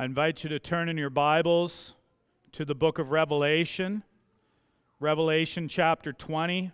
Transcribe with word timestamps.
I 0.00 0.04
invite 0.04 0.44
you 0.44 0.50
to 0.50 0.60
turn 0.60 0.88
in 0.88 0.96
your 0.96 1.10
Bibles 1.10 1.94
to 2.52 2.64
the 2.64 2.76
book 2.76 3.00
of 3.00 3.10
Revelation, 3.10 4.04
Revelation 5.00 5.66
chapter 5.66 6.12
20. 6.12 6.70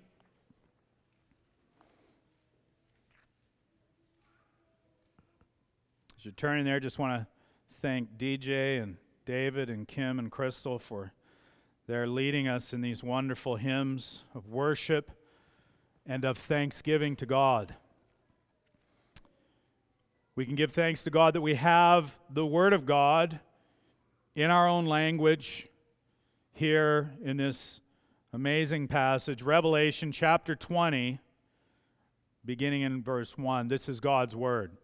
As 6.18 6.24
you're 6.26 6.32
turning 6.32 6.66
there, 6.66 6.78
just 6.78 6.98
want 6.98 7.18
to 7.18 7.26
thank 7.80 8.18
DJ 8.18 8.82
and 8.82 8.98
David 9.24 9.70
and 9.70 9.88
Kim 9.88 10.18
and 10.18 10.30
Crystal 10.30 10.78
for 10.78 11.14
their 11.86 12.06
leading 12.06 12.46
us 12.46 12.74
in 12.74 12.82
these 12.82 13.02
wonderful 13.02 13.56
hymns 13.56 14.24
of 14.34 14.48
worship 14.50 15.10
and 16.04 16.26
of 16.26 16.36
thanksgiving 16.36 17.16
to 17.16 17.24
God. 17.24 17.74
We 20.36 20.44
can 20.44 20.56
give 20.56 20.72
thanks 20.72 21.04
to 21.04 21.10
God 21.10 21.36
that 21.36 21.42
we 21.42 21.54
have 21.54 22.18
the 22.28 22.44
Word 22.44 22.72
of 22.72 22.84
God 22.84 23.38
in 24.34 24.50
our 24.50 24.66
own 24.66 24.84
language 24.84 25.68
here 26.52 27.12
in 27.22 27.36
this 27.36 27.78
amazing 28.32 28.88
passage, 28.88 29.42
Revelation 29.42 30.10
chapter 30.10 30.56
20, 30.56 31.20
beginning 32.44 32.82
in 32.82 33.00
verse 33.00 33.38
1. 33.38 33.68
This 33.68 33.88
is 33.88 34.00
God's 34.00 34.34
Word. 34.34 34.76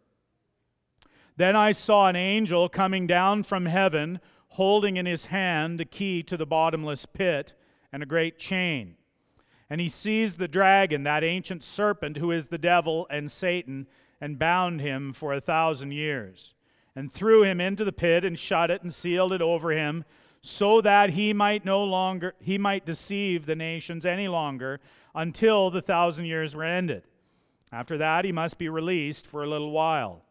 Then 1.36 1.56
I 1.56 1.72
saw 1.72 2.06
an 2.06 2.14
angel 2.14 2.68
coming 2.68 3.08
down 3.08 3.42
from 3.42 3.66
heaven, 3.66 4.20
holding 4.50 4.98
in 4.98 5.06
his 5.06 5.24
hand 5.24 5.80
the 5.80 5.84
key 5.84 6.22
to 6.22 6.36
the 6.36 6.46
bottomless 6.46 7.06
pit 7.06 7.54
and 7.92 8.04
a 8.04 8.06
great 8.06 8.38
chain. 8.38 8.94
And 9.68 9.80
he 9.80 9.88
seized 9.88 10.38
the 10.38 10.46
dragon, 10.46 11.02
that 11.02 11.24
ancient 11.24 11.64
serpent 11.64 12.18
who 12.18 12.30
is 12.30 12.48
the 12.48 12.58
devil 12.58 13.08
and 13.10 13.32
Satan 13.32 13.88
and 14.20 14.38
bound 14.38 14.80
him 14.80 15.12
for 15.12 15.32
a 15.32 15.40
thousand 15.40 15.92
years, 15.92 16.54
and 16.94 17.12
threw 17.12 17.42
him 17.42 17.60
into 17.60 17.84
the 17.84 17.92
pit 17.92 18.24
and 18.24 18.38
shut 18.38 18.70
it 18.70 18.82
and 18.82 18.94
sealed 18.94 19.32
it 19.32 19.40
over 19.40 19.70
him, 19.70 20.04
so 20.42 20.80
that 20.80 21.10
he 21.10 21.32
might 21.32 21.64
no 21.64 21.82
longer 21.82 22.34
he 22.40 22.58
might 22.58 22.86
deceive 22.86 23.46
the 23.46 23.56
nations 23.56 24.04
any 24.04 24.28
longer 24.28 24.80
until 25.14 25.70
the 25.70 25.82
thousand 25.82 26.26
years 26.26 26.54
were 26.54 26.64
ended. 26.64 27.02
After 27.72 27.96
that 27.98 28.24
he 28.24 28.32
must 28.32 28.58
be 28.58 28.68
released 28.68 29.26
for 29.26 29.42
a 29.42 29.48
little 29.48 29.70
while. 29.70 30.22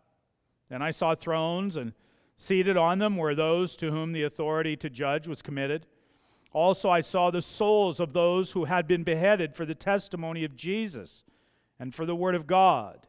Then 0.70 0.82
I 0.82 0.92
saw 0.92 1.16
thrones, 1.16 1.76
and 1.76 1.94
seated 2.36 2.78
on 2.78 3.00
them 3.00 3.18
were 3.18 3.36
those 3.36 3.76
to 3.78 3.92
whom 3.92 4.12
the 4.12 4.24
authority 4.24 4.76
to 4.78 4.90
judge 4.90 5.28
was 5.28 5.42
committed. 5.42 5.88
Also, 6.54 6.90
I 6.90 7.02
saw 7.02 7.30
the 7.30 7.42
souls 7.42 8.00
of 8.00 8.14
those 8.14 8.52
who 8.52 8.66
had 8.66 8.88
been 8.88 9.04
beheaded 9.04 9.56
for 9.56 9.66
the 9.66 9.76
testimony 9.76 10.44
of 10.44 10.56
Jesus 10.56 11.24
and 11.80 11.94
for 11.94 12.06
the 12.06 12.16
word 12.16 12.36
of 12.36 12.48
God 12.48 13.08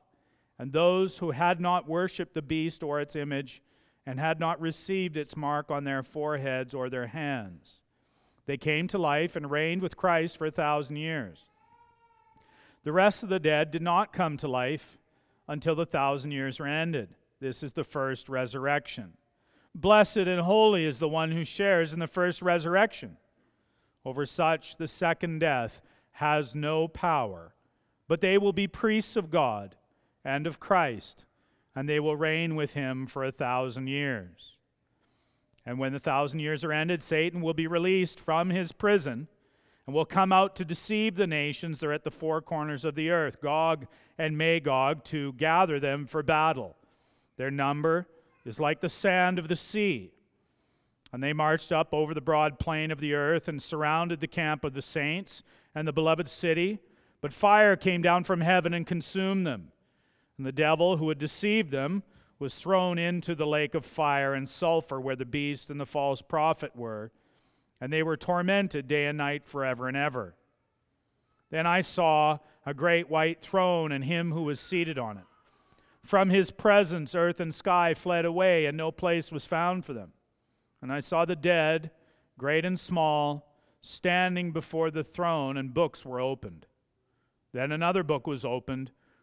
and 0.60 0.74
those 0.74 1.16
who 1.16 1.30
had 1.30 1.58
not 1.58 1.88
worshipped 1.88 2.34
the 2.34 2.42
beast 2.42 2.82
or 2.82 3.00
its 3.00 3.16
image, 3.16 3.62
and 4.04 4.20
had 4.20 4.38
not 4.38 4.60
received 4.60 5.16
its 5.16 5.34
mark 5.34 5.70
on 5.70 5.84
their 5.84 6.02
foreheads 6.02 6.74
or 6.74 6.90
their 6.90 7.06
hands. 7.06 7.80
They 8.44 8.58
came 8.58 8.86
to 8.88 8.98
life 8.98 9.36
and 9.36 9.50
reigned 9.50 9.80
with 9.80 9.96
Christ 9.96 10.36
for 10.36 10.44
a 10.44 10.50
thousand 10.50 10.96
years. 10.96 11.46
The 12.84 12.92
rest 12.92 13.22
of 13.22 13.30
the 13.30 13.38
dead 13.38 13.70
did 13.70 13.80
not 13.80 14.12
come 14.12 14.36
to 14.36 14.48
life 14.48 14.98
until 15.48 15.74
the 15.74 15.86
thousand 15.86 16.32
years 16.32 16.60
were 16.60 16.66
ended. 16.66 17.08
This 17.40 17.62
is 17.62 17.72
the 17.72 17.82
first 17.82 18.28
resurrection. 18.28 19.14
Blessed 19.74 20.18
and 20.18 20.42
holy 20.42 20.84
is 20.84 20.98
the 20.98 21.08
one 21.08 21.32
who 21.32 21.42
shares 21.42 21.94
in 21.94 22.00
the 22.00 22.06
first 22.06 22.42
resurrection. 22.42 23.16
Over 24.04 24.26
such, 24.26 24.76
the 24.76 24.88
second 24.88 25.38
death 25.38 25.80
has 26.12 26.54
no 26.54 26.86
power, 26.86 27.54
but 28.08 28.20
they 28.20 28.36
will 28.36 28.52
be 28.52 28.66
priests 28.66 29.16
of 29.16 29.30
God 29.30 29.76
and 30.24 30.46
of 30.46 30.60
Christ, 30.60 31.24
and 31.74 31.88
they 31.88 32.00
will 32.00 32.16
reign 32.16 32.56
with 32.56 32.74
him 32.74 33.06
for 33.06 33.24
a 33.24 33.32
thousand 33.32 33.86
years. 33.88 34.56
And 35.64 35.78
when 35.78 35.92
the 35.92 35.98
thousand 35.98 36.40
years 36.40 36.64
are 36.64 36.72
ended, 36.72 37.02
Satan 37.02 37.40
will 37.40 37.54
be 37.54 37.66
released 37.66 38.18
from 38.18 38.50
his 38.50 38.72
prison 38.72 39.28
and 39.86 39.94
will 39.94 40.04
come 40.04 40.32
out 40.32 40.56
to 40.56 40.64
deceive 40.64 41.16
the 41.16 41.26
nations 41.26 41.78
that 41.78 41.86
are 41.86 41.92
at 41.92 42.04
the 42.04 42.10
four 42.10 42.40
corners 42.40 42.84
of 42.84 42.94
the 42.94 43.10
earth, 43.10 43.40
Gog 43.40 43.86
and 44.18 44.38
Magog, 44.38 45.04
to 45.04 45.32
gather 45.34 45.80
them 45.80 46.06
for 46.06 46.22
battle. 46.22 46.76
Their 47.36 47.50
number 47.50 48.06
is 48.44 48.60
like 48.60 48.80
the 48.80 48.88
sand 48.88 49.38
of 49.38 49.48
the 49.48 49.56
sea. 49.56 50.12
And 51.12 51.22
they 51.22 51.32
marched 51.32 51.72
up 51.72 51.92
over 51.92 52.14
the 52.14 52.20
broad 52.20 52.58
plain 52.58 52.90
of 52.90 53.00
the 53.00 53.14
earth 53.14 53.48
and 53.48 53.60
surrounded 53.60 54.20
the 54.20 54.28
camp 54.28 54.64
of 54.64 54.74
the 54.74 54.82
saints 54.82 55.42
and 55.74 55.88
the 55.88 55.92
beloved 55.92 56.28
city. 56.28 56.78
But 57.20 57.32
fire 57.32 57.76
came 57.76 58.00
down 58.00 58.24
from 58.24 58.42
heaven 58.42 58.72
and 58.72 58.86
consumed 58.86 59.46
them. 59.46 59.72
And 60.40 60.46
the 60.46 60.52
devil 60.52 60.96
who 60.96 61.10
had 61.10 61.18
deceived 61.18 61.70
them 61.70 62.02
was 62.38 62.54
thrown 62.54 62.96
into 62.98 63.34
the 63.34 63.46
lake 63.46 63.74
of 63.74 63.84
fire 63.84 64.32
and 64.32 64.48
sulfur 64.48 64.98
where 64.98 65.14
the 65.14 65.26
beast 65.26 65.68
and 65.68 65.78
the 65.78 65.84
false 65.84 66.22
prophet 66.22 66.74
were, 66.74 67.12
and 67.78 67.92
they 67.92 68.02
were 68.02 68.16
tormented 68.16 68.88
day 68.88 69.04
and 69.04 69.18
night 69.18 69.44
forever 69.44 69.86
and 69.86 69.98
ever. 69.98 70.34
Then 71.50 71.66
I 71.66 71.82
saw 71.82 72.38
a 72.64 72.72
great 72.72 73.10
white 73.10 73.42
throne 73.42 73.92
and 73.92 74.02
him 74.02 74.32
who 74.32 74.44
was 74.44 74.58
seated 74.58 74.98
on 74.98 75.18
it. 75.18 75.24
From 76.02 76.30
his 76.30 76.50
presence, 76.50 77.14
earth 77.14 77.38
and 77.38 77.54
sky 77.54 77.92
fled 77.92 78.24
away, 78.24 78.64
and 78.64 78.78
no 78.78 78.90
place 78.90 79.30
was 79.30 79.44
found 79.44 79.84
for 79.84 79.92
them. 79.92 80.12
And 80.80 80.90
I 80.90 81.00
saw 81.00 81.26
the 81.26 81.36
dead, 81.36 81.90
great 82.38 82.64
and 82.64 82.80
small, 82.80 83.52
standing 83.82 84.52
before 84.52 84.90
the 84.90 85.04
throne, 85.04 85.58
and 85.58 85.74
books 85.74 86.02
were 86.02 86.18
opened. 86.18 86.64
Then 87.52 87.72
another 87.72 88.02
book 88.02 88.26
was 88.26 88.42
opened 88.42 88.90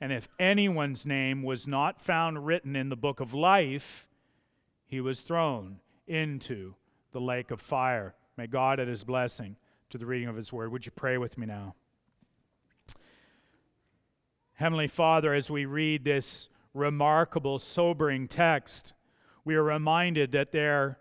And 0.00 0.12
if 0.12 0.28
anyone's 0.38 1.06
name 1.06 1.42
was 1.42 1.66
not 1.66 2.00
found 2.00 2.46
written 2.46 2.76
in 2.76 2.88
the 2.88 2.96
book 2.96 3.20
of 3.20 3.32
life, 3.32 4.06
he 4.86 5.00
was 5.00 5.20
thrown 5.20 5.78
into 6.06 6.74
the 7.12 7.20
lake 7.20 7.50
of 7.50 7.60
fire. 7.60 8.14
May 8.36 8.46
God 8.46 8.80
add 8.80 8.88
his 8.88 9.04
blessing 9.04 9.56
to 9.90 9.98
the 9.98 10.06
reading 10.06 10.28
of 10.28 10.36
his 10.36 10.52
word. 10.52 10.72
Would 10.72 10.86
you 10.86 10.92
pray 10.92 11.16
with 11.18 11.38
me 11.38 11.46
now? 11.46 11.74
Heavenly 14.54 14.88
Father, 14.88 15.34
as 15.34 15.50
we 15.50 15.64
read 15.64 16.04
this 16.04 16.48
remarkable, 16.74 17.58
sobering 17.58 18.28
text, 18.28 18.92
we 19.44 19.54
are 19.54 19.62
reminded 19.62 20.32
that 20.32 20.52
there 20.52 20.98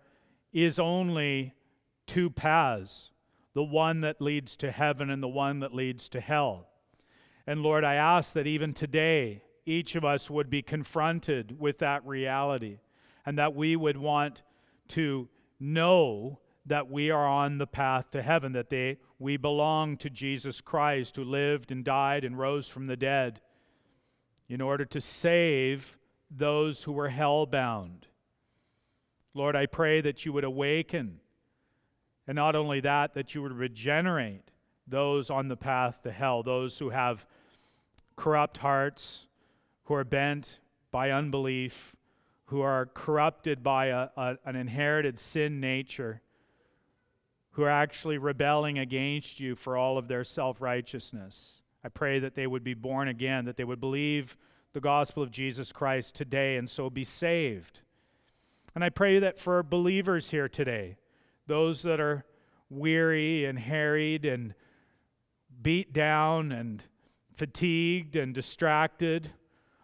is 0.52 0.80
only 0.80 1.53
two 2.06 2.30
paths 2.30 3.09
the 3.53 3.64
one 3.64 4.02
that 4.02 4.22
leads 4.22 4.56
to 4.58 4.72
heaven 4.72 5.09
and 5.09 5.22
the 5.22 5.28
one 5.28 5.59
that 5.59 5.74
leads 5.74 6.09
to 6.09 6.20
hell. 6.20 6.68
And 7.46 7.62
Lord, 7.62 7.84
I 7.84 7.96
ask 7.96 8.34
that 8.34 8.48
even 8.48 8.74
today, 8.74 9.44
each 9.66 9.96
of 9.96 10.06
us 10.06 10.30
would 10.30 10.50
be 10.50 10.62
confronted 10.62 11.59
with 11.59 11.80
that 11.80 12.06
reality 12.06 12.80
and 13.26 13.38
that 13.38 13.56
we 13.56 13.76
would 13.76 13.98
want 13.98 14.44
to 14.90 15.28
know 15.59 16.40
that 16.66 16.90
we 16.90 17.09
are 17.09 17.26
on 17.26 17.58
the 17.58 17.68
path 17.68 18.12
to 18.12 18.22
heaven, 18.22 18.53
that 18.53 18.70
they, 18.70 18.98
we 19.20 19.36
belong 19.38 19.98
to 19.98 20.09
Jesus 20.09 20.62
Christ 20.62 21.16
who 21.16 21.24
lived 21.24 21.72
and 21.72 21.84
died 21.84 22.24
and 22.24 22.38
rose 22.38 22.70
from 22.70 22.88
the 22.88 22.96
dead 22.96 23.42
in 24.48 24.62
order 24.62 24.86
to 24.86 25.02
save 25.02 25.98
those 26.32 26.84
who 26.84 26.92
were 26.92 27.09
hell 27.09 27.46
bound. 27.46 28.08
Lord, 29.34 29.56
I 29.56 29.66
pray 29.66 30.00
that 30.02 30.26
you 30.26 30.34
would 30.34 30.44
awaken, 30.44 31.20
and 32.28 32.35
not 32.35 32.56
only 32.56 32.79
that, 32.82 33.14
that 33.16 33.34
you 33.34 33.41
would 33.41 33.53
regenerate 33.53 34.52
those 34.88 35.29
on 35.29 35.47
the 35.47 35.58
path 35.58 36.02
to 36.03 36.12
hell, 36.12 36.44
those 36.44 36.78
who 36.78 36.90
have 36.90 37.26
corrupt 38.16 38.58
hearts, 38.58 39.28
who 39.86 39.94
are 39.94 40.04
bent 40.04 40.60
by 40.92 41.12
unbelief, 41.12 41.96
who 42.46 42.62
are 42.62 42.86
corrupted 42.94 43.64
by 43.64 43.88
a, 43.88 44.10
a, 44.16 44.38
an 44.46 44.56
inherited 44.56 45.20
sin 45.20 45.60
nature, 45.60 46.22
who 47.52 47.64
are 47.64 47.70
actually 47.70 48.18
rebelling 48.18 48.78
against 48.80 49.40
you 49.40 49.56
for 49.56 49.78
all 49.78 49.98
of 49.98 50.08
their 50.08 50.24
self 50.24 50.62
righteousness. 50.62 51.62
I 51.84 51.90
pray 51.90 52.20
that 52.20 52.36
they 52.36 52.48
would 52.48 52.64
be 52.64 52.74
born 52.74 53.08
again, 53.08 53.46
that 53.46 53.58
they 53.58 53.64
would 53.64 53.80
believe 53.80 54.38
the 54.74 54.80
gospel 54.80 55.22
of 55.22 55.32
Jesus 55.32 55.72
Christ 55.72 56.16
today 56.16 56.58
and 56.58 56.70
so 56.70 56.90
be 56.90 57.04
saved. 57.04 57.82
And 58.74 58.84
I 58.84 58.90
pray 58.90 59.20
that 59.20 59.38
for 59.38 59.62
believers 59.62 60.32
here 60.32 60.50
today, 60.50 60.98
those 61.46 61.84
that 61.84 62.00
are 62.00 62.26
weary 62.70 63.46
and 63.46 63.60
harried 63.60 64.26
and 64.26 64.56
beat 65.62 65.94
down 65.94 66.52
and 66.52 66.84
fatigued 67.35 68.16
and 68.16 68.34
distracted, 68.34 69.32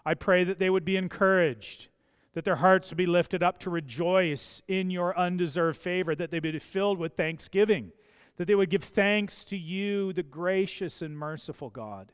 I 0.06 0.14
pray 0.14 0.44
that 0.44 0.60
they 0.60 0.70
would 0.70 0.86
be 0.86 0.98
encouraged, 0.98 1.90
that 2.34 2.46
their 2.46 2.58
hearts 2.58 2.90
would 2.90 2.98
be 2.98 3.06
lifted 3.06 3.44
up 3.44 3.60
to 3.60 3.70
rejoice 3.70 4.62
in 4.68 4.90
your 4.90 5.18
undeserved 5.18 5.80
favor, 5.80 6.16
that 6.16 6.32
they 6.32 6.40
be 6.40 6.58
filled 6.60 6.98
with 6.98 7.16
thanksgiving, 7.16 7.92
that 8.38 8.46
they 8.46 8.56
would 8.56 8.70
give 8.70 8.84
thanks 8.84 9.44
to 9.46 9.58
you, 9.58 10.14
the 10.14 10.24
gracious 10.24 11.02
and 11.02 11.18
merciful 11.18 11.70
God. 11.70 12.12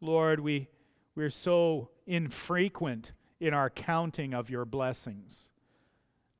Lord, 0.00 0.40
we, 0.40 0.68
we 1.14 1.24
are 1.24 1.30
so 1.30 1.90
infrequent 2.06 3.12
in 3.40 3.54
our 3.54 3.70
counting 3.70 4.34
of 4.34 4.50
your 4.50 4.64
blessings. 4.64 5.50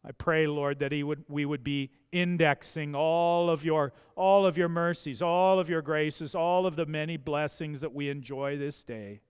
I 0.07 0.13
pray, 0.13 0.47
Lord, 0.47 0.79
that 0.79 0.93
he 0.93 1.03
would, 1.03 1.25
we 1.29 1.45
would 1.45 1.65
be 1.65 1.91
indexing 2.13 2.95
all 2.95 3.51
of, 3.51 3.65
your, 3.65 3.93
all 4.15 4.47
of 4.47 4.57
your 4.57 4.69
mercies, 4.69 5.21
all 5.21 5.59
of 5.59 5.69
your 5.69 5.83
graces, 5.83 6.33
all 6.33 6.65
of 6.65 6.77
the 6.77 6.87
many 6.87 7.17
blessings 7.17 7.81
that 7.81 7.93
we 7.93 8.09
enjoy 8.09 8.57
this 8.57 8.85
day. 8.85 9.21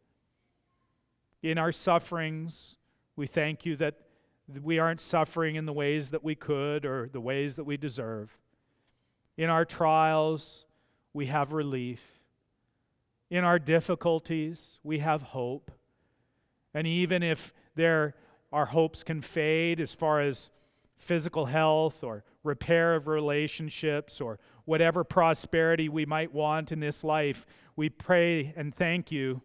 In 1.42 1.56
our 1.56 1.72
sufferings, 1.72 2.76
we 3.16 3.26
thank 3.26 3.64
you 3.64 3.74
that 3.76 3.94
we 4.62 4.78
aren't 4.78 5.00
suffering 5.00 5.56
in 5.56 5.64
the 5.64 5.72
ways 5.72 6.10
that 6.10 6.22
we 6.22 6.34
could 6.34 6.84
or 6.84 7.08
the 7.10 7.22
ways 7.22 7.56
that 7.56 7.64
we 7.64 7.78
deserve. 7.78 8.36
In 9.38 9.48
our 9.48 9.64
trials, 9.64 10.66
we 11.14 11.26
have 11.26 11.52
relief. 11.52 12.02
In 13.30 13.44
our 13.44 13.58
difficulties, 13.58 14.78
we 14.84 14.98
have 14.98 15.22
hope. 15.22 15.70
And 16.74 16.86
even 16.86 17.22
if 17.22 17.54
there, 17.74 18.14
our 18.52 18.66
hopes 18.66 19.02
can 19.02 19.22
fade 19.22 19.80
as 19.80 19.94
far 19.94 20.20
as 20.20 20.50
physical 20.96 21.46
health 21.46 22.02
or 22.02 22.24
repair 22.42 22.94
of 22.94 23.06
relationships 23.06 24.20
or 24.20 24.38
whatever 24.64 25.04
prosperity 25.04 25.88
we 25.88 26.06
might 26.06 26.32
want 26.32 26.72
in 26.72 26.80
this 26.80 27.04
life, 27.04 27.46
we 27.76 27.88
pray 27.88 28.52
and 28.56 28.74
thank 28.74 29.12
you 29.12 29.42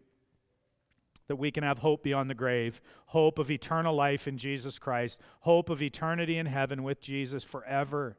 that 1.27 1.35
we 1.37 1.51
can 1.51 1.63
have 1.63 1.77
hope 1.77 2.03
beyond 2.03 2.29
the 2.29 2.35
grave, 2.35 2.81
hope 3.07 3.39
of 3.39 3.49
eternal 3.49 3.95
life 3.95 4.27
in 4.27 4.37
Jesus 4.37 4.79
Christ, 4.79 5.19
hope 5.41 5.69
of 5.69 5.81
eternity 5.81 6.37
in 6.37 6.45
heaven 6.45 6.83
with 6.83 6.99
Jesus 6.99 7.43
forever. 7.43 8.17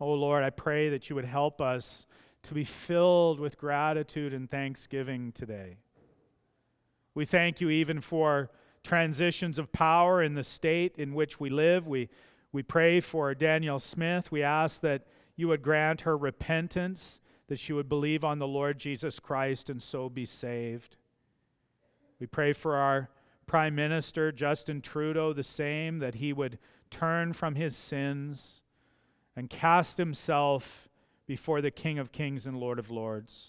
Oh 0.00 0.12
Lord, 0.12 0.42
I 0.42 0.50
pray 0.50 0.88
that 0.88 1.10
you 1.10 1.16
would 1.16 1.26
help 1.26 1.60
us 1.60 2.06
to 2.44 2.54
be 2.54 2.64
filled 2.64 3.38
with 3.38 3.58
gratitude 3.58 4.32
and 4.32 4.50
thanksgiving 4.50 5.32
today. 5.32 5.76
We 7.14 7.26
thank 7.26 7.60
you 7.60 7.68
even 7.68 8.00
for 8.00 8.50
transitions 8.82 9.58
of 9.58 9.72
power 9.72 10.22
in 10.22 10.34
the 10.34 10.42
state 10.42 10.94
in 10.96 11.14
which 11.14 11.38
we 11.38 11.50
live. 11.50 11.86
We, 11.86 12.08
we 12.52 12.62
pray 12.62 13.00
for 13.00 13.34
Danielle 13.34 13.78
Smith. 13.78 14.32
We 14.32 14.42
ask 14.42 14.80
that 14.80 15.06
you 15.36 15.48
would 15.48 15.62
grant 15.62 16.02
her 16.02 16.16
repentance, 16.16 17.20
that 17.48 17.58
she 17.58 17.72
would 17.72 17.88
believe 17.88 18.24
on 18.24 18.38
the 18.38 18.48
Lord 18.48 18.78
Jesus 18.78 19.18
Christ 19.20 19.70
and 19.70 19.82
so 19.82 20.08
be 20.08 20.24
saved. 20.24 20.96
We 22.18 22.26
pray 22.26 22.52
for 22.52 22.76
our 22.76 23.10
Prime 23.46 23.74
Minister, 23.74 24.30
Justin 24.30 24.80
Trudeau, 24.80 25.32
the 25.32 25.42
same, 25.42 25.98
that 25.98 26.16
he 26.16 26.32
would 26.32 26.58
turn 26.90 27.32
from 27.32 27.54
his 27.54 27.76
sins 27.76 28.62
and 29.34 29.48
cast 29.48 29.96
himself 29.96 30.88
before 31.26 31.60
the 31.60 31.70
King 31.70 31.98
of 31.98 32.12
Kings 32.12 32.46
and 32.46 32.56
Lord 32.56 32.78
of 32.78 32.90
Lords. 32.90 33.48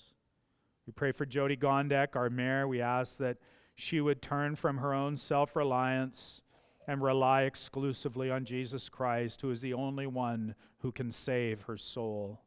We 0.87 0.93
pray 0.93 1.11
for 1.11 1.25
Jody 1.25 1.57
Gondek, 1.57 2.15
our 2.15 2.29
mayor. 2.29 2.67
We 2.67 2.81
ask 2.81 3.17
that 3.17 3.37
she 3.81 3.99
would 3.99 4.21
turn 4.21 4.55
from 4.55 4.77
her 4.77 4.93
own 4.93 5.17
self 5.17 5.55
reliance 5.55 6.43
and 6.87 7.01
rely 7.01 7.43
exclusively 7.43 8.29
on 8.29 8.45
Jesus 8.45 8.89
Christ, 8.89 9.41
who 9.41 9.49
is 9.49 9.59
the 9.59 9.73
only 9.73 10.05
one 10.05 10.53
who 10.79 10.91
can 10.91 11.11
save 11.11 11.63
her 11.63 11.77
soul. 11.77 12.41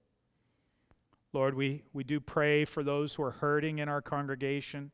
Lord, 1.32 1.54
we, 1.54 1.82
we 1.92 2.04
do 2.04 2.20
pray 2.20 2.64
for 2.64 2.84
those 2.84 3.14
who 3.14 3.24
are 3.24 3.32
hurting 3.32 3.78
in 3.78 3.88
our 3.88 4.00
congregation, 4.00 4.92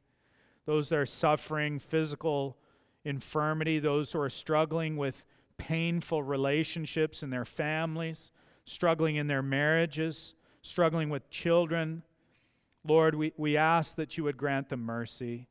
those 0.64 0.88
that 0.88 0.98
are 0.98 1.04
suffering 1.04 1.78
physical 1.78 2.56
infirmity, 3.04 3.78
those 3.78 4.12
who 4.12 4.20
are 4.20 4.30
struggling 4.30 4.96
with 4.96 5.26
painful 5.58 6.22
relationships 6.22 7.22
in 7.22 7.28
their 7.28 7.44
families, 7.44 8.32
struggling 8.64 9.16
in 9.16 9.26
their 9.26 9.42
marriages, 9.42 10.34
struggling 10.62 11.10
with 11.10 11.28
children. 11.28 12.02
Lord, 12.82 13.14
we, 13.14 13.34
we 13.36 13.58
ask 13.58 13.96
that 13.96 14.16
you 14.16 14.24
would 14.24 14.38
grant 14.38 14.70
them 14.70 14.80
mercy. 14.80 15.49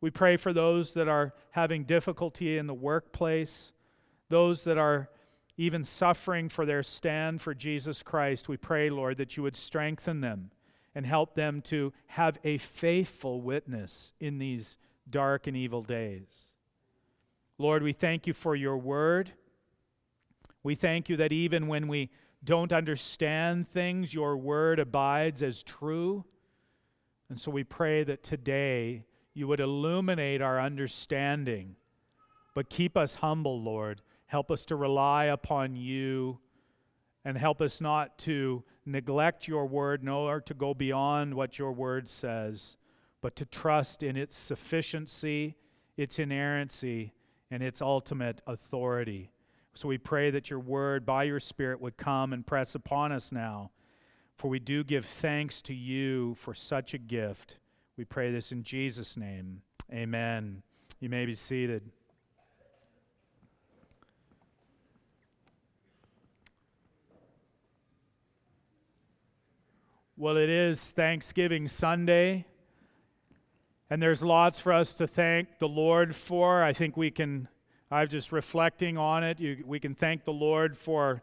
We 0.00 0.10
pray 0.10 0.36
for 0.36 0.52
those 0.52 0.92
that 0.92 1.08
are 1.08 1.32
having 1.50 1.84
difficulty 1.84 2.58
in 2.58 2.66
the 2.66 2.74
workplace, 2.74 3.72
those 4.28 4.64
that 4.64 4.78
are 4.78 5.08
even 5.56 5.84
suffering 5.84 6.48
for 6.48 6.66
their 6.66 6.82
stand 6.82 7.40
for 7.40 7.54
Jesus 7.54 8.02
Christ. 8.02 8.48
We 8.48 8.56
pray, 8.56 8.90
Lord, 8.90 9.16
that 9.16 9.36
you 9.36 9.42
would 9.42 9.56
strengthen 9.56 10.20
them 10.20 10.50
and 10.94 11.06
help 11.06 11.34
them 11.34 11.62
to 11.62 11.92
have 12.08 12.38
a 12.44 12.58
faithful 12.58 13.40
witness 13.40 14.12
in 14.20 14.38
these 14.38 14.76
dark 15.08 15.46
and 15.46 15.56
evil 15.56 15.82
days. 15.82 16.26
Lord, 17.58 17.82
we 17.82 17.92
thank 17.92 18.26
you 18.26 18.34
for 18.34 18.54
your 18.54 18.76
word. 18.76 19.32
We 20.62 20.74
thank 20.74 21.08
you 21.08 21.16
that 21.18 21.32
even 21.32 21.68
when 21.68 21.88
we 21.88 22.10
don't 22.44 22.72
understand 22.72 23.66
things, 23.66 24.12
your 24.12 24.36
word 24.36 24.78
abides 24.78 25.42
as 25.42 25.62
true. 25.62 26.24
And 27.28 27.40
so 27.40 27.50
we 27.50 27.64
pray 27.64 28.04
that 28.04 28.22
today, 28.22 29.04
you 29.36 29.46
would 29.46 29.60
illuminate 29.60 30.40
our 30.40 30.58
understanding. 30.58 31.76
But 32.54 32.70
keep 32.70 32.96
us 32.96 33.16
humble, 33.16 33.62
Lord. 33.62 34.00
Help 34.24 34.50
us 34.50 34.64
to 34.64 34.76
rely 34.76 35.26
upon 35.26 35.76
you 35.76 36.38
and 37.22 37.36
help 37.36 37.60
us 37.60 37.78
not 37.78 38.16
to 38.20 38.64
neglect 38.86 39.46
your 39.46 39.66
word, 39.66 40.02
nor 40.02 40.40
to 40.40 40.54
go 40.54 40.72
beyond 40.72 41.34
what 41.34 41.58
your 41.58 41.70
word 41.70 42.08
says, 42.08 42.78
but 43.20 43.36
to 43.36 43.44
trust 43.44 44.02
in 44.02 44.16
its 44.16 44.38
sufficiency, 44.38 45.56
its 45.98 46.18
inerrancy, 46.18 47.12
and 47.50 47.62
its 47.62 47.82
ultimate 47.82 48.40
authority. 48.46 49.32
So 49.74 49.86
we 49.88 49.98
pray 49.98 50.30
that 50.30 50.48
your 50.48 50.60
word 50.60 51.04
by 51.04 51.24
your 51.24 51.40
Spirit 51.40 51.78
would 51.82 51.98
come 51.98 52.32
and 52.32 52.46
press 52.46 52.74
upon 52.74 53.12
us 53.12 53.30
now, 53.30 53.70
for 54.34 54.48
we 54.48 54.60
do 54.60 54.82
give 54.82 55.04
thanks 55.04 55.60
to 55.62 55.74
you 55.74 56.36
for 56.36 56.54
such 56.54 56.94
a 56.94 56.98
gift. 56.98 57.58
We 57.96 58.04
pray 58.04 58.30
this 58.30 58.52
in 58.52 58.62
Jesus' 58.62 59.16
name. 59.16 59.62
Amen. 59.90 60.62
You 61.00 61.08
may 61.08 61.24
be 61.24 61.34
seated. 61.34 61.82
Well, 70.18 70.36
it 70.36 70.50
is 70.50 70.90
Thanksgiving 70.90 71.68
Sunday, 71.68 72.44
and 73.88 74.02
there's 74.02 74.20
lots 74.20 74.60
for 74.60 74.74
us 74.74 74.92
to 74.94 75.06
thank 75.06 75.58
the 75.58 75.68
Lord 75.68 76.14
for. 76.14 76.62
I 76.62 76.74
think 76.74 76.98
we 76.98 77.10
can, 77.10 77.48
I'm 77.90 78.08
just 78.08 78.30
reflecting 78.30 78.98
on 78.98 79.24
it. 79.24 79.40
You, 79.40 79.64
we 79.66 79.80
can 79.80 79.94
thank 79.94 80.24
the 80.24 80.34
Lord 80.34 80.76
for 80.76 81.22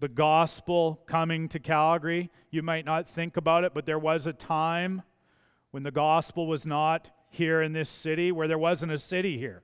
the 0.00 0.08
gospel 0.08 1.00
coming 1.06 1.48
to 1.50 1.60
Calgary. 1.60 2.30
You 2.50 2.62
might 2.62 2.84
not 2.84 3.08
think 3.08 3.36
about 3.36 3.62
it, 3.62 3.74
but 3.74 3.86
there 3.86 3.98
was 3.98 4.26
a 4.26 4.32
time 4.32 5.02
when 5.70 5.82
the 5.82 5.90
gospel 5.90 6.46
was 6.46 6.66
not 6.66 7.10
here 7.30 7.62
in 7.62 7.72
this 7.72 7.88
city, 7.88 8.32
where 8.32 8.48
there 8.48 8.58
wasn't 8.58 8.92
a 8.92 8.98
city 8.98 9.38
here. 9.38 9.62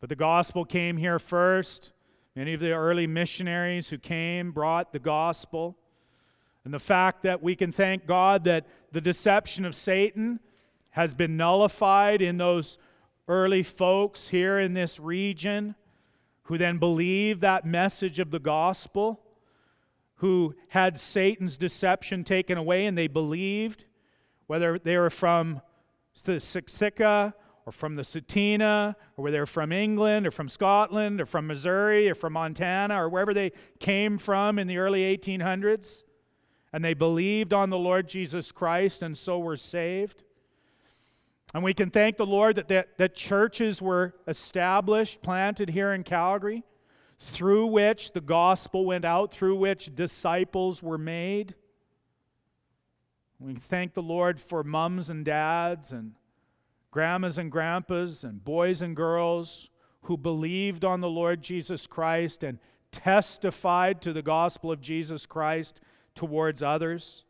But 0.00 0.08
the 0.08 0.16
gospel 0.16 0.64
came 0.64 0.96
here 0.96 1.18
first. 1.18 1.90
Many 2.36 2.54
of 2.54 2.60
the 2.60 2.72
early 2.72 3.06
missionaries 3.06 3.88
who 3.88 3.98
came 3.98 4.52
brought 4.52 4.92
the 4.92 5.00
gospel. 5.00 5.76
And 6.64 6.72
the 6.72 6.78
fact 6.78 7.22
that 7.22 7.42
we 7.42 7.56
can 7.56 7.72
thank 7.72 8.06
God 8.06 8.44
that 8.44 8.66
the 8.92 9.00
deception 9.00 9.64
of 9.64 9.74
Satan 9.74 10.38
has 10.90 11.14
been 11.14 11.36
nullified 11.36 12.22
in 12.22 12.36
those 12.36 12.78
early 13.26 13.62
folks 13.62 14.28
here 14.28 14.58
in 14.58 14.74
this 14.74 15.00
region 15.00 15.74
who 16.44 16.56
then 16.56 16.78
believed 16.78 17.40
that 17.40 17.66
message 17.66 18.18
of 18.18 18.30
the 18.30 18.38
gospel, 18.38 19.20
who 20.16 20.54
had 20.68 20.98
Satan's 20.98 21.58
deception 21.58 22.24
taken 22.24 22.56
away 22.56 22.86
and 22.86 22.96
they 22.96 23.06
believed 23.06 23.84
whether 24.48 24.78
they 24.78 24.96
were 24.96 25.10
from 25.10 25.62
the 26.24 26.32
Siksika 26.32 27.32
or 27.64 27.72
from 27.72 27.96
the 27.96 28.02
Tsuut'ina, 28.02 28.96
or 29.16 29.24
whether 29.24 29.36
they're 29.36 29.46
from 29.46 29.72
England 29.72 30.26
or 30.26 30.30
from 30.30 30.48
Scotland 30.48 31.20
or 31.20 31.26
from 31.26 31.46
Missouri 31.46 32.08
or 32.08 32.14
from 32.14 32.32
Montana 32.32 33.00
or 33.00 33.08
wherever 33.08 33.34
they 33.34 33.52
came 33.78 34.18
from 34.18 34.58
in 34.58 34.66
the 34.66 34.78
early 34.78 35.02
1800s. 35.16 36.02
And 36.72 36.82
they 36.82 36.94
believed 36.94 37.52
on 37.52 37.70
the 37.70 37.78
Lord 37.78 38.08
Jesus 38.08 38.52
Christ 38.52 39.02
and 39.02 39.16
so 39.16 39.38
were 39.38 39.56
saved. 39.56 40.24
And 41.54 41.62
we 41.62 41.74
can 41.74 41.90
thank 41.90 42.16
the 42.16 42.26
Lord 42.26 42.56
that, 42.56 42.68
that, 42.68 42.98
that 42.98 43.14
churches 43.14 43.80
were 43.80 44.14
established, 44.26 45.22
planted 45.22 45.70
here 45.70 45.92
in 45.92 46.04
Calgary, 46.04 46.62
through 47.18 47.66
which 47.66 48.12
the 48.12 48.20
gospel 48.20 48.84
went 48.84 49.04
out, 49.04 49.32
through 49.32 49.56
which 49.56 49.94
disciples 49.94 50.82
were 50.82 50.98
made. 50.98 51.54
We 53.40 53.54
thank 53.54 53.94
the 53.94 54.02
Lord 54.02 54.40
for 54.40 54.64
mums 54.64 55.10
and 55.10 55.24
dads 55.24 55.92
and 55.92 56.14
grandmas 56.90 57.38
and 57.38 57.52
grandpas 57.52 58.24
and 58.24 58.42
boys 58.42 58.82
and 58.82 58.96
girls 58.96 59.70
who 60.02 60.16
believed 60.16 60.84
on 60.84 61.00
the 61.00 61.08
Lord 61.08 61.42
Jesus 61.42 61.86
Christ 61.86 62.42
and 62.42 62.58
testified 62.90 64.02
to 64.02 64.12
the 64.12 64.22
gospel 64.22 64.72
of 64.72 64.80
Jesus 64.80 65.24
Christ 65.26 65.80
towards 66.14 66.62
others. 66.62 67.24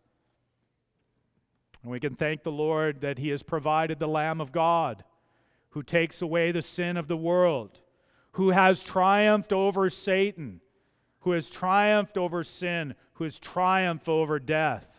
And 1.82 1.92
we 1.92 2.00
can 2.00 2.14
thank 2.14 2.42
the 2.42 2.50
Lord 2.50 3.02
that 3.02 3.18
He 3.18 3.28
has 3.28 3.42
provided 3.42 3.98
the 3.98 4.08
Lamb 4.08 4.40
of 4.40 4.52
God 4.52 5.04
who 5.70 5.82
takes 5.82 6.22
away 6.22 6.50
the 6.52 6.62
sin 6.62 6.96
of 6.96 7.08
the 7.08 7.16
world, 7.16 7.80
who 8.32 8.50
has 8.50 8.82
triumphed 8.82 9.52
over 9.52 9.90
Satan, 9.90 10.60
who 11.20 11.32
has 11.32 11.50
triumphed 11.50 12.16
over 12.16 12.42
sin, 12.42 12.94
who 13.14 13.24
has 13.24 13.38
triumphed 13.38 14.08
over 14.08 14.38
death. 14.38 14.97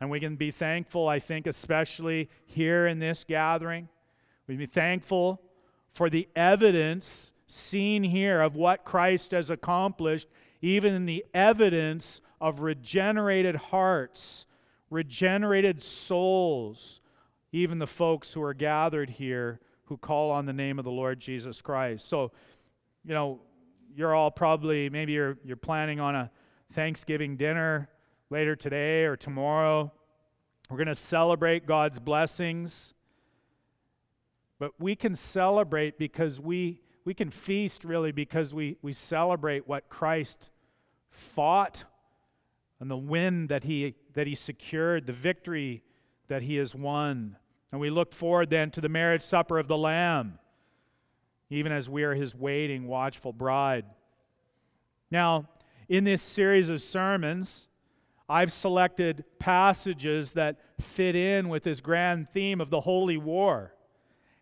And 0.00 0.10
we 0.10 0.20
can 0.20 0.36
be 0.36 0.50
thankful, 0.50 1.08
I 1.08 1.18
think, 1.18 1.46
especially 1.46 2.28
here 2.46 2.86
in 2.86 2.98
this 2.98 3.24
gathering. 3.24 3.88
We 4.46 4.54
can 4.54 4.60
be 4.60 4.66
thankful 4.66 5.40
for 5.92 6.10
the 6.10 6.28
evidence 6.34 7.32
seen 7.46 8.02
here 8.02 8.40
of 8.40 8.56
what 8.56 8.84
Christ 8.84 9.30
has 9.30 9.50
accomplished, 9.50 10.28
even 10.60 10.94
in 10.94 11.06
the 11.06 11.24
evidence 11.32 12.20
of 12.40 12.60
regenerated 12.60 13.56
hearts, 13.56 14.46
regenerated 14.90 15.82
souls, 15.82 17.00
even 17.52 17.78
the 17.78 17.86
folks 17.86 18.32
who 18.32 18.42
are 18.42 18.54
gathered 18.54 19.10
here 19.10 19.60
who 19.84 19.96
call 19.96 20.30
on 20.30 20.46
the 20.46 20.52
name 20.52 20.78
of 20.78 20.84
the 20.84 20.90
Lord 20.90 21.20
Jesus 21.20 21.60
Christ. 21.62 22.08
So, 22.08 22.32
you 23.04 23.14
know, 23.14 23.40
you're 23.94 24.14
all 24.14 24.30
probably, 24.30 24.88
maybe 24.90 25.12
you're, 25.12 25.38
you're 25.44 25.56
planning 25.56 26.00
on 26.00 26.16
a 26.16 26.30
Thanksgiving 26.72 27.36
dinner 27.36 27.88
later 28.34 28.56
today 28.56 29.04
or 29.04 29.14
tomorrow. 29.14 29.92
We're 30.68 30.76
going 30.76 30.88
to 30.88 30.96
celebrate 30.96 31.66
God's 31.66 32.00
blessings. 32.00 32.92
But 34.58 34.72
we 34.80 34.96
can 34.96 35.14
celebrate 35.14 35.98
because 35.98 36.40
we, 36.40 36.80
we 37.04 37.14
can 37.14 37.30
feast 37.30 37.84
really 37.84 38.10
because 38.10 38.52
we, 38.52 38.76
we 38.82 38.92
celebrate 38.92 39.68
what 39.68 39.88
Christ 39.88 40.50
fought 41.10 41.84
and 42.80 42.90
the 42.90 42.96
win 42.96 43.46
that 43.46 43.62
he, 43.62 43.94
that 44.14 44.26
he 44.26 44.34
secured, 44.34 45.06
the 45.06 45.12
victory 45.12 45.84
that 46.26 46.42
he 46.42 46.56
has 46.56 46.74
won. 46.74 47.36
And 47.70 47.80
we 47.80 47.88
look 47.88 48.12
forward 48.12 48.50
then 48.50 48.72
to 48.72 48.80
the 48.80 48.88
marriage 48.88 49.22
supper 49.22 49.60
of 49.60 49.68
the 49.68 49.78
Lamb, 49.78 50.40
even 51.50 51.70
as 51.70 51.88
we 51.88 52.02
are 52.02 52.16
his 52.16 52.34
waiting, 52.34 52.88
watchful 52.88 53.32
bride. 53.32 53.84
Now, 55.08 55.50
in 55.88 56.02
this 56.02 56.20
series 56.20 56.68
of 56.68 56.82
sermons, 56.82 57.68
I've 58.28 58.52
selected 58.52 59.24
passages 59.38 60.32
that 60.32 60.56
fit 60.80 61.14
in 61.14 61.48
with 61.48 61.62
this 61.62 61.80
grand 61.80 62.30
theme 62.30 62.60
of 62.60 62.70
the 62.70 62.80
holy 62.80 63.16
war. 63.16 63.74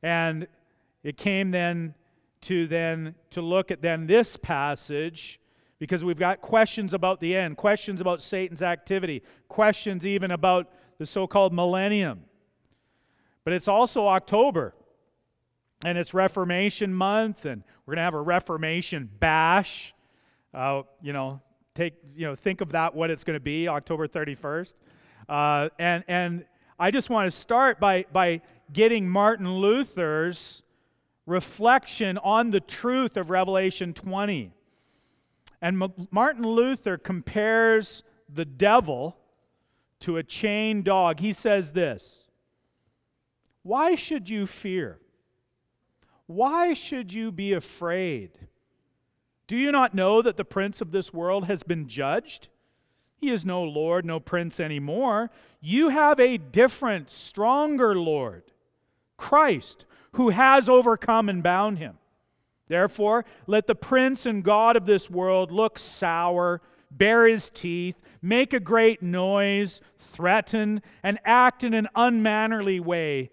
And 0.03 0.47
it 1.03 1.17
came 1.17 1.51
then 1.51 1.95
to 2.43 2.67
then 2.67 3.15
to 3.31 3.41
look 3.41 3.71
at 3.71 3.83
then 3.83 4.07
this 4.07 4.37
passage 4.37 5.41
because 5.79 6.05
we've 6.05 6.19
got 6.19 6.41
questions 6.41 6.95
about 6.95 7.21
the 7.21 7.35
end, 7.35 7.57
questions 7.57 8.01
about 8.01 8.23
Satan's 8.23 8.63
activity, 8.63 9.23
questions 9.49 10.07
even 10.07 10.31
about 10.31 10.71
the 10.99 11.07
so-called 11.07 11.53
millennium. 11.53 12.25
But 13.43 13.53
it's 13.53 13.67
also 13.67 14.07
October. 14.07 14.75
And 15.85 15.99
it's 15.99 16.15
Reformation 16.15 16.95
month 16.95 17.45
and 17.45 17.65
we're 17.85 17.95
going 17.95 18.01
to 18.01 18.05
have 18.05 18.15
a 18.15 18.21
Reformation 18.21 19.11
bash. 19.19 19.93
Uh, 20.55 20.83
you 21.03 21.13
know, 21.13 21.41
take 21.75 21.95
you 22.15 22.27
know 22.27 22.35
think 22.35 22.61
of 22.61 22.73
that 22.73 22.95
what 22.95 23.11
it's 23.11 23.25
going 23.25 23.37
to 23.37 23.41
be 23.41 23.69
october 23.69 24.07
31st 24.07 24.75
uh, 25.29 25.69
and 25.79 26.05
and 26.09 26.45
i 26.79 26.91
just 26.91 27.11
want 27.11 27.31
to 27.31 27.37
start 27.37 27.81
by 27.81 28.05
by 28.13 28.41
getting 28.73 29.09
martin 29.09 29.51
luther's 29.55 30.63
reflection 31.27 32.19
on 32.19 32.51
the 32.51 32.61
truth 32.61 33.17
of 33.17 33.31
revelation 33.31 33.95
20 33.95 34.53
and 35.61 35.83
M- 35.83 36.09
martin 36.11 36.47
luther 36.47 36.99
compares 36.99 38.03
the 38.29 38.45
devil 38.45 39.17
to 40.03 40.17
a 40.17 40.23
chained 40.23 40.85
dog. 40.85 41.21
He 41.21 41.33
says 41.33 41.73
this 41.73 42.19
why 43.63 43.95
should 43.95 44.29
you 44.29 44.47
fear? 44.47 44.99
Why 46.27 46.73
should 46.73 47.13
you 47.13 47.31
be 47.31 47.53
afraid 47.53 48.31
do 49.53 49.59
you 49.59 49.71
not 49.71 49.93
know 49.93 50.23
that 50.23 50.39
the 50.39 50.47
prince 50.47 50.81
of 50.81 50.93
this 50.93 51.13
world 51.13 51.45
has 51.45 51.63
been 51.63 51.87
judged? 51.87 52.49
He 53.19 53.31
is 53.31 53.45
no 53.45 53.63
Lord, 53.63 54.03
no 54.03 54.19
prince 54.19 54.59
anymore. 54.59 55.31
You 55.61 55.91
have 55.91 56.19
a 56.19 56.39
different, 56.39 57.11
stronger 57.11 57.95
Lord, 57.95 58.45
Christ, 59.19 59.85
who 60.13 60.31
has 60.31 60.71
overcome 60.71 61.29
and 61.29 61.43
bound 61.43 61.77
him. 61.77 61.99
Therefore, 62.69 63.27
let 63.47 63.67
the 63.67 63.75
prince 63.75 64.25
and 64.25 64.43
God 64.43 64.75
of 64.75 64.87
this 64.87 65.11
world 65.11 65.53
look 65.53 65.79
sour, 65.79 66.63
bare 66.91 67.29
his 67.29 67.51
teeth, 67.51 68.01
make 68.23 68.55
a 68.55 68.59
great 68.59 69.03
noise, 69.03 69.83
threaten, 69.99 70.81
and 71.03 71.19
act 71.27 71.63
in 71.63 71.75
an 71.75 71.89
unmannerly 71.95 72.81
way. 72.81 73.29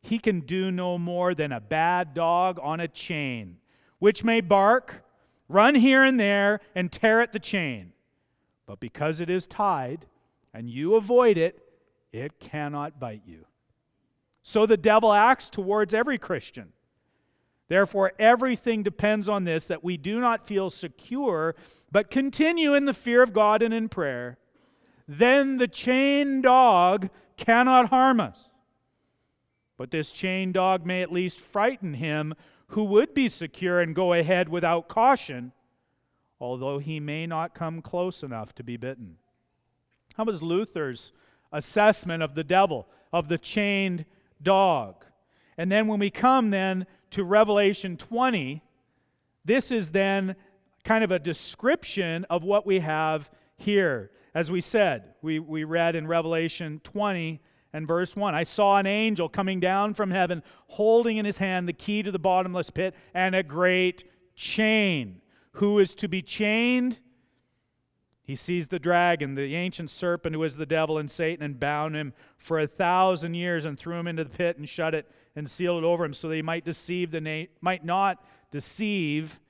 He 0.00 0.18
can 0.18 0.40
do 0.40 0.72
no 0.72 0.98
more 0.98 1.36
than 1.36 1.52
a 1.52 1.60
bad 1.60 2.14
dog 2.14 2.58
on 2.60 2.80
a 2.80 2.88
chain, 2.88 3.58
which 4.00 4.24
may 4.24 4.40
bark 4.40 5.04
run 5.52 5.74
here 5.74 6.02
and 6.02 6.18
there, 6.18 6.60
and 6.74 6.90
tear 6.90 7.20
at 7.20 7.32
the 7.32 7.38
chain. 7.38 7.92
But 8.66 8.80
because 8.80 9.20
it 9.20 9.28
is 9.28 9.46
tied 9.46 10.06
and 10.54 10.68
you 10.70 10.94
avoid 10.94 11.36
it, 11.36 11.62
it 12.12 12.38
cannot 12.40 13.00
bite 13.00 13.22
you. 13.26 13.46
So 14.42 14.66
the 14.66 14.76
devil 14.76 15.12
acts 15.12 15.48
towards 15.48 15.94
every 15.94 16.18
Christian. 16.18 16.72
Therefore, 17.68 18.12
everything 18.18 18.82
depends 18.82 19.28
on 19.28 19.44
this 19.44 19.66
that 19.66 19.84
we 19.84 19.96
do 19.96 20.20
not 20.20 20.46
feel 20.46 20.68
secure, 20.68 21.54
but 21.90 22.10
continue 22.10 22.74
in 22.74 22.84
the 22.84 22.92
fear 22.92 23.22
of 23.22 23.32
God 23.32 23.62
and 23.62 23.72
in 23.72 23.88
prayer. 23.88 24.36
Then 25.08 25.56
the 25.56 25.68
chained 25.68 26.42
dog 26.42 27.08
cannot 27.36 27.88
harm 27.88 28.20
us. 28.20 28.48
But 29.78 29.90
this 29.90 30.10
chained 30.10 30.54
dog 30.54 30.84
may 30.84 31.02
at 31.02 31.12
least 31.12 31.40
frighten 31.40 31.94
him 31.94 32.34
who 32.72 32.84
would 32.84 33.12
be 33.12 33.28
secure 33.28 33.80
and 33.80 33.94
go 33.94 34.14
ahead 34.14 34.48
without 34.48 34.88
caution, 34.88 35.52
although 36.40 36.78
he 36.78 36.98
may 36.98 37.26
not 37.26 37.54
come 37.54 37.82
close 37.82 38.22
enough 38.22 38.54
to 38.54 38.64
be 38.64 38.78
bitten. 38.78 39.16
How 40.14 40.24
was 40.24 40.42
Luther's 40.42 41.12
assessment 41.52 42.22
of 42.22 42.34
the 42.34 42.44
devil, 42.44 42.88
of 43.12 43.28
the 43.28 43.36
chained 43.36 44.06
dog? 44.42 45.04
And 45.58 45.70
then 45.70 45.86
when 45.86 46.00
we 46.00 46.08
come 46.08 46.48
then 46.48 46.86
to 47.10 47.24
Revelation 47.24 47.98
20, 47.98 48.62
this 49.44 49.70
is 49.70 49.92
then 49.92 50.34
kind 50.82 51.04
of 51.04 51.10
a 51.10 51.18
description 51.18 52.24
of 52.30 52.42
what 52.42 52.64
we 52.64 52.80
have 52.80 53.30
here. 53.56 54.10
As 54.34 54.50
we 54.50 54.62
said, 54.62 55.12
we, 55.20 55.38
we 55.38 55.64
read 55.64 55.94
in 55.94 56.06
Revelation 56.06 56.80
20 56.84 57.38
and 57.72 57.86
verse 57.86 58.14
1 58.14 58.34
I 58.34 58.44
saw 58.44 58.78
an 58.78 58.86
angel 58.86 59.28
coming 59.28 59.60
down 59.60 59.94
from 59.94 60.10
heaven, 60.10 60.42
holding 60.68 61.16
in 61.16 61.24
his 61.24 61.38
hand 61.38 61.68
the 61.68 61.72
key 61.72 62.02
to 62.02 62.10
the 62.10 62.18
bottomless 62.18 62.70
pit 62.70 62.94
and 63.14 63.34
a 63.34 63.42
great 63.42 64.04
chain. 64.34 65.20
Who 65.52 65.78
is 65.78 65.94
to 65.96 66.08
be 66.08 66.22
chained? 66.22 66.98
He 68.22 68.36
sees 68.36 68.68
the 68.68 68.78
dragon, 68.78 69.34
the 69.34 69.54
ancient 69.56 69.90
serpent 69.90 70.34
who 70.34 70.42
is 70.44 70.56
the 70.56 70.66
devil 70.66 70.96
and 70.96 71.10
Satan, 71.10 71.44
and 71.44 71.58
bound 71.58 71.96
him 71.96 72.12
for 72.38 72.60
a 72.60 72.66
thousand 72.66 73.34
years 73.34 73.64
and 73.64 73.78
threw 73.78 73.96
him 73.98 74.06
into 74.06 74.24
the 74.24 74.30
pit 74.30 74.56
and 74.56 74.68
shut 74.68 74.94
it 74.94 75.10
and 75.34 75.50
sealed 75.50 75.82
it 75.82 75.86
over 75.86 76.04
him 76.04 76.12
so 76.14 76.28
that 76.28 76.36
he 76.36 76.42
might 76.42 76.64
deceive 76.64 77.10
the 77.10 77.20
na- 77.20 77.46
might 77.60 77.84
not 77.84 78.24
deceive 78.50 79.40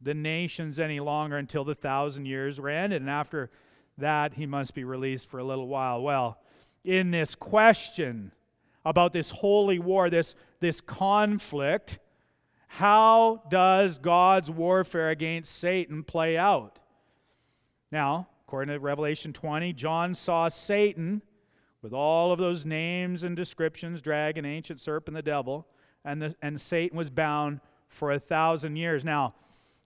the 0.00 0.14
nations 0.14 0.80
any 0.80 0.98
longer 0.98 1.36
until 1.36 1.64
the 1.64 1.74
thousand 1.74 2.26
years 2.26 2.58
were 2.58 2.68
ended. 2.68 3.02
And 3.02 3.10
after 3.10 3.50
that, 3.98 4.34
he 4.34 4.46
must 4.46 4.74
be 4.74 4.84
released 4.84 5.28
for 5.28 5.38
a 5.38 5.44
little 5.44 5.68
while. 5.68 6.02
Well, 6.02 6.38
in 6.84 7.10
this 7.10 7.34
question 7.34 8.32
about 8.84 9.12
this 9.12 9.30
holy 9.30 9.78
war, 9.78 10.10
this, 10.10 10.34
this 10.60 10.80
conflict, 10.80 11.98
how 12.66 13.42
does 13.48 13.98
God's 13.98 14.50
warfare 14.50 15.10
against 15.10 15.56
Satan 15.56 16.02
play 16.02 16.36
out? 16.36 16.80
Now, 17.90 18.28
according 18.46 18.74
to 18.74 18.80
Revelation 18.80 19.32
20, 19.32 19.72
John 19.74 20.14
saw 20.14 20.48
Satan 20.48 21.22
with 21.82 21.92
all 21.92 22.32
of 22.32 22.38
those 22.38 22.64
names 22.64 23.22
and 23.22 23.36
descriptions 23.36 24.00
dragon, 24.00 24.44
ancient 24.44 24.80
serpent, 24.80 25.16
the 25.16 25.22
devil, 25.22 25.66
and, 26.04 26.22
the, 26.22 26.34
and 26.40 26.60
Satan 26.60 26.96
was 26.96 27.10
bound 27.10 27.60
for 27.88 28.12
a 28.12 28.18
thousand 28.18 28.76
years. 28.76 29.04
Now, 29.04 29.34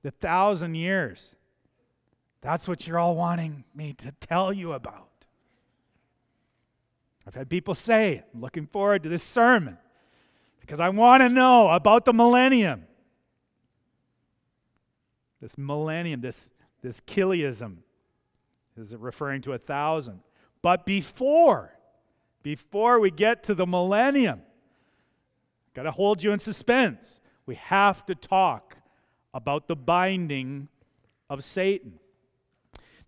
the 0.02 0.10
thousand 0.10 0.76
years, 0.76 1.36
that's 2.40 2.68
what 2.68 2.86
you're 2.86 2.98
all 2.98 3.16
wanting 3.16 3.64
me 3.74 3.92
to 3.94 4.12
tell 4.12 4.52
you 4.52 4.72
about. 4.72 5.05
I've 7.26 7.35
had 7.35 7.49
people 7.49 7.75
say, 7.75 8.23
I'm 8.33 8.40
looking 8.40 8.66
forward 8.66 9.02
to 9.02 9.09
this 9.09 9.23
sermon 9.23 9.78
because 10.61 10.80
I 10.80 10.88
want 10.90 11.23
to 11.23 11.28
know 11.28 11.68
about 11.71 12.04
the 12.04 12.12
millennium. 12.12 12.85
This 15.40 15.59
millennium, 15.59 16.21
this, 16.21 16.50
this 16.83 17.00
chiliasm, 17.00 17.78
is 18.76 18.92
it 18.92 19.00
referring 19.00 19.42
to 19.42 19.52
a 19.54 19.59
thousand? 19.59 20.21
But 20.62 20.87
before, 20.87 21.73
before 22.42 23.00
we 23.00 23.11
get 23.11 23.42
to 23.45 23.54
the 23.54 23.66
millennium, 23.66 24.42
got 25.75 25.85
to 25.85 25.90
hold 25.90 26.23
you 26.23 26.33
in 26.33 26.38
suspense. 26.38 27.21
We 27.45 27.56
have 27.56 28.06
to 28.06 28.14
talk 28.14 28.76
about 29.35 29.68
the 29.68 29.76
binding 29.76 30.68
of 31.28 31.45
Satan. 31.45 31.99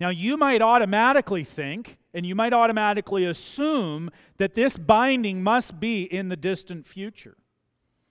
Now, 0.00 0.10
you 0.10 0.36
might 0.36 0.62
automatically 0.62 1.44
think, 1.44 1.98
and 2.14 2.24
you 2.24 2.34
might 2.34 2.52
automatically 2.52 3.24
assume 3.24 4.10
that 4.36 4.54
this 4.54 4.76
binding 4.76 5.42
must 5.42 5.80
be 5.80 6.02
in 6.02 6.28
the 6.28 6.36
distant 6.36 6.86
future. 6.86 7.36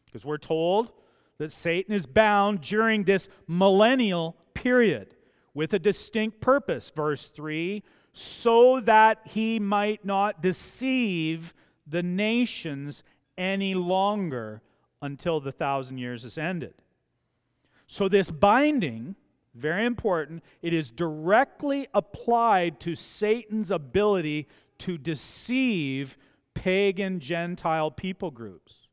Because 0.06 0.26
we're 0.26 0.38
told 0.38 0.92
that 1.38 1.52
Satan 1.52 1.94
is 1.94 2.06
bound 2.06 2.62
during 2.62 3.04
this 3.04 3.30
millennial 3.48 4.36
period 4.54 5.16
with 5.54 5.74
a 5.74 5.80
distinct 5.80 6.42
purpose. 6.42 6.92
Verse 6.94 7.26
3 7.26 7.84
so 8.18 8.80
that 8.80 9.20
he 9.26 9.60
might 9.60 10.04
not 10.04 10.42
deceive 10.42 11.54
the 11.86 12.02
nations 12.02 13.04
any 13.38 13.76
longer 13.76 14.60
until 15.04 15.40
the 15.40 15.52
thousand 15.52 16.00
years 16.00 16.26
is 16.26 16.36
ended. 16.36 16.74
So, 17.86 18.10
this 18.10 18.32
binding, 18.32 19.16
very 19.58 19.86
important, 19.86 20.44
it 20.62 20.74
is 20.74 20.92
directly 20.92 21.88
applied 21.94 22.80
to 22.82 22.96
Satan's 22.96 23.72
ability 23.72 24.48
to 24.80 24.98
deceive 24.98 26.18
pagan 26.54 27.20
Gentile 27.20 27.92
people 27.92 28.32
groups. 28.32 28.88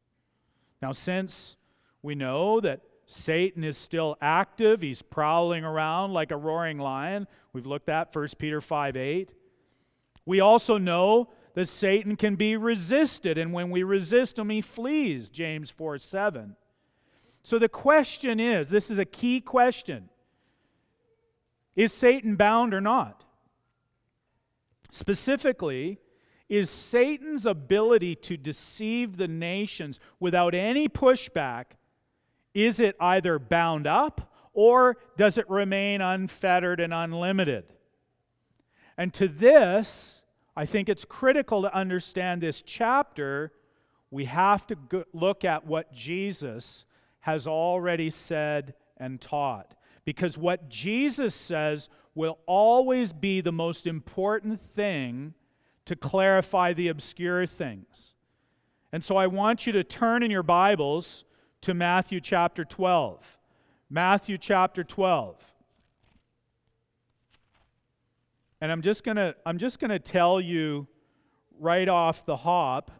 Now, 0.82 0.92
since 0.92 1.56
we 2.02 2.14
know 2.14 2.60
that 2.60 2.80
Satan 3.06 3.64
is 3.64 3.78
still 3.78 4.16
active, 4.20 4.82
he's 4.82 5.02
prowling 5.02 5.64
around 5.64 6.12
like 6.12 6.30
a 6.30 6.36
roaring 6.36 6.78
lion. 6.78 7.26
We've 7.52 7.66
looked 7.66 7.88
at 7.88 8.14
1 8.14 8.28
Peter 8.38 8.60
5 8.60 8.96
8. 8.96 9.30
We 10.26 10.40
also 10.40 10.78
know 10.78 11.30
that 11.54 11.68
Satan 11.68 12.16
can 12.16 12.34
be 12.34 12.56
resisted, 12.56 13.38
and 13.38 13.52
when 13.52 13.70
we 13.70 13.82
resist 13.82 14.38
him, 14.38 14.50
he 14.50 14.60
flees, 14.60 15.28
James 15.28 15.70
4 15.70 15.98
7. 15.98 16.56
So 17.42 17.58
the 17.58 17.68
question 17.68 18.40
is 18.40 18.70
this 18.70 18.90
is 18.90 18.98
a 18.98 19.04
key 19.04 19.40
question 19.40 20.08
Is 21.76 21.92
Satan 21.92 22.36
bound 22.36 22.72
or 22.72 22.80
not? 22.80 23.24
Specifically, 24.90 25.98
is 26.48 26.70
Satan's 26.70 27.46
ability 27.46 28.14
to 28.16 28.36
deceive 28.36 29.16
the 29.16 29.28
nations 29.28 29.98
without 30.20 30.54
any 30.54 30.88
pushback, 30.88 31.64
is 32.52 32.78
it 32.78 32.94
either 33.00 33.38
bound 33.38 33.86
up 33.86 34.32
or 34.52 34.96
does 35.16 35.36
it 35.36 35.50
remain 35.50 36.00
unfettered 36.00 36.78
and 36.80 36.94
unlimited? 36.94 37.64
And 38.96 39.12
to 39.14 39.26
this, 39.26 40.22
I 40.56 40.64
think 40.64 40.88
it's 40.88 41.04
critical 41.04 41.62
to 41.62 41.74
understand 41.74 42.40
this 42.40 42.62
chapter. 42.62 43.52
We 44.10 44.26
have 44.26 44.66
to 44.68 45.06
look 45.12 45.44
at 45.44 45.66
what 45.66 45.92
Jesus 45.92 46.84
has 47.20 47.46
already 47.46 48.10
said 48.10 48.74
and 48.96 49.20
taught. 49.20 49.74
Because 50.04 50.36
what 50.36 50.68
Jesus 50.68 51.34
says 51.34 51.88
will 52.14 52.38
always 52.46 53.12
be 53.12 53.40
the 53.40 53.52
most 53.52 53.86
important 53.86 54.60
thing 54.60 55.34
to 55.86 55.96
clarify 55.96 56.72
the 56.72 56.88
obscure 56.88 57.46
things. 57.46 58.14
And 58.92 59.04
so 59.04 59.16
I 59.16 59.26
want 59.26 59.66
you 59.66 59.72
to 59.72 59.84
turn 59.84 60.22
in 60.22 60.30
your 60.30 60.42
Bibles 60.42 61.24
to 61.62 61.74
Matthew 61.74 62.20
chapter 62.20 62.64
12. 62.64 63.38
Matthew 63.90 64.38
chapter 64.38 64.84
12. 64.84 65.42
And 68.60 68.72
I'm 68.72 68.82
just 68.82 69.04
going 69.04 69.16
to 69.16 69.34
I'm 69.44 69.58
just 69.58 69.78
going 69.78 69.90
to 69.90 69.98
tell 69.98 70.40
you 70.40 70.86
right 71.58 71.88
off 71.88 72.24
the 72.24 72.36
hop 72.36 72.90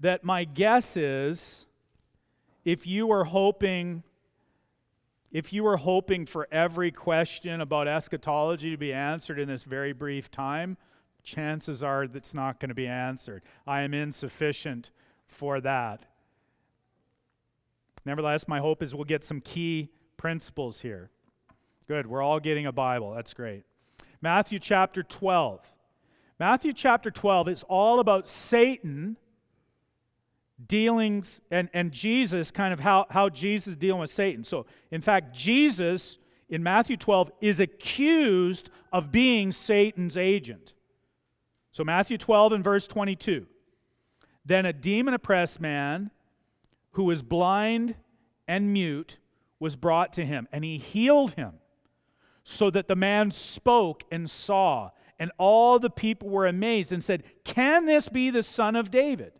that 0.00 0.24
my 0.24 0.44
guess 0.44 0.96
is 0.96 1.66
if 2.64 2.86
you 2.86 3.10
are 3.10 3.24
hoping 3.24 4.02
if 5.32 5.52
you 5.52 5.62
were 5.62 5.76
hoping 5.76 6.26
for 6.26 6.48
every 6.50 6.90
question 6.90 7.60
about 7.60 7.86
eschatology 7.86 8.72
to 8.72 8.76
be 8.76 8.92
answered 8.92 9.38
in 9.38 9.46
this 9.46 9.62
very 9.62 9.92
brief 9.92 10.28
time, 10.28 10.76
chances 11.22 11.84
are 11.84 12.08
that's 12.08 12.34
not 12.34 12.58
going 12.58 12.70
to 12.70 12.74
be 12.74 12.88
answered. 12.88 13.42
I 13.64 13.82
am 13.82 13.94
insufficient 13.94 14.90
for 15.28 15.60
that. 15.60 16.04
Nevertheless, 18.04 18.48
my 18.48 18.58
hope 18.58 18.82
is 18.82 18.92
we'll 18.92 19.04
get 19.04 19.22
some 19.22 19.40
key 19.40 19.90
principles 20.16 20.80
here. 20.80 21.10
Good. 21.86 22.06
We're 22.06 22.22
all 22.22 22.40
getting 22.40 22.66
a 22.66 22.72
Bible. 22.72 23.14
That's 23.14 23.34
great. 23.34 23.64
Matthew 24.20 24.58
chapter 24.58 25.02
12. 25.02 25.60
Matthew 26.38 26.72
chapter 26.72 27.10
12 27.10 27.48
is 27.48 27.62
all 27.64 28.00
about 28.00 28.26
Satan 28.26 29.16
dealings 30.66 31.40
and, 31.50 31.68
and 31.72 31.92
Jesus, 31.92 32.50
kind 32.50 32.72
of 32.72 32.80
how, 32.80 33.06
how 33.10 33.28
Jesus 33.28 33.68
is 33.68 33.76
dealing 33.76 34.00
with 34.00 34.12
Satan. 34.12 34.44
So, 34.44 34.66
in 34.90 35.00
fact, 35.00 35.34
Jesus 35.34 36.18
in 36.48 36.62
Matthew 36.62 36.96
12 36.96 37.30
is 37.40 37.60
accused 37.60 38.70
of 38.92 39.12
being 39.12 39.52
Satan's 39.52 40.16
agent. 40.16 40.74
So, 41.70 41.84
Matthew 41.84 42.18
12 42.18 42.52
and 42.52 42.64
verse 42.64 42.86
22. 42.86 43.46
Then 44.44 44.66
a 44.66 44.72
demon 44.72 45.14
oppressed 45.14 45.60
man 45.60 46.10
who 46.92 47.04
was 47.04 47.22
blind 47.22 47.94
and 48.48 48.72
mute 48.72 49.18
was 49.60 49.76
brought 49.76 50.12
to 50.14 50.24
him, 50.24 50.48
and 50.50 50.64
he 50.64 50.78
healed 50.78 51.34
him 51.34 51.52
so 52.42 52.70
that 52.70 52.88
the 52.88 52.96
man 52.96 53.30
spoke 53.30 54.02
and 54.10 54.28
saw. 54.28 54.90
And 55.18 55.30
all 55.38 55.78
the 55.78 55.90
people 55.90 56.30
were 56.30 56.46
amazed 56.46 56.92
and 56.92 57.04
said, 57.04 57.22
Can 57.44 57.84
this 57.84 58.08
be 58.08 58.30
the 58.30 58.42
son 58.42 58.74
of 58.74 58.90
David? 58.90 59.32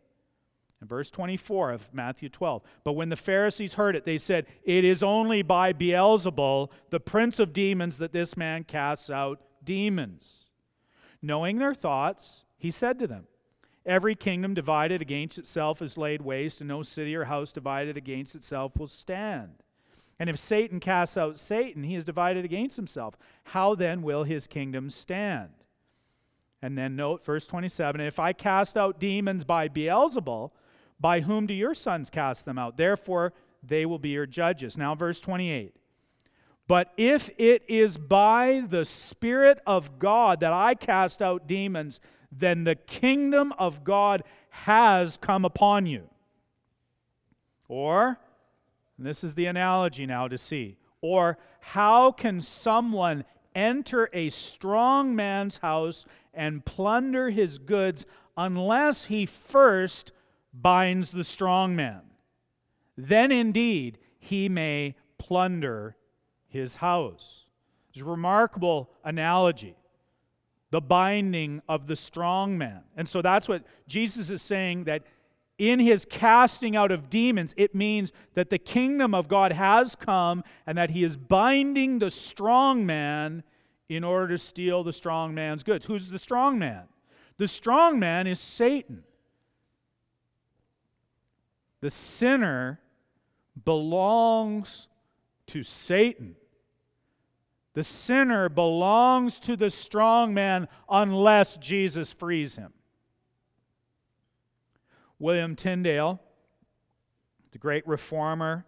In 0.81 0.89
verse 0.89 1.11
24 1.11 1.73
of 1.73 1.93
Matthew 1.93 2.29
12. 2.29 2.63
But 2.85 2.95
when 2.95 3.11
the 3.11 3.17
Pharisees 3.17 3.75
heard 3.75 3.95
it, 3.95 4.05
they 4.05 4.17
said, 4.17 4.47
It 4.65 4.85
is 4.85 5.03
only 5.03 5.43
by 5.43 5.73
Beelzebul, 5.73 6.71
the 6.89 7.01
prince 7.01 7.39
of 7.39 7.53
demons, 7.53 7.99
that 7.99 8.13
this 8.13 8.37
man 8.37 8.65
casts 8.65 9.11
out 9.11 9.41
demons. 9.63 10.25
Knowing 11.21 11.59
their 11.59 11.75
thoughts, 11.75 12.45
he 12.57 12.71
said 12.71 12.99
to 12.99 13.07
them, 13.07 13.27
Every 13.85 14.15
kingdom 14.15 14.55
divided 14.55 15.03
against 15.03 15.39
itself 15.39 15.83
is 15.83 15.99
laid 15.99 16.23
waste, 16.23 16.61
and 16.61 16.69
no 16.69 16.83
city 16.83 17.15
or 17.15 17.25
house 17.25 17.53
divided 17.53 17.97
against 17.97 18.35
itself 18.35 18.77
will 18.79 18.87
stand. 18.87 19.63
And 20.19 20.29
if 20.29 20.39
Satan 20.39 20.81
casts 20.81 21.17
out 21.17 21.39
Satan, 21.39 21.83
he 21.83 21.95
is 21.95 22.05
divided 22.05 22.45
against 22.45 22.77
himself. 22.77 23.17
How 23.45 23.75
then 23.75 24.03
will 24.03 24.25
his 24.25 24.47
kingdom 24.47 24.91
stand? 24.91 25.51
And 26.63 26.77
then 26.77 26.95
note 26.95 27.25
verse 27.25 27.47
27 27.47 28.03
If 28.03 28.19
I 28.19 28.35
cast 28.35 28.77
out 28.77 29.01
demons 29.01 29.45
by 29.45 29.69
Beelzebul, 29.69 30.51
by 31.01 31.21
whom 31.21 31.47
do 31.47 31.55
your 31.55 31.75
sons 31.75 32.11
cast 32.11 32.45
them 32.45 32.59
out? 32.59 32.77
Therefore, 32.77 33.33
they 33.63 33.87
will 33.87 33.99
be 33.99 34.11
your 34.11 34.27
judges. 34.27 34.77
Now, 34.77 34.95
verse 34.95 35.21
28. 35.21 35.75
But 36.69 36.93
if 36.97 37.31
it 37.37 37.63
is 37.69 37.97
by 37.97 38.63
the 38.69 38.85
Spirit 38.85 39.61
of 39.67 39.99
God 39.99 40.41
that 40.41 40.53
I 40.53 40.75
cast 40.75 41.21
out 41.21 41.49
demons, 41.49 42.01
then 42.31 42.65
the 42.65 42.77
kingdom 42.77 43.53
of 43.59 43.83
God 43.83 44.23
has 44.51 45.17
come 45.17 45.45
upon 45.45 45.87
you. 45.87 46.09
Or, 47.67 48.19
this 48.99 49.25
is 49.25 49.35
the 49.35 49.47
analogy 49.47 50.07
now 50.07 50.29
to 50.29 50.39
see. 50.39 50.77
Or, 51.01 51.39
how 51.61 52.13
can 52.13 52.41
someone 52.41 53.25
enter 53.55 54.09
a 54.13 54.29
strong 54.29 55.17
man's 55.17 55.59
house 55.59 56.05
and 56.33 56.65
plunder 56.65 57.31
his 57.31 57.59
goods 57.59 58.07
unless 58.37 59.07
he 59.07 59.27
first 59.27 60.13
binds 60.53 61.11
the 61.11 61.25
strong 61.25 61.77
man? 61.77 62.03
Then 62.97 63.33
indeed 63.33 63.99
he 64.19 64.49
may 64.49 64.95
plunder 65.19 65.97
his 66.49 66.77
house. 66.77 67.45
It's 67.91 68.03
a 68.03 68.05
remarkable 68.05 68.91
analogy. 69.05 69.77
The 70.71 70.81
binding 70.81 71.63
of 71.69 71.87
the 71.87 71.97
strong 71.97 72.57
man. 72.57 72.83
And 72.97 73.09
so 73.09 73.23
that's 73.23 73.49
what 73.49 73.65
Jesus 73.89 74.31
is 74.31 74.43
saying 74.43 74.85
that 74.85 75.03
in 75.59 75.79
his 75.79 76.07
casting 76.09 76.75
out 76.75 76.91
of 76.91 77.11
demons, 77.11 77.53
it 77.57 77.75
means 77.75 78.13
that 78.35 78.49
the 78.49 78.59
kingdom 78.59 79.15
of 79.15 79.29
God 79.29 79.53
has 79.53 79.95
come 79.95 80.43
and 80.67 80.79
that 80.79 80.91
he 80.91 81.05
is 81.05 81.17
binding 81.17 81.99
the 81.99 82.09
strong 82.09 82.87
man 82.87 83.43
in 83.89 84.05
order 84.05 84.29
to 84.29 84.39
steal 84.39 84.85
the 84.85 84.93
strong 84.93 85.35
man's 85.35 85.63
goods. 85.63 85.85
Who's 85.87 86.09
the 86.09 86.19
strong 86.19 86.59
man? 86.59 86.85
The 87.37 87.49
strong 87.49 87.99
man 87.99 88.27
is 88.27 88.39
Satan. 88.41 89.03
The 91.81 91.91
sinner 91.91 92.81
belongs 93.65 94.89
to 95.49 95.63
Satan. 95.63 96.37
The 97.75 97.85
sinner 97.85 98.49
belongs 98.49 99.39
to 99.41 99.57
the 99.57 99.71
strong 99.71 100.35
man 100.35 100.69
unless 100.89 101.57
Jesus 101.57 102.13
frees 102.13 102.57
him. 102.57 102.73
William 105.19 105.55
Tyndale, 105.55 106.21
the 107.53 107.59
great 107.59 107.87
reformer, 107.87 108.65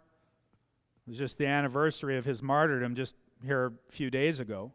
it 1.06 1.10
was 1.10 1.18
just 1.18 1.38
the 1.38 1.46
anniversary 1.46 2.16
of 2.16 2.24
his 2.24 2.42
martyrdom 2.42 2.94
just 2.94 3.16
here 3.44 3.72
a 3.88 3.92
few 3.92 4.10
days 4.10 4.38
ago. 4.38 4.72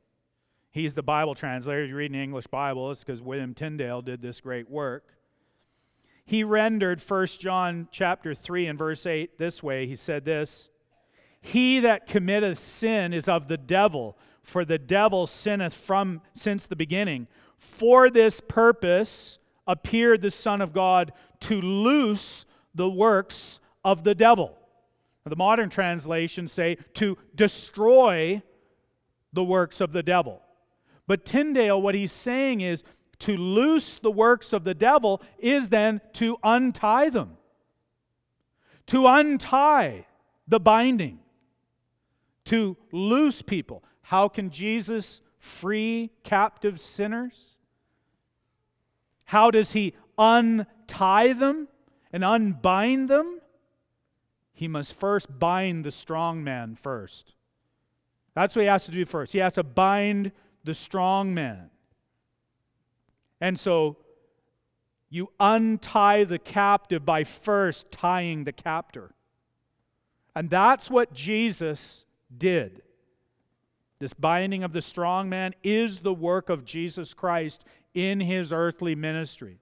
He's 0.71 0.93
the 0.93 1.03
Bible 1.03 1.35
translator. 1.35 1.83
If 1.83 1.89
you 1.89 1.95
read 1.95 2.11
an 2.11 2.19
English 2.19 2.47
Bible, 2.47 2.91
it's 2.91 3.03
because 3.03 3.21
William 3.21 3.53
Tyndale 3.53 4.01
did 4.01 4.21
this 4.21 4.41
great 4.41 4.69
work. 4.69 5.16
He 6.27 6.43
rendered 6.43 6.99
1 7.01 7.25
John 7.39 7.87
chapter 7.89 8.35
3 8.35 8.67
and 8.67 8.77
verse 8.77 9.05
8 9.05 9.37
this 9.37 9.63
way. 9.63 9.87
He 9.87 9.95
said 9.95 10.25
this, 10.25 10.67
"He 11.39 11.79
that 11.79 12.05
committeth 12.05 12.59
sin 12.59 13.13
is 13.13 13.29
of 13.29 13.47
the 13.47 13.55
devil, 13.55 14.17
for 14.43 14.65
the 14.65 14.77
devil 14.77 15.25
sinneth 15.25 15.73
from 15.73 16.21
since 16.33 16.67
the 16.67 16.75
beginning. 16.75 17.27
For 17.57 18.09
this 18.09 18.41
purpose 18.41 19.39
appeared 19.65 20.21
the 20.21 20.29
Son 20.29 20.61
of 20.61 20.73
God 20.73 21.13
to 21.39 21.61
loose 21.61 22.45
the 22.75 22.89
works 22.89 23.61
of 23.85 24.03
the 24.03 24.13
devil. 24.13 24.57
The 25.23 25.35
modern 25.37 25.69
translations 25.69 26.51
say 26.51 26.75
to 26.95 27.17
destroy 27.35 28.41
the 29.31 29.45
works 29.45 29.79
of 29.79 29.93
the 29.93 30.03
devil. 30.03 30.41
But 31.07 31.23
Tyndale, 31.23 31.81
what 31.81 31.95
he's 31.95 32.11
saying 32.11 32.59
is 32.59 32.83
to 33.19 33.35
loose 33.35 33.97
the 33.97 34.11
works 34.11 34.53
of 34.53 34.63
the 34.63 34.73
devil 34.73 35.21
is 35.39 35.69
then 35.69 36.01
to 36.13 36.37
untie 36.43 37.09
them, 37.09 37.37
to 38.87 39.07
untie 39.07 40.05
the 40.47 40.59
binding, 40.59 41.19
to 42.45 42.77
loose 42.91 43.41
people. 43.41 43.83
How 44.01 44.27
can 44.27 44.49
Jesus 44.49 45.21
free 45.39 46.11
captive 46.23 46.79
sinners? 46.79 47.57
How 49.25 49.51
does 49.51 49.73
he 49.73 49.93
untie 50.17 51.33
them 51.33 51.67
and 52.13 52.23
unbind 52.23 53.09
them? 53.09 53.41
He 54.53 54.67
must 54.67 54.93
first 54.93 55.37
bind 55.37 55.83
the 55.83 55.91
strong 55.91 56.43
man 56.43 56.75
first. 56.75 57.35
That's 58.33 58.55
what 58.55 58.61
he 58.61 58.67
has 58.67 58.85
to 58.85 58.91
do 58.91 59.03
first. 59.05 59.33
He 59.33 59.39
has 59.39 59.55
to 59.55 59.63
bind 59.63 60.31
the 60.63 60.73
strong 60.73 61.33
man. 61.33 61.69
And 63.39 63.59
so 63.59 63.97
you 65.09 65.29
untie 65.39 66.23
the 66.23 66.39
captive 66.39 67.05
by 67.05 67.23
first 67.23 67.91
tying 67.91 68.43
the 68.43 68.51
captor. 68.51 69.13
And 70.35 70.49
that's 70.49 70.89
what 70.89 71.13
Jesus 71.13 72.05
did. 72.35 72.81
This 73.99 74.13
binding 74.13 74.63
of 74.63 74.73
the 74.73 74.81
strong 74.81 75.29
man 75.29 75.55
is 75.63 75.99
the 75.99 76.13
work 76.13 76.49
of 76.49 76.65
Jesus 76.65 77.13
Christ 77.13 77.63
in 77.93 78.19
his 78.19 78.53
earthly 78.53 78.93
ministry, 78.93 79.59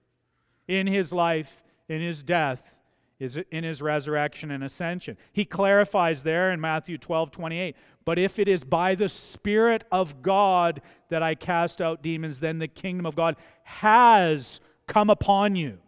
in 0.68 0.86
his 0.86 1.12
life, 1.12 1.62
in 1.88 2.02
his 2.02 2.22
death, 2.22 2.70
in 3.18 3.64
his 3.64 3.80
resurrection 3.80 4.50
and 4.50 4.62
ascension. 4.62 5.16
He 5.32 5.46
clarifies 5.46 6.22
there 6.22 6.50
in 6.50 6.60
Matthew 6.60 6.98
12 6.98 7.30
28. 7.30 7.76
But 8.06 8.18
if 8.18 8.38
it 8.38 8.48
is 8.48 8.64
by 8.64 8.94
the 8.94 9.08
Spirit 9.08 9.84
of 9.90 10.22
God 10.22 10.80
that 11.10 11.22
I 11.22 11.34
cast 11.34 11.82
out 11.82 12.02
demons, 12.02 12.40
then 12.40 12.60
the 12.60 12.68
kingdom 12.68 13.04
of 13.04 13.16
God 13.16 13.36
has 13.64 14.60
come 14.86 15.10
upon 15.10 15.56
you. 15.56 15.78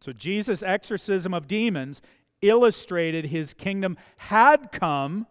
So 0.00 0.12
Jesus' 0.12 0.62
exorcism 0.62 1.34
of 1.34 1.46
demons 1.46 2.00
illustrated 2.40 3.26
his 3.26 3.52
kingdom 3.52 3.98
had 4.16 4.72
come 4.72 5.26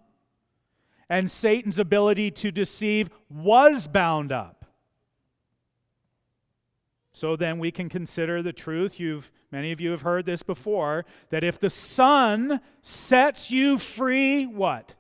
and 1.10 1.30
Satan's 1.30 1.80
ability 1.80 2.30
to 2.30 2.52
deceive 2.52 3.10
was 3.32 3.88
bound 3.88 4.32
up. 4.32 4.59
So 7.19 7.36
then 7.36 7.60
we 7.60 7.71
can 7.71 7.89
consider 7.89 8.41
the 8.41 8.53
truth. 8.53 8.99
You've 8.99 9.32
many 9.51 9.71
of 9.71 9.82
you 9.82 9.91
have 9.91 10.01
heard 10.01 10.25
this 10.25 10.41
before 10.41 11.05
that 11.29 11.43
if 11.43 11.60
the 11.60 11.69
Son 11.69 12.62
sets 12.82 13.51
you 13.51 13.77
free, 13.77 14.45
what? 14.45 14.95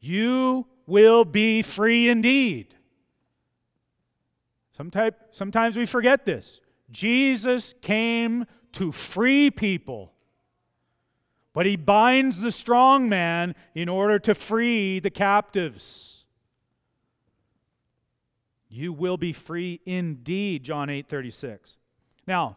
You 0.00 0.66
will 0.86 1.24
be 1.24 1.62
free 1.62 2.08
indeed. 2.08 2.74
Sometimes, 4.72 5.14
sometimes 5.30 5.76
we 5.76 5.86
forget 5.86 6.24
this. 6.24 6.60
Jesus 6.90 7.74
came 7.82 8.46
to 8.72 8.90
free 8.90 9.50
people 9.50 10.14
but 11.54 11.66
he 11.66 11.76
binds 11.76 12.40
the 12.40 12.50
strong 12.50 13.08
man 13.08 13.54
in 13.74 13.88
order 13.88 14.18
to 14.18 14.34
free 14.34 14.98
the 14.98 15.08
captives. 15.08 16.13
You 18.74 18.92
will 18.92 19.16
be 19.16 19.32
free 19.32 19.80
indeed, 19.86 20.64
John 20.64 20.90
8 20.90 21.08
36. 21.08 21.76
Now, 22.26 22.56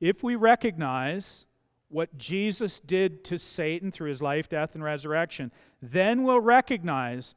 if 0.00 0.20
we 0.20 0.34
recognize 0.34 1.46
what 1.88 2.18
Jesus 2.18 2.80
did 2.80 3.22
to 3.24 3.38
Satan 3.38 3.92
through 3.92 4.08
his 4.08 4.20
life, 4.20 4.48
death, 4.48 4.74
and 4.74 4.82
resurrection, 4.82 5.52
then 5.80 6.24
we'll 6.24 6.40
recognize 6.40 7.34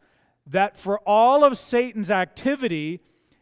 that 0.48 0.76
for 0.76 1.00
all 1.00 1.44
of 1.44 1.56
Satan's 1.56 2.10
activity, 2.10 3.00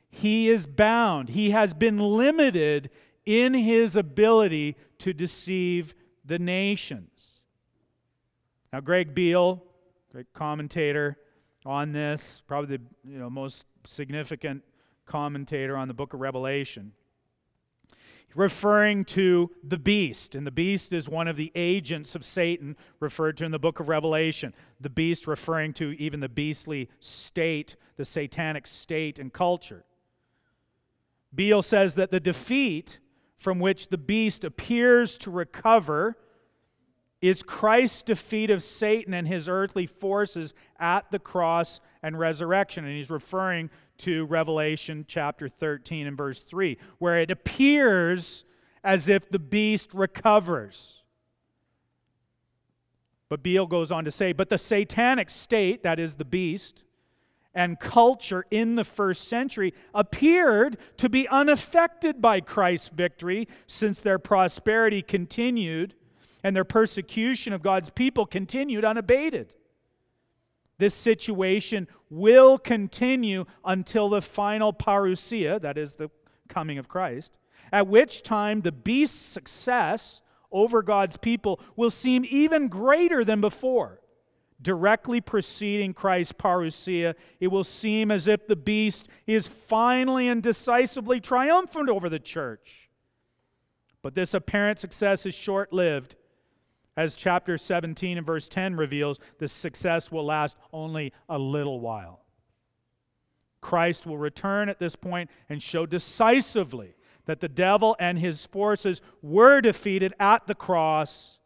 he 0.09 0.49
is 0.49 0.65
bound. 0.65 1.29
He 1.29 1.51
has 1.51 1.73
been 1.73 1.97
limited 1.97 2.89
in 3.25 3.53
his 3.53 3.95
ability 3.95 4.75
to 4.97 5.13
deceive 5.13 5.95
the 6.25 6.39
nations. 6.39 7.39
Now, 8.73 8.81
Greg 8.81 9.15
Beale, 9.15 9.63
great 10.11 10.33
commentator 10.33 11.15
on 11.65 11.93
this, 11.93 12.41
probably 12.47 12.77
the 12.77 12.83
you 13.09 13.17
know, 13.17 13.29
most 13.29 13.65
significant 13.85 14.61
commentator 15.05 15.75
on 15.77 15.87
the 15.87 15.93
book 15.93 16.13
of 16.13 16.21
Revelation, 16.21 16.93
referring 18.35 19.05
to 19.05 19.51
the 19.63 19.77
beast. 19.77 20.35
And 20.35 20.45
the 20.47 20.51
beast 20.51 20.91
is 20.93 21.07
one 21.07 21.27
of 21.27 21.35
the 21.35 21.51
agents 21.55 22.15
of 22.15 22.25
Satan 22.25 22.75
referred 22.99 23.37
to 23.37 23.45
in 23.45 23.51
the 23.51 23.59
book 23.59 23.79
of 23.79 23.89
Revelation. 23.89 24.53
The 24.79 24.89
beast 24.89 25.27
referring 25.27 25.73
to 25.73 25.91
even 25.99 26.19
the 26.19 26.29
beastly 26.29 26.89
state, 26.99 27.75
the 27.97 28.05
satanic 28.05 28.65
state 28.65 29.19
and 29.19 29.31
culture. 29.31 29.85
Beale 31.33 31.61
says 31.61 31.95
that 31.95 32.11
the 32.11 32.19
defeat 32.19 32.99
from 33.35 33.59
which 33.59 33.89
the 33.89 33.97
beast 33.97 34.43
appears 34.43 35.17
to 35.19 35.31
recover 35.31 36.17
is 37.21 37.41
Christ's 37.41 38.03
defeat 38.03 38.49
of 38.49 38.61
Satan 38.61 39.13
and 39.13 39.27
his 39.27 39.47
earthly 39.47 39.85
forces 39.85 40.53
at 40.79 41.09
the 41.09 41.19
cross 41.19 41.79
and 42.01 42.19
resurrection. 42.19 42.83
And 42.83 42.95
he's 42.95 43.09
referring 43.09 43.69
to 44.03 44.25
Revelation 44.25 45.05
chapter 45.07 45.47
13 45.47 46.07
and 46.07 46.17
verse 46.17 46.41
3, 46.41 46.77
where 46.97 47.17
it 47.17 47.31
appears 47.31 48.43
as 48.83 49.07
if 49.07 49.29
the 49.29 49.39
beast 49.39 49.93
recovers. 49.93 51.03
But 53.29 53.41
Beale 53.41 53.65
goes 53.65 53.93
on 53.93 54.03
to 54.03 54.11
say, 54.11 54.33
but 54.33 54.49
the 54.49 54.57
satanic 54.57 55.29
state, 55.29 55.83
that 55.83 55.99
is 55.99 56.15
the 56.15 56.25
beast, 56.25 56.83
and 57.55 57.79
culture 57.79 58.45
in 58.51 58.75
the 58.75 58.83
first 58.83 59.27
century 59.29 59.73
appeared 59.93 60.77
to 60.97 61.07
be 61.07 61.27
unaffected 61.29 62.21
by 62.21 62.41
Christ's 62.41 62.89
victory 62.89 63.47
since 63.67 64.01
their 64.01 64.19
prosperity 64.19 65.01
continued 65.01 65.95
and 66.43 66.53
their 66.53 66.65
persecution 66.65 67.53
of 67.53 67.61
God's 67.61 67.89
people 67.89 68.25
continued 68.25 68.83
unabated. 68.83 69.53
This 70.77 70.93
situation 70.93 71.87
will 72.09 72.57
continue 72.57 73.45
until 73.63 74.09
the 74.09 74.21
final 74.21 74.73
parousia, 74.73 75.61
that 75.61 75.77
is 75.77 75.93
the 75.93 76.09
coming 76.47 76.77
of 76.77 76.87
Christ, 76.87 77.37
at 77.71 77.87
which 77.87 78.23
time 78.23 78.61
the 78.61 78.71
beast's 78.71 79.19
success 79.19 80.21
over 80.51 80.81
God's 80.81 81.17
people 81.17 81.59
will 81.75 81.89
seem 81.89 82.25
even 82.29 82.67
greater 82.67 83.23
than 83.23 83.41
before. 83.41 83.99
Directly 84.61 85.19
preceding 85.19 85.93
Christ's 85.93 86.33
parousia, 86.33 87.15
it 87.39 87.47
will 87.47 87.63
seem 87.63 88.11
as 88.11 88.27
if 88.27 88.47
the 88.47 88.55
beast 88.55 89.09
is 89.27 89.47
finally 89.47 90.27
and 90.27 90.41
decisively 90.41 91.19
triumphant 91.19 91.89
over 91.89 92.07
the 92.07 92.19
church. 92.19 92.89
But 94.01 94.15
this 94.15 94.33
apparent 94.33 94.79
success 94.79 95.25
is 95.25 95.33
short 95.33 95.73
lived 95.73 96.15
as 96.95 97.15
chapter 97.15 97.57
17 97.57 98.17
and 98.17 98.25
verse 98.25 98.47
10 98.47 98.75
reveals, 98.75 99.19
the 99.39 99.47
success 99.47 100.11
will 100.11 100.25
last 100.25 100.57
only 100.71 101.11
a 101.27 101.39
little 101.39 101.79
while. 101.79 102.21
Christ 103.61 104.05
will 104.05 104.17
return 104.17 104.69
at 104.69 104.79
this 104.79 104.95
point 104.95 105.29
and 105.49 105.61
show 105.61 105.85
decisively 105.85 106.95
that 107.25 107.39
the 107.39 107.47
devil 107.47 107.95
and 107.99 108.19
his 108.19 108.45
forces 108.45 109.01
were 109.21 109.61
defeated 109.61 110.13
at 110.19 110.45
the 110.45 110.53
cross, 110.53 111.39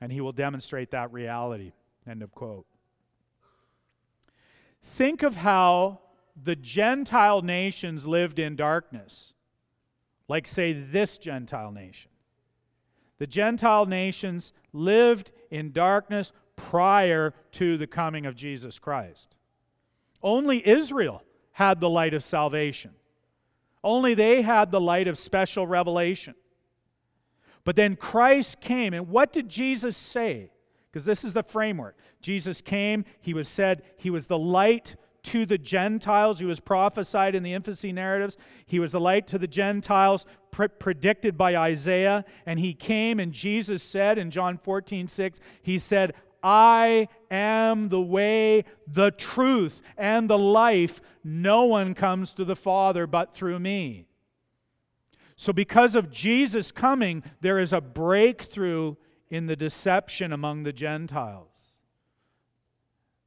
and 0.00 0.12
he 0.12 0.20
will 0.20 0.32
demonstrate 0.32 0.90
that 0.90 1.12
reality. 1.12 1.72
End 2.06 2.22
of 2.22 2.32
quote. 2.34 2.66
Think 4.82 5.22
of 5.22 5.36
how 5.36 6.00
the 6.40 6.56
Gentile 6.56 7.42
nations 7.42 8.06
lived 8.06 8.38
in 8.38 8.54
darkness, 8.54 9.32
like, 10.28 10.46
say, 10.46 10.72
this 10.72 11.18
Gentile 11.18 11.72
nation. 11.72 12.11
The 13.22 13.28
Gentile 13.28 13.86
nations 13.86 14.52
lived 14.72 15.30
in 15.48 15.70
darkness 15.70 16.32
prior 16.56 17.32
to 17.52 17.78
the 17.78 17.86
coming 17.86 18.26
of 18.26 18.34
Jesus 18.34 18.80
Christ. 18.80 19.36
Only 20.24 20.66
Israel 20.66 21.22
had 21.52 21.78
the 21.78 21.88
light 21.88 22.14
of 22.14 22.24
salvation. 22.24 22.90
Only 23.84 24.14
they 24.14 24.42
had 24.42 24.72
the 24.72 24.80
light 24.80 25.06
of 25.06 25.16
special 25.16 25.68
revelation. 25.68 26.34
But 27.62 27.76
then 27.76 27.94
Christ 27.94 28.60
came, 28.60 28.92
and 28.92 29.08
what 29.08 29.32
did 29.32 29.48
Jesus 29.48 29.96
say? 29.96 30.50
Because 30.90 31.04
this 31.04 31.22
is 31.22 31.32
the 31.32 31.44
framework. 31.44 31.96
Jesus 32.20 32.60
came, 32.60 33.04
he 33.20 33.34
was 33.34 33.46
said 33.46 33.84
he 33.98 34.10
was 34.10 34.26
the 34.26 34.36
light 34.36 34.96
to 35.24 35.46
the 35.46 35.58
Gentiles. 35.58 36.38
He 36.38 36.44
was 36.44 36.60
prophesied 36.60 37.34
in 37.34 37.42
the 37.42 37.52
infancy 37.52 37.92
narratives. 37.92 38.36
He 38.66 38.78
was 38.78 38.92
the 38.92 39.00
light 39.00 39.26
to 39.28 39.38
the 39.38 39.46
Gentiles, 39.46 40.26
pre- 40.50 40.68
predicted 40.68 41.36
by 41.36 41.56
Isaiah. 41.56 42.24
And 42.46 42.58
he 42.58 42.74
came, 42.74 43.20
and 43.20 43.32
Jesus 43.32 43.82
said 43.82 44.18
in 44.18 44.30
John 44.30 44.58
14, 44.58 45.08
6, 45.08 45.40
he 45.62 45.78
said, 45.78 46.14
I 46.42 47.08
am 47.30 47.88
the 47.88 48.00
way, 48.00 48.64
the 48.86 49.10
truth, 49.12 49.80
and 49.96 50.28
the 50.28 50.38
life. 50.38 51.00
No 51.22 51.64
one 51.64 51.94
comes 51.94 52.34
to 52.34 52.44
the 52.44 52.56
Father 52.56 53.06
but 53.06 53.34
through 53.34 53.60
me. 53.60 54.06
So, 55.36 55.52
because 55.52 55.96
of 55.96 56.10
Jesus 56.10 56.72
coming, 56.72 57.22
there 57.40 57.58
is 57.58 57.72
a 57.72 57.80
breakthrough 57.80 58.96
in 59.30 59.46
the 59.46 59.56
deception 59.56 60.32
among 60.32 60.62
the 60.62 60.72
Gentiles. 60.72 61.51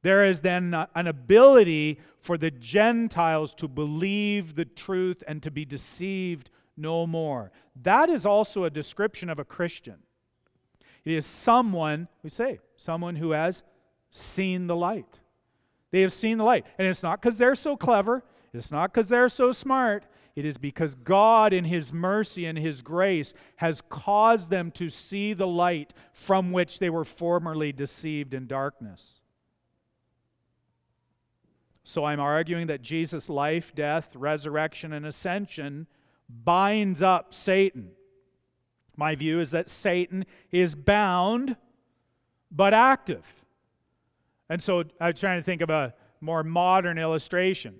There 0.06 0.24
is 0.24 0.40
then 0.40 0.72
an 0.94 1.08
ability 1.08 1.98
for 2.20 2.38
the 2.38 2.52
Gentiles 2.52 3.56
to 3.56 3.66
believe 3.66 4.54
the 4.54 4.64
truth 4.64 5.24
and 5.26 5.42
to 5.42 5.50
be 5.50 5.64
deceived 5.64 6.48
no 6.76 7.08
more. 7.08 7.50
That 7.82 8.08
is 8.08 8.24
also 8.24 8.62
a 8.62 8.70
description 8.70 9.28
of 9.28 9.40
a 9.40 9.44
Christian. 9.44 9.96
It 11.04 11.14
is 11.14 11.26
someone, 11.26 12.06
we 12.22 12.30
say, 12.30 12.60
someone 12.76 13.16
who 13.16 13.32
has 13.32 13.64
seen 14.12 14.68
the 14.68 14.76
light. 14.76 15.18
They 15.90 16.02
have 16.02 16.12
seen 16.12 16.38
the 16.38 16.44
light. 16.44 16.66
And 16.78 16.86
it's 16.86 17.02
not 17.02 17.20
because 17.20 17.36
they're 17.36 17.56
so 17.56 17.76
clever, 17.76 18.22
it's 18.54 18.70
not 18.70 18.94
because 18.94 19.08
they're 19.08 19.28
so 19.28 19.50
smart. 19.50 20.04
It 20.36 20.44
is 20.44 20.56
because 20.56 20.94
God, 20.94 21.52
in 21.52 21.64
His 21.64 21.92
mercy 21.92 22.46
and 22.46 22.56
His 22.56 22.80
grace, 22.80 23.34
has 23.56 23.82
caused 23.88 24.50
them 24.50 24.70
to 24.70 24.88
see 24.88 25.32
the 25.32 25.48
light 25.48 25.92
from 26.12 26.52
which 26.52 26.78
they 26.78 26.90
were 26.90 27.04
formerly 27.04 27.72
deceived 27.72 28.34
in 28.34 28.46
darkness. 28.46 29.15
So 31.88 32.04
I'm 32.04 32.18
arguing 32.18 32.66
that 32.66 32.82
Jesus' 32.82 33.28
life, 33.28 33.72
death, 33.72 34.16
resurrection, 34.16 34.92
and 34.92 35.06
ascension 35.06 35.86
binds 36.28 37.00
up 37.00 37.32
Satan. 37.32 37.92
My 38.96 39.14
view 39.14 39.38
is 39.38 39.52
that 39.52 39.70
Satan 39.70 40.24
is 40.50 40.74
bound 40.74 41.54
but 42.50 42.74
active. 42.74 43.24
And 44.48 44.60
so 44.60 44.82
I'm 45.00 45.14
trying 45.14 45.38
to 45.38 45.44
think 45.44 45.60
of 45.60 45.70
a 45.70 45.94
more 46.20 46.42
modern 46.42 46.98
illustration. 46.98 47.76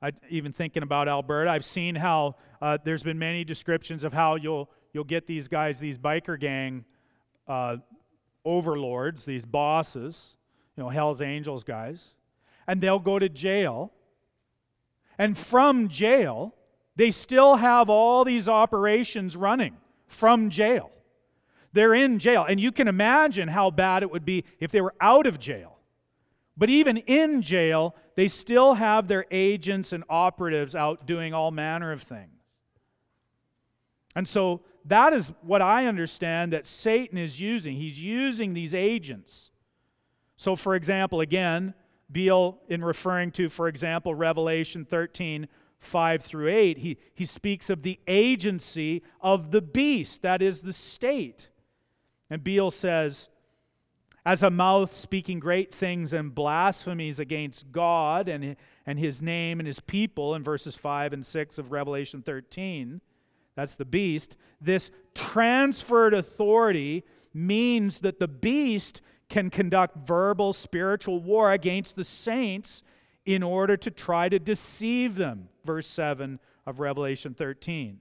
I, 0.00 0.12
even 0.30 0.54
thinking 0.54 0.82
about 0.82 1.06
Alberta, 1.06 1.50
I've 1.50 1.66
seen 1.66 1.94
how 1.94 2.36
uh, 2.62 2.78
there's 2.82 3.02
been 3.02 3.18
many 3.18 3.44
descriptions 3.44 4.04
of 4.04 4.14
how 4.14 4.36
you'll 4.36 4.70
you'll 4.94 5.04
get 5.04 5.26
these 5.26 5.48
guys, 5.48 5.80
these 5.80 5.98
biker 5.98 6.40
gang 6.40 6.86
uh, 7.46 7.76
overlords, 8.42 9.26
these 9.26 9.44
bosses, 9.44 10.36
you 10.78 10.82
know, 10.82 10.88
Hell's 10.88 11.20
Angels 11.20 11.62
guys, 11.62 12.14
and 12.66 12.80
they'll 12.80 12.98
go 12.98 13.18
to 13.18 13.28
jail. 13.28 13.92
And 15.18 15.36
from 15.36 15.88
jail, 15.88 16.54
they 16.96 17.10
still 17.10 17.56
have 17.56 17.88
all 17.88 18.24
these 18.24 18.48
operations 18.48 19.36
running 19.36 19.76
from 20.06 20.50
jail. 20.50 20.90
They're 21.72 21.94
in 21.94 22.18
jail. 22.18 22.46
And 22.48 22.60
you 22.60 22.72
can 22.72 22.88
imagine 22.88 23.48
how 23.48 23.70
bad 23.70 24.02
it 24.02 24.10
would 24.10 24.24
be 24.24 24.44
if 24.60 24.70
they 24.70 24.80
were 24.80 24.94
out 25.00 25.26
of 25.26 25.38
jail. 25.38 25.78
But 26.56 26.70
even 26.70 26.98
in 26.98 27.42
jail, 27.42 27.96
they 28.14 28.28
still 28.28 28.74
have 28.74 29.08
their 29.08 29.26
agents 29.30 29.92
and 29.92 30.04
operatives 30.08 30.74
out 30.74 31.04
doing 31.04 31.34
all 31.34 31.50
manner 31.50 31.90
of 31.90 32.02
things. 32.02 32.30
And 34.14 34.28
so 34.28 34.60
that 34.84 35.12
is 35.12 35.32
what 35.42 35.62
I 35.62 35.86
understand 35.86 36.52
that 36.52 36.68
Satan 36.68 37.18
is 37.18 37.40
using. 37.40 37.76
He's 37.76 38.00
using 38.00 38.54
these 38.54 38.74
agents. 38.74 39.50
So, 40.36 40.54
for 40.54 40.76
example, 40.76 41.20
again, 41.20 41.74
Beale, 42.10 42.58
in 42.68 42.84
referring 42.84 43.32
to, 43.32 43.48
for 43.48 43.68
example, 43.68 44.14
Revelation 44.14 44.84
13, 44.84 45.48
5 45.78 46.22
through 46.22 46.48
8, 46.48 46.78
he, 46.78 46.98
he 47.14 47.26
speaks 47.26 47.70
of 47.70 47.82
the 47.82 48.00
agency 48.06 49.02
of 49.20 49.50
the 49.50 49.62
beast, 49.62 50.22
that 50.22 50.42
is 50.42 50.62
the 50.62 50.72
state. 50.72 51.48
And 52.30 52.42
Beale 52.42 52.70
says, 52.70 53.28
as 54.26 54.42
a 54.42 54.50
mouth 54.50 54.94
speaking 54.94 55.38
great 55.38 55.72
things 55.72 56.14
and 56.14 56.34
blasphemies 56.34 57.18
against 57.18 57.70
God 57.70 58.28
and, 58.28 58.56
and 58.86 58.98
his 58.98 59.20
name 59.20 59.60
and 59.60 59.66
his 59.66 59.80
people 59.80 60.34
in 60.34 60.42
verses 60.42 60.76
5 60.76 61.12
and 61.12 61.26
6 61.26 61.58
of 61.58 61.72
Revelation 61.72 62.22
13, 62.22 63.02
that's 63.54 63.74
the 63.74 63.84
beast. 63.84 64.36
This 64.60 64.90
transferred 65.14 66.14
authority 66.14 67.04
means 67.34 67.98
that 67.98 68.18
the 68.18 68.28
beast 68.28 69.02
can 69.34 69.50
conduct 69.50 70.06
verbal 70.06 70.52
spiritual 70.52 71.18
war 71.18 71.50
against 71.50 71.96
the 71.96 72.04
saints 72.04 72.84
in 73.26 73.42
order 73.42 73.76
to 73.76 73.90
try 73.90 74.28
to 74.28 74.38
deceive 74.38 75.16
them. 75.16 75.48
Verse 75.64 75.88
7 75.88 76.38
of 76.64 76.78
Revelation 76.78 77.34
13. 77.34 77.98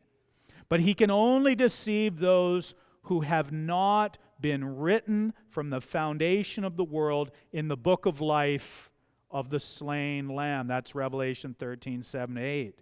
But 0.69 0.81
he 0.81 0.93
can 0.93 1.09
only 1.09 1.55
deceive 1.55 2.19
those 2.19 2.75
who 3.05 3.21
have 3.21 3.51
not 3.51 4.19
been 4.39 4.77
written 4.77 5.33
from 5.49 5.71
the 5.71 5.81
foundation 5.81 6.63
of 6.63 6.77
the 6.77 6.83
world 6.83 7.31
in 7.51 7.67
the 7.67 7.77
book 7.77 8.05
of 8.05 8.21
life 8.21 8.91
of 9.31 9.49
the 9.49 9.59
slain 9.59 10.29
lamb. 10.29 10.67
That's 10.67 10.93
Revelation 10.93 11.55
13, 11.57 12.03
7 12.03 12.37
8. 12.37 12.75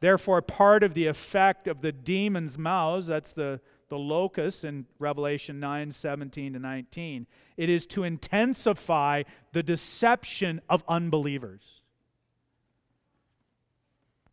Therefore, 0.00 0.40
part 0.40 0.82
of 0.82 0.94
the 0.94 1.06
effect 1.06 1.68
of 1.68 1.82
the 1.82 1.92
demon's 1.92 2.56
mouths, 2.56 3.08
that's 3.08 3.34
the, 3.34 3.60
the 3.88 3.98
locust 3.98 4.64
in 4.64 4.86
Revelation 4.98 5.60
9, 5.60 5.90
17 5.90 6.52
to 6.52 6.58
19, 6.58 7.26
it 7.56 7.68
is 7.68 7.86
to 7.86 8.04
intensify 8.04 9.22
the 9.52 9.62
deception 9.62 10.60
of 10.68 10.84
unbelievers. 10.88 11.82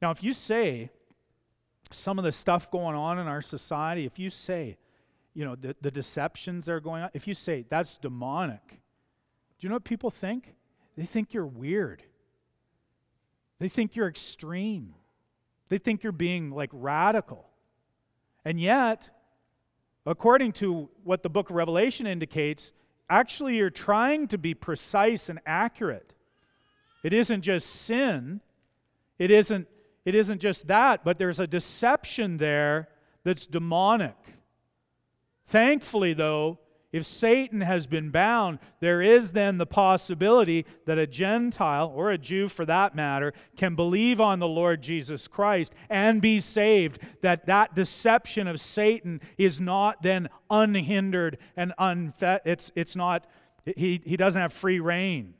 Now, 0.01 0.11
if 0.11 0.21
you 0.21 0.33
say 0.33 0.89
some 1.91 2.19
of 2.19 2.25
the 2.25 2.31
stuff 2.31 2.69
going 2.69 2.95
on 2.95 3.17
in 3.17 3.27
our 3.27 3.41
society, 3.41 4.05
if 4.05 4.19
you 4.19 4.29
say, 4.29 4.77
you 5.33 5.45
know, 5.45 5.55
the, 5.55 5.75
the 5.81 5.91
deceptions 5.91 6.65
that 6.65 6.73
are 6.73 6.79
going 6.79 7.03
on, 7.03 7.09
if 7.13 7.27
you 7.27 7.33
say 7.33 7.65
that's 7.69 7.97
demonic, 7.97 8.67
do 8.67 8.75
you 9.61 9.69
know 9.69 9.75
what 9.75 9.83
people 9.83 10.11
think? 10.11 10.53
They 10.97 11.05
think 11.05 11.33
you're 11.33 11.45
weird. 11.45 12.03
They 13.59 13.69
think 13.69 13.95
you're 13.95 14.07
extreme. 14.07 14.95
They 15.69 15.77
think 15.77 16.03
you're 16.03 16.11
being 16.11 16.51
like 16.51 16.69
radical. 16.73 17.49
And 18.43 18.59
yet, 18.59 19.09
according 20.05 20.51
to 20.53 20.89
what 21.03 21.23
the 21.23 21.29
book 21.29 21.49
of 21.49 21.55
Revelation 21.55 22.07
indicates, 22.07 22.73
actually 23.09 23.57
you're 23.57 23.69
trying 23.69 24.27
to 24.27 24.37
be 24.37 24.53
precise 24.53 25.29
and 25.29 25.39
accurate. 25.45 26.13
It 27.03 27.13
isn't 27.13 27.41
just 27.41 27.69
sin. 27.69 28.41
It 29.19 29.31
isn't 29.31 29.67
it 30.05 30.13
isn't 30.13 30.39
just 30.39 30.67
that, 30.67 31.03
but 31.03 31.17
there's 31.17 31.39
a 31.39 31.47
deception 31.47 32.37
there 32.37 32.89
that's 33.23 33.47
demonic. 33.47 34.15
Thankfully 35.47 36.13
though, 36.13 36.59
if 36.95 37.03
Satan 37.03 37.59
has 37.59 37.87
been 37.87 38.09
bound, 38.09 38.57
there 38.79 39.01
is 39.01 39.33
then 39.33 39.57
the 39.57 39.65
possibility 39.65 40.65
that 40.85 40.97
a 40.97 41.05
Gentile, 41.05 41.91
or 41.93 42.09
a 42.09 42.17
Jew 42.17 42.47
for 42.47 42.65
that 42.67 42.95
matter, 42.95 43.33
can 43.57 43.75
believe 43.75 44.21
on 44.21 44.39
the 44.39 44.47
Lord 44.47 44.81
Jesus 44.81 45.27
Christ 45.27 45.73
and 45.89 46.21
be 46.21 46.39
saved. 46.39 46.99
That 47.19 47.47
that 47.47 47.75
deception 47.75 48.47
of 48.47 48.61
Satan 48.61 49.19
is 49.37 49.59
not 49.59 50.03
then 50.03 50.29
unhindered 50.49 51.37
and 51.57 51.73
unfed. 51.77 52.39
It's, 52.45 52.71
it's 52.77 52.95
not, 52.95 53.27
he, 53.65 54.01
he 54.05 54.15
doesn't 54.15 54.41
have 54.41 54.53
free 54.53 54.79
reign. 54.79 55.33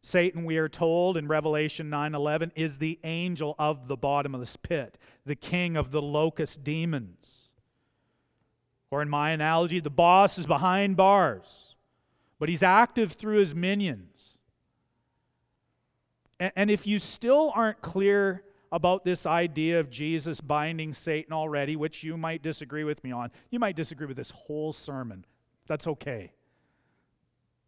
Satan, 0.00 0.46
we 0.46 0.56
are 0.56 0.70
told 0.70 1.18
in 1.18 1.28
Revelation 1.28 1.90
9:11, 1.90 2.52
is 2.54 2.78
the 2.78 2.98
angel 3.04 3.54
of 3.58 3.86
the 3.86 3.98
bottomless 3.98 4.56
pit, 4.56 4.96
the 5.26 5.36
king 5.36 5.76
of 5.76 5.90
the 5.90 6.00
locust 6.00 6.64
demons. 6.64 7.35
Or, 8.90 9.02
in 9.02 9.08
my 9.08 9.30
analogy, 9.30 9.80
the 9.80 9.90
boss 9.90 10.38
is 10.38 10.46
behind 10.46 10.96
bars, 10.96 11.74
but 12.38 12.48
he's 12.48 12.62
active 12.62 13.12
through 13.12 13.38
his 13.38 13.54
minions. 13.54 14.38
And, 16.38 16.70
if 16.70 16.86
you 16.86 16.98
still 16.98 17.50
aren't 17.54 17.80
clear 17.80 18.44
about 18.70 19.04
this 19.04 19.26
idea 19.26 19.80
of 19.80 19.90
Jesus 19.90 20.40
binding 20.40 20.92
Satan 20.92 21.32
already, 21.32 21.76
which 21.76 22.02
you 22.04 22.16
might 22.16 22.42
disagree 22.42 22.84
with 22.84 23.02
me 23.02 23.10
on, 23.10 23.30
you 23.50 23.58
might 23.58 23.74
disagree 23.74 24.06
with 24.06 24.16
this 24.16 24.30
whole 24.30 24.72
sermon. 24.72 25.24
That's 25.66 25.86
okay. 25.86 26.32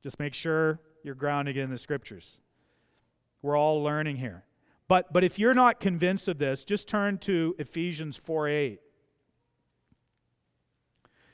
Just 0.02 0.18
make 0.18 0.34
sure 0.34 0.80
you're 1.02 1.14
grounded 1.14 1.56
in 1.56 1.70
the 1.70 1.78
scriptures. 1.78 2.40
We're 3.42 3.56
all 3.56 3.82
learning 3.82 4.16
here. 4.16 4.44
But, 4.88 5.12
but 5.12 5.22
if 5.22 5.38
you're 5.38 5.54
not 5.54 5.80
convinced 5.80 6.28
of 6.28 6.38
this, 6.38 6.64
just 6.64 6.88
turn 6.88 7.18
to 7.18 7.54
Ephesians 7.58 8.16
4 8.16 8.48
8. 8.48 8.80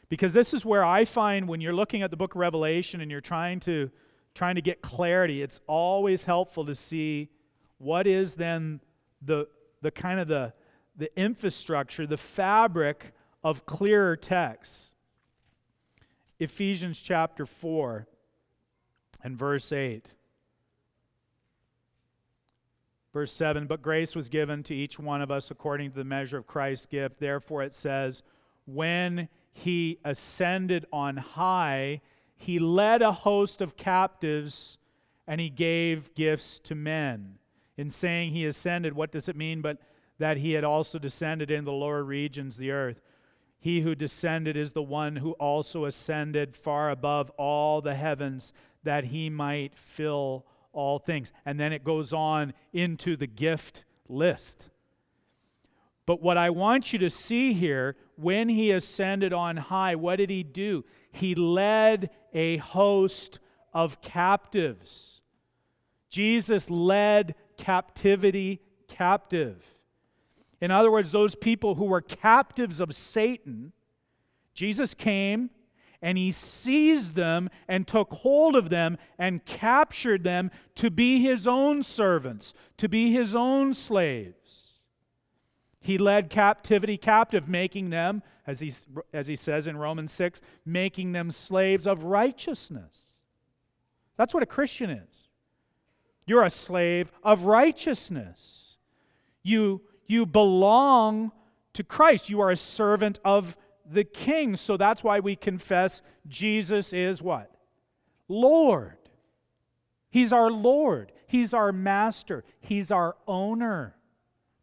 Because 0.09 0.33
this 0.33 0.55
is 0.55 0.65
where 0.65 0.85
I 0.85 1.05
find 1.05 1.49
when 1.49 1.61
you're 1.61 1.75
looking 1.75 2.03
at 2.03 2.11
the 2.11 2.17
book 2.17 2.35
of 2.35 2.41
Revelation 2.41 3.01
and 3.01 3.11
you're 3.11 3.21
trying 3.21 3.61
to 3.61 3.91
trying 4.35 4.57
to 4.57 4.63
get 4.63 4.83
clarity, 4.83 5.43
it's 5.43 5.61
always 5.67 6.25
helpful 6.25 6.65
to 6.67 6.75
see 6.75 7.29
what 7.79 8.07
is 8.07 8.35
then 8.35 8.81
the 9.23 9.47
the 9.81 9.91
kind 9.91 10.21
of 10.21 10.29
the 10.29 10.53
the 10.97 11.17
infrastructure, 11.19 12.07
the 12.07 12.17
fabric 12.17 13.13
of 13.43 13.67
clearer 13.67 14.17
texts. 14.17 14.93
Ephesians 16.39 17.01
chapter 17.01 17.47
4 17.47 18.07
and 19.23 19.37
verse 19.37 19.73
8. 19.73 20.09
Verse 23.13 23.33
7 23.33 23.67
But 23.67 23.83
grace 23.83 24.17
was 24.17 24.29
given 24.29 24.63
to 24.65 24.75
each 24.75 24.99
one 24.99 25.23
of 25.23 25.31
us 25.31 25.51
according 25.51 25.91
to 25.91 25.97
the 25.97 26.05
measure 26.05 26.39
of 26.39 26.47
Christ's 26.47 26.87
gift. 26.87 27.21
Therefore, 27.21 27.63
it 27.63 27.75
says, 27.75 28.23
When 28.67 29.29
he 29.55 29.99
ascended 30.05 30.85
on 30.93 31.17
high, 31.17 32.03
he 32.37 32.59
led 32.59 33.01
a 33.01 33.13
host 33.13 33.63
of 33.63 33.77
captives 33.77 34.77
and 35.27 35.41
he 35.41 35.49
gave 35.49 36.13
gifts 36.15 36.59
to 36.59 36.75
men. 36.75 37.37
In 37.77 37.89
saying 37.89 38.33
he 38.33 38.45
ascended, 38.45 38.95
what 38.95 39.13
does 39.13 39.29
it 39.29 39.37
mean? 39.37 39.63
But 39.63 39.79
that 40.19 40.37
he 40.39 40.53
had 40.53 40.65
also 40.65 40.99
descended 40.99 41.51
in 41.51 41.65
the 41.65 41.73
lower 41.73 42.03
regions, 42.03 42.57
the 42.57 42.73
earth. 42.73 43.01
He 43.59 43.81
who 43.81 43.95
descended 43.95 44.57
is 44.57 44.73
the 44.73 44.83
one 44.83 45.17
who 45.17 45.33
also 45.33 45.85
ascended 45.85 46.55
far 46.55 46.91
above 46.91 47.31
all 47.31 47.81
the 47.81 47.95
heavens 47.95 48.53
that 48.83 49.05
he 49.07 49.31
might 49.31 49.79
fill 49.79 50.45
all 50.73 50.99
things. 50.99 51.33
And 51.47 51.59
then 51.59 51.73
it 51.73 51.85
goes 51.85 52.13
on 52.13 52.53
into 52.73 53.17
the 53.17 53.27
gift 53.27 53.85
list. 54.09 54.69
But 56.07 56.21
what 56.21 56.37
I 56.37 56.51
want 56.51 56.93
you 56.93 56.99
to 56.99 57.09
see 57.09 57.55
here, 57.55 57.97
when 58.17 58.49
he 58.49 58.71
ascended 58.71 59.33
on 59.33 59.57
high, 59.57 59.95
what 59.95 60.17
did 60.17 60.31
he 60.31 60.43
do? 60.43 60.85
He 61.13 61.35
led 61.35 62.11
a 62.33 62.59
host 62.59 63.39
of 63.73 64.01
captives. 64.01 65.21
Jesus 66.11 66.71
led 66.71 67.35
captivity 67.57 68.61
captive. 68.89 69.65
In 70.61 70.71
other 70.71 70.91
words, 70.91 71.13
those 71.13 71.35
people 71.35 71.75
who 71.75 71.85
were 71.85 72.01
captives 72.01 72.81
of 72.81 72.95
Satan, 72.95 73.73
Jesus 74.55 74.95
came 74.95 75.51
and 76.01 76.19
he 76.19 76.31
seized 76.31 77.15
them 77.15 77.49
and 77.67 77.89
took 77.89 78.13
hold 78.13 78.55
of 78.55 78.69
them 78.69 78.99
and 79.19 79.45
captured 79.45 80.23
them 80.23 80.51
to 80.75 80.91
be 80.91 81.21
his 81.21 81.49
own 81.49 81.83
servants, 81.83 82.55
to 82.77 82.89
be 82.89 83.11
his 83.13 83.35
own 83.35 83.73
slaves. 83.73 84.44
He 85.85 85.99
led 85.99 86.31
captivity 86.31 86.97
captive, 86.97 87.47
making 87.47 87.91
them, 87.91 88.23
as 88.47 88.61
he, 88.61 88.73
as 89.13 89.27
he 89.27 89.37
says 89.37 89.67
in 89.67 89.77
Romans 89.77 90.13
6, 90.13 90.41
making 90.65 91.13
them 91.13 91.31
slaves 91.31 91.87
of 91.87 92.05
righteousness. 92.05 92.97
That's 94.17 94.33
what 94.33 94.43
a 94.43 94.47
Christian 94.47 94.89
is. 94.89 95.29
You're 96.27 96.43
a 96.43 96.49
slave 96.49 97.13
of 97.23 97.43
righteousness. 97.43 98.79
You, 99.43 99.83
you 100.07 100.25
belong 100.25 101.33
to 101.75 101.85
Christ. 101.85 102.31
You 102.31 102.41
are 102.41 102.51
a 102.51 102.57
servant 102.57 103.19
of 103.23 103.55
the 103.85 104.05
King. 104.05 104.57
So 104.57 104.79
that's 104.79 105.05
why 105.05 105.21
we 105.21 105.37
confess 105.37 106.01
Jesus 106.27 106.95
is 106.95 107.21
what? 107.21 107.55
Lord. 108.27 108.97
He's 110.09 110.33
our 110.33 110.51
Lord. 110.51 111.13
He's 111.27 111.53
our 111.53 111.73
master. 111.73 112.43
He's 112.61 112.91
our 112.91 113.17
owner. 113.29 113.97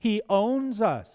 He 0.01 0.23
owns 0.27 0.81
us. 0.81 1.07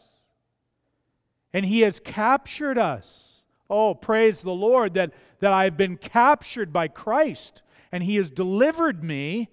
And 1.52 1.66
He 1.66 1.80
has 1.80 1.98
captured 1.98 2.78
us. 2.78 3.42
Oh, 3.68 3.94
praise 3.96 4.42
the 4.42 4.52
Lord 4.52 4.94
that, 4.94 5.12
that 5.40 5.52
I've 5.52 5.76
been 5.76 5.96
captured 5.96 6.72
by 6.72 6.86
Christ 6.86 7.62
and 7.90 8.04
He 8.04 8.14
has 8.14 8.30
delivered 8.30 9.02
me 9.02 9.48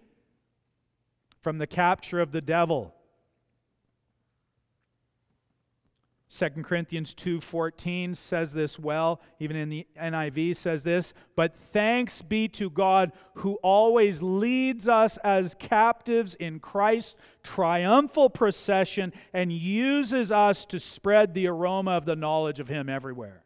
from 1.41 1.57
the 1.57 1.65
capture 1.65 2.21
of 2.21 2.31
the 2.31 2.41
devil. 2.41 2.93
2 6.33 6.63
Corinthians 6.63 7.13
2:14 7.13 8.15
says 8.15 8.53
this 8.53 8.79
well, 8.79 9.21
even 9.39 9.55
in 9.55 9.69
the 9.69 9.85
NIV 9.95 10.55
says 10.55 10.81
this, 10.81 11.13
but 11.35 11.55
thanks 11.55 12.23
be 12.23 12.47
to 12.47 12.71
God 12.71 13.11
who 13.35 13.59
always 13.61 14.23
leads 14.23 14.87
us 14.87 15.17
as 15.17 15.53
captives 15.53 16.33
in 16.33 16.59
Christ's 16.59 17.15
triumphal 17.43 18.31
procession 18.31 19.13
and 19.31 19.53
uses 19.53 20.31
us 20.31 20.65
to 20.65 20.79
spread 20.79 21.35
the 21.35 21.45
aroma 21.45 21.91
of 21.91 22.05
the 22.05 22.15
knowledge 22.15 22.59
of 22.59 22.67
him 22.67 22.89
everywhere. 22.89 23.43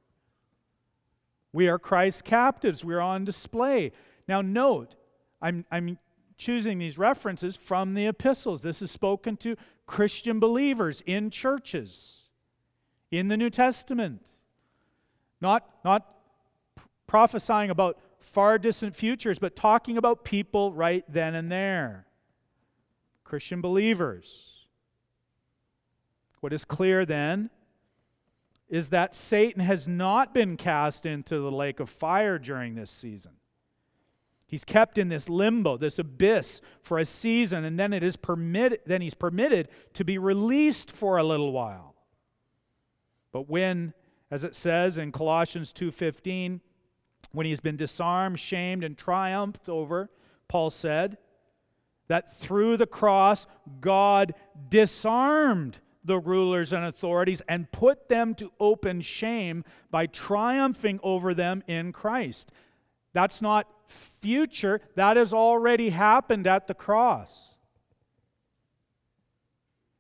We 1.52 1.68
are 1.68 1.80
Christ's 1.80 2.22
captives. 2.22 2.86
We're 2.86 3.02
on 3.02 3.26
display. 3.26 3.92
Now 4.30 4.42
note, 4.42 4.96
I'm, 5.42 5.66
I'm 5.72 6.00
choosing 6.38 6.78
these 6.78 6.98
references 6.98 7.58
from 7.58 7.96
the 7.96 8.08
epistles. 8.08 8.62
This 8.62 8.82
is 8.82 8.92
spoken 8.92 9.36
to 9.38 9.58
Christian 9.86 10.40
believers 10.40 11.04
in 11.06 11.32
churches 11.32 12.17
in 13.12 13.28
the 13.28 13.38
New 13.38 13.50
Testament. 13.50 14.22
Not, 15.40 15.70
not 15.86 16.06
prophesying 17.06 17.70
about 17.70 18.00
far 18.20 18.58
distant 18.58 18.96
futures, 18.96 19.40
but 19.40 19.56
talking 19.56 19.98
about 19.98 20.24
people 20.24 20.74
right 20.74 21.04
then 21.08 21.36
and 21.36 21.52
there. 21.52 22.06
Christian 23.24 23.62
believers. 23.62 24.68
What 26.40 26.54
is 26.54 26.66
clear 26.66 27.06
then 27.06 27.50
is 28.70 28.90
that 28.90 29.16
Satan 29.16 29.64
has 29.64 29.88
not 29.88 30.34
been 30.34 30.58
cast 30.58 31.06
into 31.06 31.40
the 31.40 31.52
lake 31.52 31.80
of 31.80 31.90
fire 31.90 32.38
during 32.38 32.76
this 32.76 32.92
season. 32.92 33.34
He's 34.46 34.64
kept 34.64 34.98
in 34.98 35.10
this 35.10 35.28
limbo, 35.28 35.78
this 35.78 36.00
abyss 36.00 36.62
for 36.82 37.00
a 37.00 37.06
season, 37.06 37.66
and 37.66 37.78
then 37.78 37.92
it 37.92 38.02
is 38.02 38.16
permitted, 38.16 38.80
then 38.86 39.02
he's 39.02 39.14
permitted 39.14 39.68
to 39.94 40.06
be 40.06 40.18
released 40.18 40.90
for 40.90 41.18
a 41.18 41.24
little 41.24 41.52
while. 41.52 41.96
But 43.32 43.50
when, 43.50 43.94
as 44.32 44.44
it 44.44 44.56
says 44.56 44.98
in 44.98 45.12
Colossians 45.12 45.72
2:15, 45.74 46.62
when 47.32 47.46
he's 47.46 47.60
been 47.60 47.76
disarmed, 47.76 48.40
shamed, 48.40 48.84
and 48.84 48.98
triumphed 48.98 49.70
over, 49.70 50.10
Paul 50.48 50.70
said 50.70 51.18
that 52.08 52.38
through 52.38 52.78
the 52.78 52.88
cross, 52.88 53.46
God 53.82 54.34
disarmed 54.70 55.80
the 56.04 56.18
rulers 56.20 56.72
and 56.72 56.86
authorities 56.86 57.42
and 57.50 57.72
put 57.72 58.08
them 58.08 58.34
to 58.36 58.52
open 58.60 59.02
shame 59.02 59.66
by 59.92 60.06
triumphing 60.06 61.00
over 61.04 61.34
them 61.34 61.64
in 61.68 61.92
Christ. 61.92 62.50
That's 63.12 63.42
not 63.42 63.68
future, 63.88 64.82
that 64.96 65.18
has 65.18 65.34
already 65.34 65.90
happened 65.90 66.48
at 66.48 66.68
the 66.68 66.74
cross. 66.74 67.57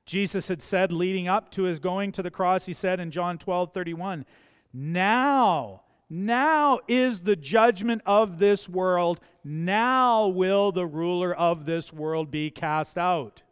Jesus 0.08 0.48
had 0.48 0.62
said 0.62 0.94
leading 0.94 1.28
up 1.28 1.52
to 1.52 1.64
his 1.64 1.80
going 1.80 2.14
to 2.14 2.24
the 2.24 2.32
cross, 2.32 2.66
he 2.66 2.72
said 2.72 3.02
in 3.02 3.12
John 3.12 3.38
12 3.38 3.74
31, 3.74 4.26
Now, 4.74 5.82
now 6.10 6.80
is 6.88 7.22
the 7.22 7.36
judgment 7.36 8.02
of 8.06 8.40
this 8.40 8.70
world. 8.70 9.20
Now 9.44 10.28
will 10.28 10.72
the 10.72 10.86
ruler 10.86 11.36
of 11.36 11.66
this 11.66 11.92
world 11.92 12.32
be 12.32 12.50
cast 12.50 12.98
out. 12.98 13.44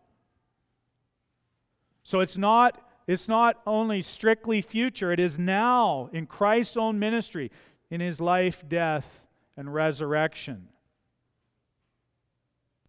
So 2.03 2.21
it's 2.21 2.37
not, 2.37 2.81
it's 3.05 3.27
not 3.27 3.61
only 3.67 4.01
strictly 4.01 4.61
future, 4.61 5.11
it 5.11 5.19
is 5.19 5.37
now 5.37 6.09
in 6.13 6.25
Christ's 6.25 6.77
own 6.77 6.99
ministry, 6.99 7.51
in 7.89 7.99
his 7.99 8.21
life, 8.21 8.63
death, 8.65 9.25
and 9.57 9.73
resurrection. 9.73 10.69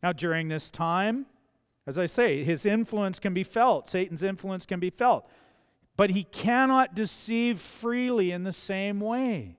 Now, 0.04 0.12
during 0.12 0.46
this 0.46 0.70
time, 0.70 1.26
as 1.86 1.98
I 1.98 2.06
say, 2.06 2.42
his 2.42 2.66
influence 2.66 3.18
can 3.18 3.32
be 3.32 3.44
felt, 3.44 3.88
Satan's 3.88 4.22
influence 4.22 4.66
can 4.66 4.80
be 4.80 4.90
felt. 4.90 5.28
But 5.96 6.10
he 6.10 6.24
cannot 6.24 6.94
deceive 6.94 7.60
freely 7.60 8.30
in 8.30 8.44
the 8.44 8.52
same 8.52 9.00
way. 9.00 9.56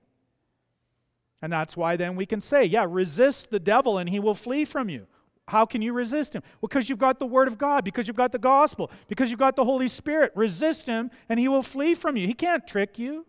And 1.40 1.52
that's 1.52 1.76
why 1.76 1.96
then 1.96 2.16
we 2.16 2.26
can 2.26 2.40
say, 2.40 2.64
yeah, 2.64 2.86
resist 2.88 3.50
the 3.50 3.58
devil 3.58 3.98
and 3.98 4.08
he 4.08 4.20
will 4.20 4.34
flee 4.34 4.64
from 4.64 4.88
you. 4.88 5.06
How 5.48 5.64
can 5.64 5.80
you 5.80 5.92
resist 5.92 6.34
him? 6.34 6.42
Well, 6.60 6.68
because 6.68 6.90
you've 6.90 6.98
got 6.98 7.18
the 7.18 7.26
Word 7.26 7.48
of 7.48 7.56
God, 7.56 7.82
because 7.82 8.06
you've 8.06 8.16
got 8.16 8.32
the 8.32 8.38
gospel, 8.38 8.90
because 9.08 9.30
you've 9.30 9.38
got 9.38 9.56
the 9.56 9.64
Holy 9.64 9.88
Spirit. 9.88 10.32
Resist 10.34 10.86
him 10.86 11.10
and 11.28 11.40
he 11.40 11.48
will 11.48 11.62
flee 11.62 11.94
from 11.94 12.16
you. 12.16 12.26
He 12.26 12.34
can't 12.34 12.66
trick 12.66 12.98
you. 12.98 13.24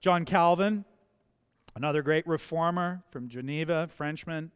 John 0.00 0.24
Calvin, 0.24 0.84
another 1.74 2.02
great 2.02 2.26
reformer 2.26 3.02
from 3.10 3.28
Geneva, 3.28 3.88
Frenchman, 3.88 4.52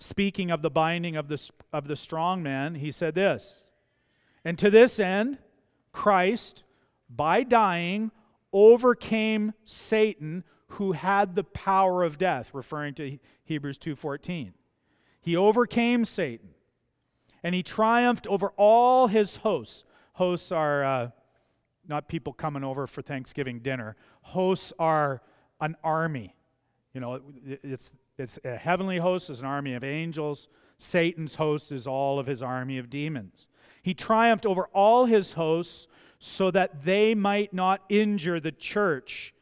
speaking 0.00 0.50
of 0.50 0.62
the 0.62 0.70
binding 0.70 1.14
of 1.14 1.28
the, 1.28 1.50
of 1.72 1.86
the 1.86 1.94
strong 1.94 2.42
man, 2.42 2.76
he 2.76 2.90
said 2.90 3.14
this 3.14 3.60
And 4.44 4.58
to 4.58 4.70
this 4.70 4.98
end, 4.98 5.38
Christ, 5.92 6.64
by 7.08 7.44
dying, 7.44 8.10
overcame 8.52 9.52
Satan 9.64 10.44
who 10.74 10.92
had 10.92 11.34
the 11.34 11.44
power 11.44 12.02
of 12.02 12.16
death, 12.16 12.52
referring 12.54 12.94
to 12.94 13.18
Hebrews 13.44 13.78
2:14. 13.78 14.52
He 15.20 15.36
overcame 15.36 16.04
Satan 16.04 16.54
and 17.42 17.54
he 17.54 17.62
triumphed 17.62 18.26
over 18.26 18.52
all 18.56 19.08
his 19.08 19.36
hosts. 19.36 19.84
Hosts 20.14 20.52
are 20.52 20.84
uh, 20.84 21.10
not 21.88 22.08
people 22.08 22.32
coming 22.32 22.64
over 22.64 22.86
for 22.86 23.02
Thanksgiving 23.02 23.60
dinner. 23.60 23.96
Hosts 24.22 24.72
are 24.78 25.22
an 25.60 25.76
army. 25.82 26.34
You 26.94 27.00
know, 27.00 27.20
it's 27.44 27.94
it's 28.20 28.38
a 28.44 28.56
heavenly 28.56 28.98
host 28.98 29.30
is 29.30 29.40
an 29.40 29.46
army 29.46 29.74
of 29.74 29.82
angels. 29.82 30.48
Satan's 30.78 31.36
host 31.36 31.72
is 31.72 31.86
all 31.86 32.18
of 32.18 32.26
his 32.26 32.42
army 32.42 32.78
of 32.78 32.90
demons. 32.90 33.46
He 33.82 33.94
triumphed 33.94 34.46
over 34.46 34.68
all 34.74 35.06
his 35.06 35.32
hosts 35.32 35.88
so 36.18 36.50
that 36.50 36.84
they 36.84 37.14
might 37.14 37.54
not 37.54 37.82
injure 37.88 38.38
the 38.38 38.52
church, 38.52 39.34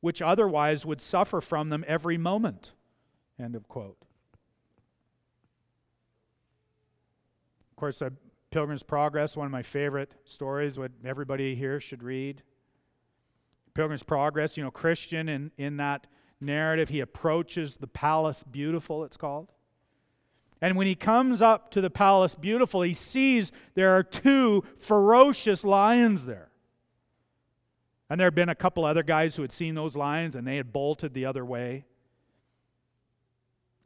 which 0.00 0.22
otherwise 0.22 0.86
would 0.86 1.00
suffer 1.00 1.40
from 1.40 1.68
them 1.68 1.84
every 1.88 2.16
moment. 2.16 2.72
End 3.38 3.56
of 3.56 3.66
quote. 3.68 3.96
Of 7.70 7.76
course, 7.76 8.00
uh, 8.00 8.10
Pilgrim's 8.50 8.82
Progress, 8.82 9.36
one 9.36 9.46
of 9.46 9.52
my 9.52 9.62
favorite 9.62 10.14
stories, 10.24 10.78
what 10.78 10.92
everybody 11.04 11.54
here 11.54 11.80
should 11.80 12.02
read. 12.02 12.42
Pilgrim's 13.74 14.02
Progress, 14.02 14.56
you 14.56 14.62
know, 14.62 14.70
Christian 14.70 15.28
in, 15.28 15.50
in 15.56 15.78
that 15.78 16.06
narrative, 16.40 16.88
he 16.88 17.00
approaches 17.00 17.76
the 17.76 17.86
palace 17.86 18.42
beautiful, 18.42 19.04
it's 19.04 19.16
called. 19.16 19.52
And 20.62 20.76
when 20.76 20.86
he 20.86 20.94
comes 20.94 21.40
up 21.40 21.70
to 21.70 21.80
the 21.80 21.90
palace 21.90 22.34
beautiful, 22.34 22.82
he 22.82 22.92
sees 22.92 23.50
there 23.74 23.96
are 23.96 24.02
two 24.02 24.64
ferocious 24.78 25.64
lions 25.64 26.26
there. 26.26 26.50
And 28.10 28.20
there 28.20 28.26
had 28.26 28.34
been 28.34 28.48
a 28.48 28.54
couple 28.54 28.84
other 28.84 29.02
guys 29.02 29.36
who 29.36 29.42
had 29.42 29.52
seen 29.52 29.74
those 29.74 29.96
lions 29.96 30.34
and 30.34 30.46
they 30.46 30.56
had 30.56 30.72
bolted 30.72 31.14
the 31.14 31.24
other 31.24 31.44
way. 31.44 31.84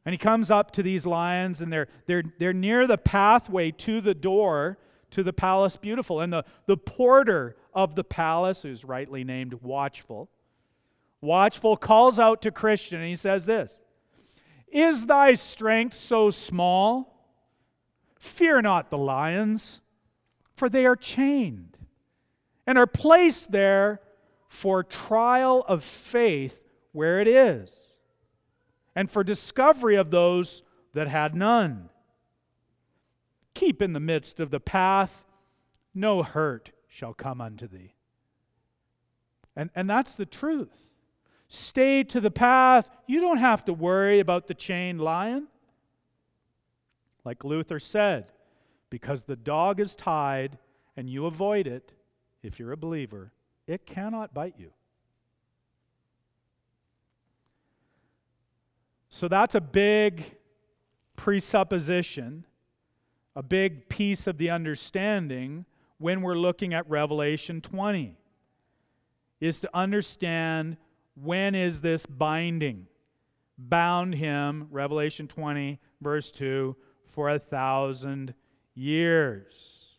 And 0.05 0.13
he 0.13 0.19
comes 0.19 0.51
up 0.51 0.71
to 0.73 0.83
these 0.83 1.07
lions 1.07 1.61
and 1.61 1.73
they're, 1.73 1.89
they're, 2.07 2.25
they're 2.39 2.53
near 2.53 2.87
the 2.87 2.99
pathway 2.99 3.71
to 3.71 4.01
the 4.01 4.15
door 4.15 4.79
to 5.11 5.23
the 5.23 5.33
palace 5.33 5.77
beautiful. 5.77 6.21
And 6.21 6.33
the, 6.33 6.45
the 6.67 6.77
porter 6.77 7.57
of 7.73 7.95
the 7.95 8.05
palace, 8.05 8.63
who's 8.63 8.85
rightly 8.85 9.25
named 9.25 9.55
Watchful, 9.63 10.29
Watchful 11.25 11.79
calls 11.79 12.19
out 12.19 12.43
to 12.43 12.51
Christian 12.51 13.01
and 13.01 13.09
he 13.09 13.17
says 13.17 13.47
this 13.47 13.79
Is 14.71 15.07
thy 15.07 15.33
strength 15.35 15.97
so 15.97 16.29
small? 16.31 17.11
Fear 18.19 18.63
not 18.63 18.91
the 18.91 18.99
lions, 18.99 19.81
for 20.55 20.69
they 20.69 20.85
are 20.85 20.97
chained 20.97 21.79
and 22.67 22.77
are 22.77 22.87
placed 22.87 23.53
there 23.53 24.01
for 24.49 24.83
trial 24.83 25.65
of 25.67 25.83
faith 25.83 26.61
where 26.93 27.21
it 27.21 27.27
is, 27.27 27.71
and 28.95 29.11
for 29.11 29.25
discovery 29.25 29.97
of 29.97 30.11
those 30.11 30.63
that 30.93 31.09
had 31.09 31.35
none. 31.35 31.89
Keep 33.55 33.81
in 33.81 33.95
the 33.95 34.01
midst 34.01 34.41
of 34.41 34.51
the 34.51 34.61
path, 34.61 35.25
no 35.95 36.23
hurt 36.23 36.71
shall 36.87 37.15
come 37.15 37.41
unto 37.41 37.67
thee. 37.67 37.95
And, 39.57 39.71
and 39.75 39.89
that's 39.89 40.15
the 40.15 40.27
truth. 40.27 40.84
Stay 41.55 42.03
to 42.03 42.21
the 42.21 42.33
path. 42.33 42.89
You 43.07 43.21
don't 43.21 43.39
have 43.39 43.65
to 43.67 43.73
worry 43.73 44.19
about 44.19 44.49
the 44.49 44.55
chained 44.55 45.01
lion. 45.01 45.47
Like 47.25 47.45
Luther 47.45 47.79
said, 47.79 48.33
because 48.91 49.23
the 49.23 49.37
dog 49.37 49.79
is 49.79 49.95
tied 49.95 50.59
and 50.97 51.09
you 51.09 51.27
avoid 51.27 51.69
it, 51.69 51.93
if 52.43 52.59
you're 52.59 52.73
a 52.73 52.77
believer, 52.77 53.31
it 53.69 53.87
cannot 53.87 54.35
bite 54.35 54.57
you. 54.59 54.73
So 59.09 59.29
that's 59.29 59.55
a 59.55 59.61
big 59.61 60.25
presupposition, 61.15 62.47
a 63.37 63.45
big 63.45 63.89
piece 63.89 64.27
of 64.27 64.39
the 64.39 64.51
understanding 64.51 65.67
when 65.99 66.21
we're 66.21 66.35
looking 66.35 66.75
at 66.75 66.91
Revelation 66.91 67.61
20 67.61 68.17
is 69.41 69.61
to 69.61 69.71
understand 69.73 70.79
when 71.15 71.55
is 71.55 71.81
this 71.81 72.07
binding? 72.07 72.87
Bound 73.57 74.15
him, 74.15 74.69
Revelation 74.71 75.29
20, 75.29 75.79
verse 76.01 76.31
2, 76.33 76.77
for 77.07 77.31
a 77.31 77.39
thousand 77.39 78.35
years. 78.75 79.99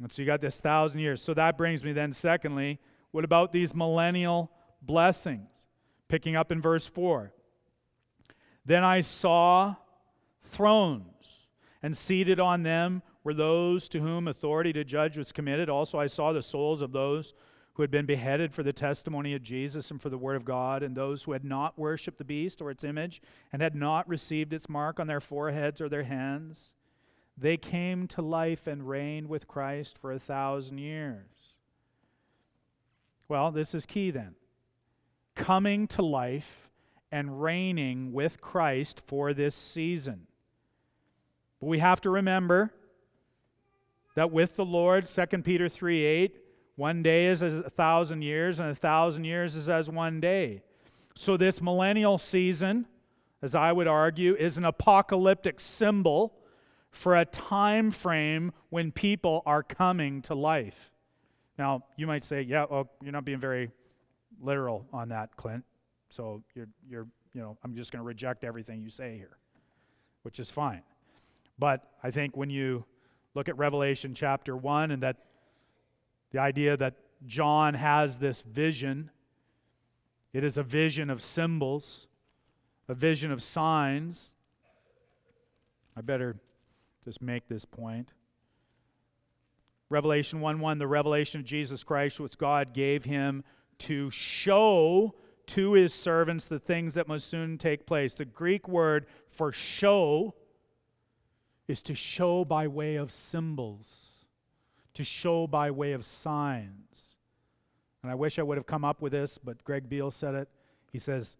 And 0.00 0.12
so 0.12 0.22
you 0.22 0.26
got 0.26 0.40
this 0.40 0.56
thousand 0.56 1.00
years. 1.00 1.22
So 1.22 1.34
that 1.34 1.56
brings 1.56 1.82
me 1.82 1.92
then, 1.92 2.12
secondly, 2.12 2.78
what 3.10 3.24
about 3.24 3.52
these 3.52 3.74
millennial 3.74 4.50
blessings? 4.82 5.64
Picking 6.08 6.36
up 6.36 6.52
in 6.52 6.60
verse 6.60 6.86
4. 6.86 7.32
Then 8.64 8.84
I 8.84 9.00
saw 9.00 9.76
thrones, 10.42 11.48
and 11.82 11.96
seated 11.96 12.38
on 12.38 12.62
them 12.62 13.02
were 13.24 13.34
those 13.34 13.88
to 13.88 14.00
whom 14.00 14.28
authority 14.28 14.72
to 14.74 14.84
judge 14.84 15.16
was 15.16 15.32
committed. 15.32 15.68
Also, 15.68 15.98
I 15.98 16.06
saw 16.06 16.32
the 16.32 16.42
souls 16.42 16.82
of 16.82 16.92
those 16.92 17.34
who 17.78 17.82
had 17.84 17.92
been 17.92 18.06
beheaded 18.06 18.52
for 18.52 18.64
the 18.64 18.72
testimony 18.72 19.34
of 19.34 19.42
Jesus 19.44 19.92
and 19.92 20.02
for 20.02 20.08
the 20.08 20.18
word 20.18 20.34
of 20.34 20.44
God, 20.44 20.82
and 20.82 20.96
those 20.96 21.22
who 21.22 21.30
had 21.30 21.44
not 21.44 21.78
worshipped 21.78 22.18
the 22.18 22.24
beast 22.24 22.60
or 22.60 22.72
its 22.72 22.82
image 22.82 23.22
and 23.52 23.62
had 23.62 23.76
not 23.76 24.08
received 24.08 24.52
its 24.52 24.68
mark 24.68 24.98
on 24.98 25.06
their 25.06 25.20
foreheads 25.20 25.80
or 25.80 25.88
their 25.88 26.02
hands. 26.02 26.72
They 27.36 27.56
came 27.56 28.08
to 28.08 28.20
life 28.20 28.66
and 28.66 28.88
reigned 28.88 29.28
with 29.28 29.46
Christ 29.46 29.96
for 29.96 30.10
a 30.10 30.18
thousand 30.18 30.78
years. 30.78 31.54
Well, 33.28 33.52
this 33.52 33.76
is 33.76 33.86
key 33.86 34.10
then. 34.10 34.34
Coming 35.36 35.86
to 35.86 36.02
life 36.02 36.70
and 37.12 37.40
reigning 37.40 38.12
with 38.12 38.40
Christ 38.40 39.00
for 39.06 39.32
this 39.32 39.54
season. 39.54 40.26
But 41.60 41.68
we 41.68 41.78
have 41.78 42.00
to 42.00 42.10
remember 42.10 42.72
that 44.16 44.32
with 44.32 44.56
the 44.56 44.64
Lord, 44.64 45.06
2 45.06 45.26
Peter 45.44 45.68
3 45.68 46.04
8, 46.04 46.47
one 46.78 47.02
day 47.02 47.26
is 47.26 47.42
as 47.42 47.58
a 47.58 47.68
thousand 47.68 48.22
years, 48.22 48.60
and 48.60 48.70
a 48.70 48.74
thousand 48.74 49.24
years 49.24 49.56
is 49.56 49.68
as 49.68 49.90
one 49.90 50.20
day. 50.20 50.62
So, 51.16 51.36
this 51.36 51.60
millennial 51.60 52.18
season, 52.18 52.86
as 53.42 53.56
I 53.56 53.72
would 53.72 53.88
argue, 53.88 54.36
is 54.36 54.56
an 54.56 54.64
apocalyptic 54.64 55.58
symbol 55.58 56.38
for 56.92 57.16
a 57.16 57.24
time 57.24 57.90
frame 57.90 58.52
when 58.70 58.92
people 58.92 59.42
are 59.44 59.64
coming 59.64 60.22
to 60.22 60.36
life. 60.36 60.92
Now, 61.58 61.84
you 61.96 62.06
might 62.06 62.22
say, 62.22 62.42
yeah, 62.42 62.66
well, 62.70 62.88
you're 63.02 63.10
not 63.10 63.24
being 63.24 63.40
very 63.40 63.72
literal 64.40 64.86
on 64.92 65.08
that, 65.08 65.36
Clint. 65.36 65.64
So 66.10 66.44
you're, 66.54 66.68
you're 66.88 67.08
you 67.34 67.40
know, 67.40 67.58
I'm 67.64 67.74
just 67.74 67.90
going 67.90 68.02
to 68.02 68.06
reject 68.06 68.44
everything 68.44 68.80
you 68.82 68.88
say 68.88 69.16
here, 69.16 69.36
which 70.22 70.38
is 70.38 70.48
fine. 70.48 70.82
But 71.58 71.90
I 72.04 72.12
think 72.12 72.36
when 72.36 72.50
you 72.50 72.84
look 73.34 73.48
at 73.48 73.58
Revelation 73.58 74.14
chapter 74.14 74.56
1 74.56 74.92
and 74.92 75.02
that 75.02 75.16
the 76.32 76.38
idea 76.38 76.76
that 76.76 76.94
John 77.26 77.74
has 77.74 78.18
this 78.18 78.42
vision. 78.42 79.10
It 80.32 80.44
is 80.44 80.58
a 80.58 80.62
vision 80.62 81.10
of 81.10 81.22
symbols, 81.22 82.06
a 82.88 82.94
vision 82.94 83.32
of 83.32 83.42
signs. 83.42 84.34
I 85.96 86.00
better 86.00 86.36
just 87.04 87.22
make 87.22 87.48
this 87.48 87.64
point. 87.64 88.12
Revelation 89.90 90.40
1 90.40 90.60
1, 90.60 90.78
the 90.78 90.86
revelation 90.86 91.40
of 91.40 91.46
Jesus 91.46 91.82
Christ, 91.82 92.20
which 92.20 92.36
God 92.36 92.74
gave 92.74 93.04
him 93.04 93.42
to 93.78 94.10
show 94.10 95.14
to 95.46 95.72
his 95.72 95.94
servants 95.94 96.46
the 96.46 96.58
things 96.58 96.94
that 96.94 97.08
must 97.08 97.28
soon 97.28 97.56
take 97.56 97.86
place. 97.86 98.12
The 98.12 98.26
Greek 98.26 98.68
word 98.68 99.06
for 99.28 99.50
show 99.50 100.34
is 101.66 101.82
to 101.82 101.94
show 101.94 102.44
by 102.44 102.66
way 102.66 102.96
of 102.96 103.10
symbols 103.10 104.07
to 104.98 105.04
show 105.04 105.46
by 105.46 105.70
way 105.70 105.92
of 105.92 106.04
signs. 106.04 107.14
And 108.02 108.10
I 108.10 108.16
wish 108.16 108.36
I 108.36 108.42
would 108.42 108.58
have 108.58 108.66
come 108.66 108.84
up 108.84 109.00
with 109.00 109.12
this, 109.12 109.38
but 109.38 109.62
Greg 109.62 109.88
Beale 109.88 110.10
said 110.10 110.34
it. 110.34 110.48
He 110.90 110.98
says, 110.98 111.36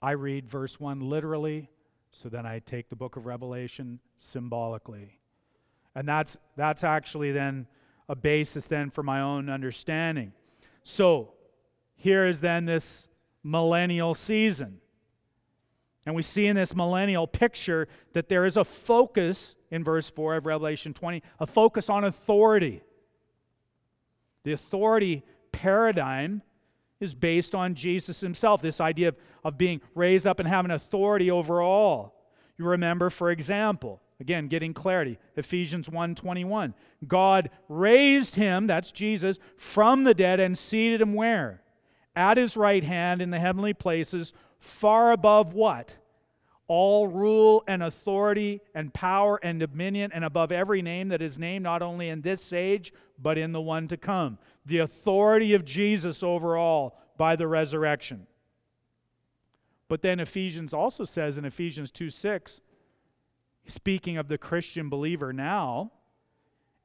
I 0.00 0.12
read 0.12 0.48
verse 0.48 0.80
1 0.80 1.00
literally, 1.00 1.68
so 2.10 2.30
then 2.30 2.46
I 2.46 2.60
take 2.60 2.88
the 2.88 2.96
book 2.96 3.16
of 3.16 3.26
Revelation 3.26 4.00
symbolically. 4.16 5.20
And 5.94 6.08
that's, 6.08 6.38
that's 6.56 6.82
actually 6.82 7.30
then 7.30 7.66
a 8.08 8.16
basis 8.16 8.64
then 8.68 8.88
for 8.88 9.02
my 9.02 9.20
own 9.20 9.50
understanding. 9.50 10.32
So 10.82 11.34
here 11.96 12.24
is 12.24 12.40
then 12.40 12.64
this 12.64 13.06
millennial 13.42 14.14
season. 14.14 14.78
And 16.06 16.14
we 16.14 16.22
see 16.22 16.46
in 16.46 16.56
this 16.56 16.74
millennial 16.74 17.26
picture 17.26 17.86
that 18.14 18.30
there 18.30 18.46
is 18.46 18.56
a 18.56 18.64
focus 18.64 19.56
in 19.70 19.84
verse 19.84 20.08
4 20.08 20.36
of 20.36 20.46
Revelation 20.46 20.94
20, 20.94 21.22
a 21.38 21.46
focus 21.46 21.90
on 21.90 22.04
authority. 22.04 22.80
The 24.44 24.52
authority 24.52 25.24
paradigm 25.52 26.42
is 27.00 27.14
based 27.14 27.54
on 27.54 27.74
Jesus 27.74 28.20
himself, 28.20 28.62
this 28.62 28.80
idea 28.80 29.08
of, 29.08 29.16
of 29.42 29.58
being 29.58 29.80
raised 29.94 30.26
up 30.26 30.38
and 30.38 30.48
having 30.48 30.70
authority 30.70 31.30
over 31.30 31.60
all. 31.60 32.14
You 32.56 32.66
remember, 32.66 33.10
for 33.10 33.30
example, 33.30 34.00
again, 34.20 34.48
getting 34.48 34.74
clarity, 34.74 35.18
Ephesians 35.36 35.88
1:21. 35.88 36.74
God 37.06 37.50
raised 37.68 38.36
him, 38.36 38.66
that's 38.66 38.92
Jesus, 38.92 39.38
from 39.56 40.04
the 40.04 40.14
dead 40.14 40.40
and 40.40 40.56
seated 40.56 41.00
him 41.00 41.14
where? 41.14 41.62
At 42.14 42.36
his 42.36 42.56
right 42.56 42.84
hand 42.84 43.20
in 43.20 43.30
the 43.30 43.40
heavenly 43.40 43.74
places, 43.74 44.32
far 44.58 45.10
above 45.10 45.52
what? 45.52 45.96
All 46.66 47.06
rule 47.08 47.62
and 47.66 47.82
authority 47.82 48.60
and 48.74 48.92
power 48.94 49.38
and 49.42 49.60
dominion 49.60 50.10
and 50.12 50.24
above 50.24 50.50
every 50.50 50.82
name 50.82 51.08
that 51.08 51.20
is 51.20 51.38
named 51.38 51.62
not 51.62 51.82
only 51.82 52.08
in 52.08 52.22
this 52.22 52.52
age 52.52 52.92
but 53.18 53.38
in 53.38 53.52
the 53.52 53.60
one 53.60 53.88
to 53.88 53.96
come. 53.96 54.38
The 54.64 54.78
authority 54.78 55.54
of 55.54 55.64
Jesus 55.64 56.22
over 56.22 56.56
all 56.56 56.98
by 57.16 57.36
the 57.36 57.46
resurrection. 57.46 58.26
But 59.88 60.02
then 60.02 60.20
Ephesians 60.20 60.72
also 60.72 61.04
says 61.04 61.38
in 61.38 61.44
Ephesians 61.44 61.90
2 61.90 62.10
6, 62.10 62.60
speaking 63.66 64.16
of 64.16 64.28
the 64.28 64.38
Christian 64.38 64.88
believer 64.88 65.32
now, 65.32 65.92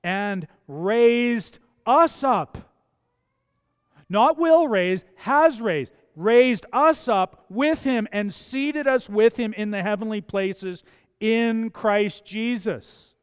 and 0.03 0.47
raised 0.67 1.59
us 1.85 2.23
up. 2.23 2.57
Not 4.09 4.37
will 4.37 4.67
raise, 4.67 5.03
has 5.17 5.61
raised 5.61 5.93
raised 6.19 6.65
us 6.73 7.07
up 7.07 7.45
with 7.49 7.85
him 7.85 8.05
and 8.11 8.33
seated 8.33 8.87
us 8.87 9.09
with 9.09 9.37
him 9.37 9.53
in 9.53 9.71
the 9.71 9.81
heavenly 9.81 10.19
places 10.19 10.83
in 11.21 11.69
Christ 11.69 12.25
Jesus. 12.25 13.13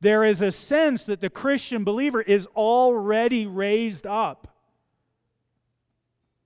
There 0.00 0.24
is 0.24 0.40
a 0.40 0.52
sense 0.52 1.02
that 1.04 1.20
the 1.20 1.28
Christian 1.28 1.82
believer 1.82 2.20
is 2.22 2.46
already 2.56 3.46
raised 3.46 4.06
up. 4.06 4.48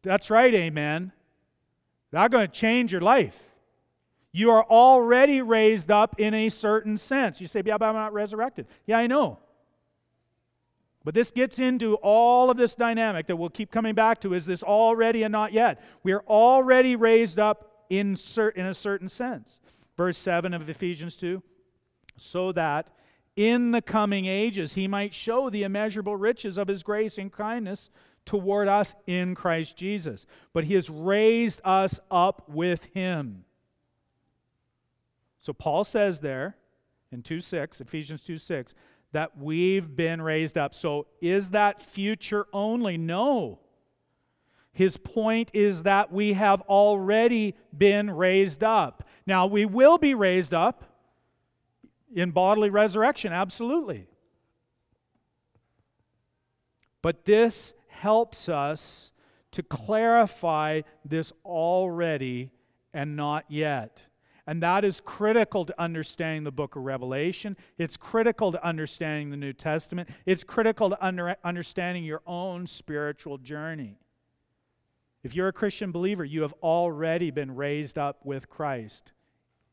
That's 0.03 0.31
right, 0.31 0.55
amen. 0.55 1.13
Not 2.13 2.31
going 2.31 2.47
to 2.47 2.53
change 2.53 2.93
your 2.93 3.01
life. 3.03 3.43
You 4.33 4.51
are 4.51 4.65
already 4.65 5.43
raised 5.43 5.91
up 5.91 6.19
in 6.19 6.33
a 6.33 6.49
certain 6.49 6.97
sense. 6.97 7.41
You 7.41 7.47
say, 7.47 7.63
Yeah, 7.65 7.79
but 7.79 7.87
I'm 7.87 7.95
not 7.95 8.13
resurrected. 8.13 8.67
Yeah, 8.87 8.99
I 8.99 9.07
know. 9.07 9.39
But 11.07 11.15
this 11.15 11.31
gets 11.31 11.61
into 11.61 11.95
all 12.03 12.51
of 12.51 12.57
this 12.57 12.75
dynamic 12.75 13.29
that 13.29 13.37
we'll 13.37 13.49
keep 13.49 13.71
coming 13.71 13.95
back 13.95 14.21
to 14.23 14.35
is 14.35 14.45
this 14.45 14.65
already 14.65 15.23
and 15.23 15.31
not 15.31 15.53
yet. 15.53 15.81
We 16.03 16.11
are 16.11 16.25
already 16.27 16.97
raised 16.97 17.39
up 17.39 17.85
in, 17.89 18.19
in 18.57 18.67
a 18.67 18.75
certain 18.75 19.09
sense. 19.09 19.61
Verse 19.97 20.19
7 20.19 20.53
of 20.53 20.69
Ephesians 20.69 21.15
2 21.15 21.45
so 22.17 22.51
that 22.51 22.89
in 23.37 23.71
the 23.71 23.83
coming 23.83 24.27
ages 24.27 24.73
he 24.73 24.89
might 24.89 25.15
show 25.15 25.49
the 25.49 25.63
immeasurable 25.63 26.17
riches 26.17 26.59
of 26.59 26.67
his 26.67 26.83
grace 26.83 27.19
and 27.19 27.33
kindness 27.33 27.89
toward 28.25 28.67
us 28.67 28.97
in 29.07 29.37
Christ 29.37 29.77
Jesus. 29.77 30.27
But 30.53 30.65
he 30.65 30.75
has 30.75 30.91
raised 30.91 31.61
us 31.65 32.01
up 32.11 32.49
with 32.49 32.87
him. 32.87 33.45
So 35.39 35.53
Paul 35.53 35.85
says 35.85 36.19
there 36.19 36.57
in 37.13 37.23
2 37.23 37.39
6, 37.39 37.81
Ephesians 37.81 38.25
2 38.25 38.39
6, 38.39 38.75
that 39.17 39.39
we've 39.39 39.97
been 39.97 40.21
raised 40.21 40.59
up. 40.59 40.75
So 40.75 41.07
is 41.23 41.49
that 41.51 41.81
future 41.81 42.47
only? 42.53 42.99
No. 42.99 43.61
His 44.73 44.99
point 44.99 45.51
is 45.55 45.85
that 45.85 46.13
we 46.13 46.35
have 46.35 46.61
already 46.69 47.55
been 47.75 48.11
raised 48.11 48.63
up. 48.63 49.09
Now, 49.27 49.47
we 49.47 49.65
will 49.65 49.97
be 49.97 50.13
raised 50.13 50.53
up 50.53 50.85
in 52.15 52.31
bodily 52.31 52.69
resurrection, 52.69 53.33
absolutely. 53.33 54.07
But 57.01 57.25
this 57.25 57.73
helps 57.89 58.51
us 58.51 59.13
to 59.53 59.63
clarify 59.63 60.83
this 61.07 61.33
already 61.43 62.51
and 62.93 63.17
not 63.17 63.47
yet. 63.49 64.03
And 64.47 64.63
that 64.63 64.85
is 64.85 65.01
critical 65.01 65.65
to 65.65 65.81
understanding 65.81 66.45
the 66.45 66.53
book 66.53 66.77
of 66.77 66.83
Revelation. 66.83 67.57
It's 67.79 67.97
critical 67.97 68.53
to 68.53 68.65
understanding 68.65 69.31
the 69.31 69.37
New 69.37 69.53
Testament. 69.53 70.09
It's 70.25 70.45
critical 70.45 70.91
to 70.91 71.05
under, 71.05 71.37
understanding 71.43 72.05
your 72.05 72.23
own 72.27 72.67
spiritual 72.67 73.39
journey. 73.39 73.99
If 75.25 75.35
you're 75.35 75.49
a 75.49 75.53
Christian 75.53 75.91
believer, 75.91 76.25
you 76.25 76.43
have 76.43 76.55
already 76.63 77.33
been 77.33 77.57
raised 77.57 77.99
up 77.99 78.25
with 78.25 78.49
Christ. 78.49 79.13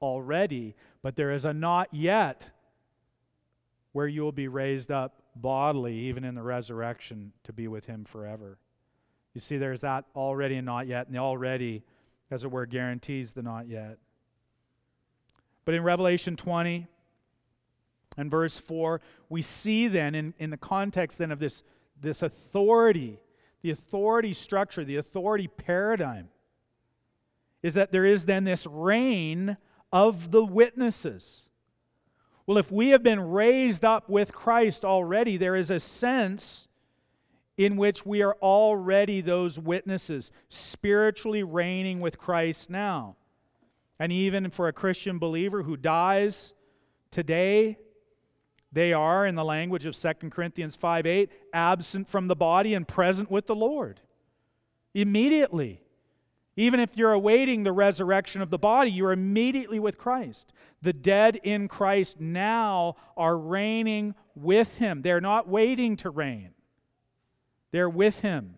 Already, 0.01 0.76
but 1.03 1.15
there 1.15 1.32
is 1.32 1.45
a 1.45 1.53
not 1.53 1.89
yet 1.93 2.49
where 3.91 4.07
you 4.07 4.24
will 4.24 4.32
be 4.32 4.47
raised 4.47 4.91
up 4.91 5.21
bodily, 5.36 5.95
even 5.95 6.24
in 6.24 6.36
the 6.36 6.41
resurrection, 6.41 7.32
to 7.43 7.53
be 7.53 7.67
with 7.67 7.86
Him 7.86 8.03
forever. 8.03 8.57
You 9.34 9.41
see, 9.41 9.57
there's 9.57 9.82
that 9.82 10.05
already 10.15 10.55
and 10.55 10.65
not 10.65 10.88
yet, 10.88 11.05
and 11.07 11.15
the 11.15 11.19
already, 11.19 11.84
as 12.30 12.43
it 12.43 12.51
were, 12.51 12.65
guarantees 12.65 13.32
the 13.32 13.43
not 13.43 13.67
yet. 13.67 13.97
But 15.66 15.76
in 15.76 15.84
Revelation 15.84 16.36
20 16.36 16.88
and 18.18 18.30
verse 18.30 18.57
4, 18.59 19.01
we 19.30 19.41
see 19.41 19.88
then, 19.88 20.16
in, 20.16 20.34
in 20.38 20.49
the 20.49 20.57
context 20.57 21.18
then 21.18 21.32
of 21.32 21.39
this, 21.39 21.64
this 21.99 22.22
authority, 22.22 23.20
the 23.61 23.72
authority 23.72 24.34
structure, 24.34 24.84
the 24.84 24.97
authority 24.97 25.47
paradigm, 25.47 26.30
is 27.61 27.76
that 27.76 27.91
there 27.91 28.05
is 28.05 28.26
then 28.26 28.43
this 28.43 28.68
reign 28.68 29.57
of 29.91 30.32
the 30.32 30.43
witnesses. 30.43 31.43
Well, 32.45 32.57
if 32.57 32.72
we 32.72 32.89
have 32.89 33.03
been 33.03 33.32
raised 33.32 33.86
up 33.86 34.09
with 34.09 34.34
Christ 34.34 34.84
already, 34.84 35.38
there 35.38 35.55
is 35.55 35.72
a 35.72 35.80
sense 35.80 36.68
in 37.57 37.78
which 37.78 38.05
we 38.05 38.22
are 38.22 38.36
already 38.41 39.22
those 39.22 39.59
witnesses, 39.59 40.32
spiritually 40.49 41.43
reigning 41.43 42.01
with 42.01 42.18
Christ 42.18 42.70
now. 42.70 43.16
And 43.99 44.11
even 44.11 44.49
for 44.49 44.67
a 44.67 44.73
Christian 44.73 45.19
believer 45.19 45.63
who 45.63 45.77
dies 45.77 46.53
today, 47.11 47.77
they 48.71 48.91
are, 48.91 49.25
in 49.25 49.35
the 49.35 49.45
language 49.45 49.85
of 49.85 49.95
2 49.95 50.29
Corinthians 50.29 50.75
5 50.75 51.05
8, 51.05 51.31
absent 51.53 52.09
from 52.09 52.27
the 52.27 52.35
body 52.35 52.73
and 52.73 52.87
present 52.87 53.29
with 53.29 53.45
the 53.47 53.55
Lord. 53.55 54.01
Immediately. 54.93 55.79
Even 56.55 56.79
if 56.79 56.97
you're 56.97 57.13
awaiting 57.13 57.63
the 57.63 57.71
resurrection 57.71 58.41
of 58.41 58.51
the 58.51 58.59
body, 58.59 58.91
you're 58.91 59.11
immediately 59.11 59.79
with 59.79 59.97
Christ. 59.97 60.53
The 60.83 60.93
dead 60.93 61.39
in 61.43 61.67
Christ 61.67 62.19
now 62.19 62.95
are 63.17 63.35
reigning 63.35 64.13
with 64.35 64.77
Him. 64.77 65.01
They're 65.01 65.21
not 65.21 65.47
waiting 65.47 65.97
to 65.97 66.09
reign, 66.09 66.51
they're 67.71 67.89
with 67.89 68.21
Him 68.21 68.57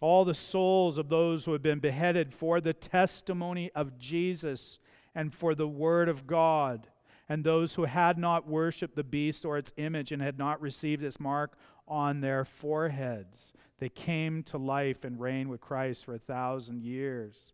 all 0.00 0.24
the 0.24 0.34
souls 0.34 0.98
of 0.98 1.08
those 1.08 1.44
who 1.44 1.52
have 1.52 1.62
been 1.62 1.78
beheaded 1.78 2.32
for 2.32 2.60
the 2.60 2.74
testimony 2.74 3.70
of 3.74 3.98
Jesus 3.98 4.78
and 5.14 5.34
for 5.34 5.54
the 5.54 5.68
word 5.68 6.08
of 6.08 6.26
God, 6.26 6.88
and 7.28 7.42
those 7.42 7.74
who 7.74 7.84
had 7.84 8.18
not 8.18 8.46
worshiped 8.46 8.94
the 8.94 9.02
beast 9.02 9.44
or 9.44 9.56
its 9.56 9.72
image 9.76 10.12
and 10.12 10.20
had 10.20 10.38
not 10.38 10.60
received 10.60 11.02
its 11.02 11.18
mark 11.18 11.56
on 11.88 12.20
their 12.20 12.44
foreheads. 12.44 13.52
They 13.78 13.88
came 13.88 14.42
to 14.44 14.58
life 14.58 15.04
and 15.04 15.20
reigned 15.20 15.50
with 15.50 15.60
Christ 15.60 16.04
for 16.04 16.14
a 16.14 16.18
thousand 16.18 16.82
years. 16.82 17.52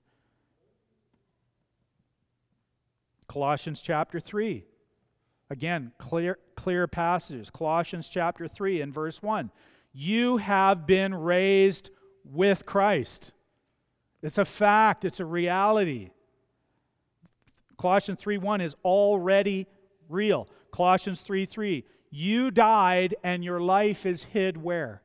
Colossians 3.29 3.81
chapter 3.81 4.21
3. 4.21 4.65
Again, 5.49 5.93
clear, 5.99 6.39
clear 6.55 6.87
passages. 6.87 7.51
Colossians 7.51 8.09
chapter 8.09 8.49
3 8.49 8.81
and 8.81 8.93
verse 8.93 9.23
1. 9.23 9.51
You 9.93 10.39
have 10.39 10.87
been 10.87 11.15
raised 11.15 11.91
with 12.25 12.67
Christ. 12.67 13.33
It's 14.23 14.39
a 14.39 14.45
fact, 14.45 15.05
it's 15.05 15.21
a 15.21 15.25
reality. 15.25 16.11
Colossians 17.77 18.21
3:1 18.21 18.61
is 18.61 18.77
already 18.85 19.67
real. 20.09 20.49
Colossians 20.71 21.21
3:3, 21.21 21.85
you 22.11 22.51
died 22.51 23.15
and 23.25 23.43
your 23.43 23.61
life 23.61 24.07
is 24.07 24.25
hid 24.25 24.57
where? 24.57 25.03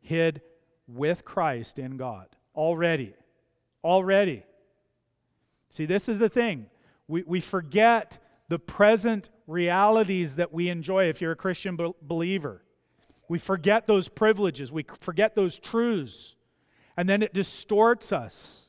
Hid 0.00 0.40
with 0.86 1.24
Christ 1.24 1.78
in 1.78 1.96
God. 1.96 2.28
Already. 2.54 3.14
Already. 3.82 4.44
See, 5.70 5.86
this 5.86 6.08
is 6.08 6.18
the 6.18 6.28
thing. 6.28 6.70
We, 7.08 7.22
we 7.24 7.40
forget 7.40 8.18
the 8.48 8.58
present 8.58 9.30
realities 9.46 10.36
that 10.36 10.52
we 10.52 10.68
enjoy 10.68 11.08
if 11.08 11.20
you're 11.20 11.32
a 11.32 11.36
Christian 11.36 11.76
be- 11.76 11.92
believer. 12.00 12.63
We 13.28 13.38
forget 13.38 13.86
those 13.86 14.08
privileges, 14.08 14.70
we 14.70 14.84
forget 15.00 15.34
those 15.34 15.58
truths, 15.58 16.36
and 16.96 17.08
then 17.08 17.22
it 17.22 17.32
distorts 17.32 18.12
us. 18.12 18.64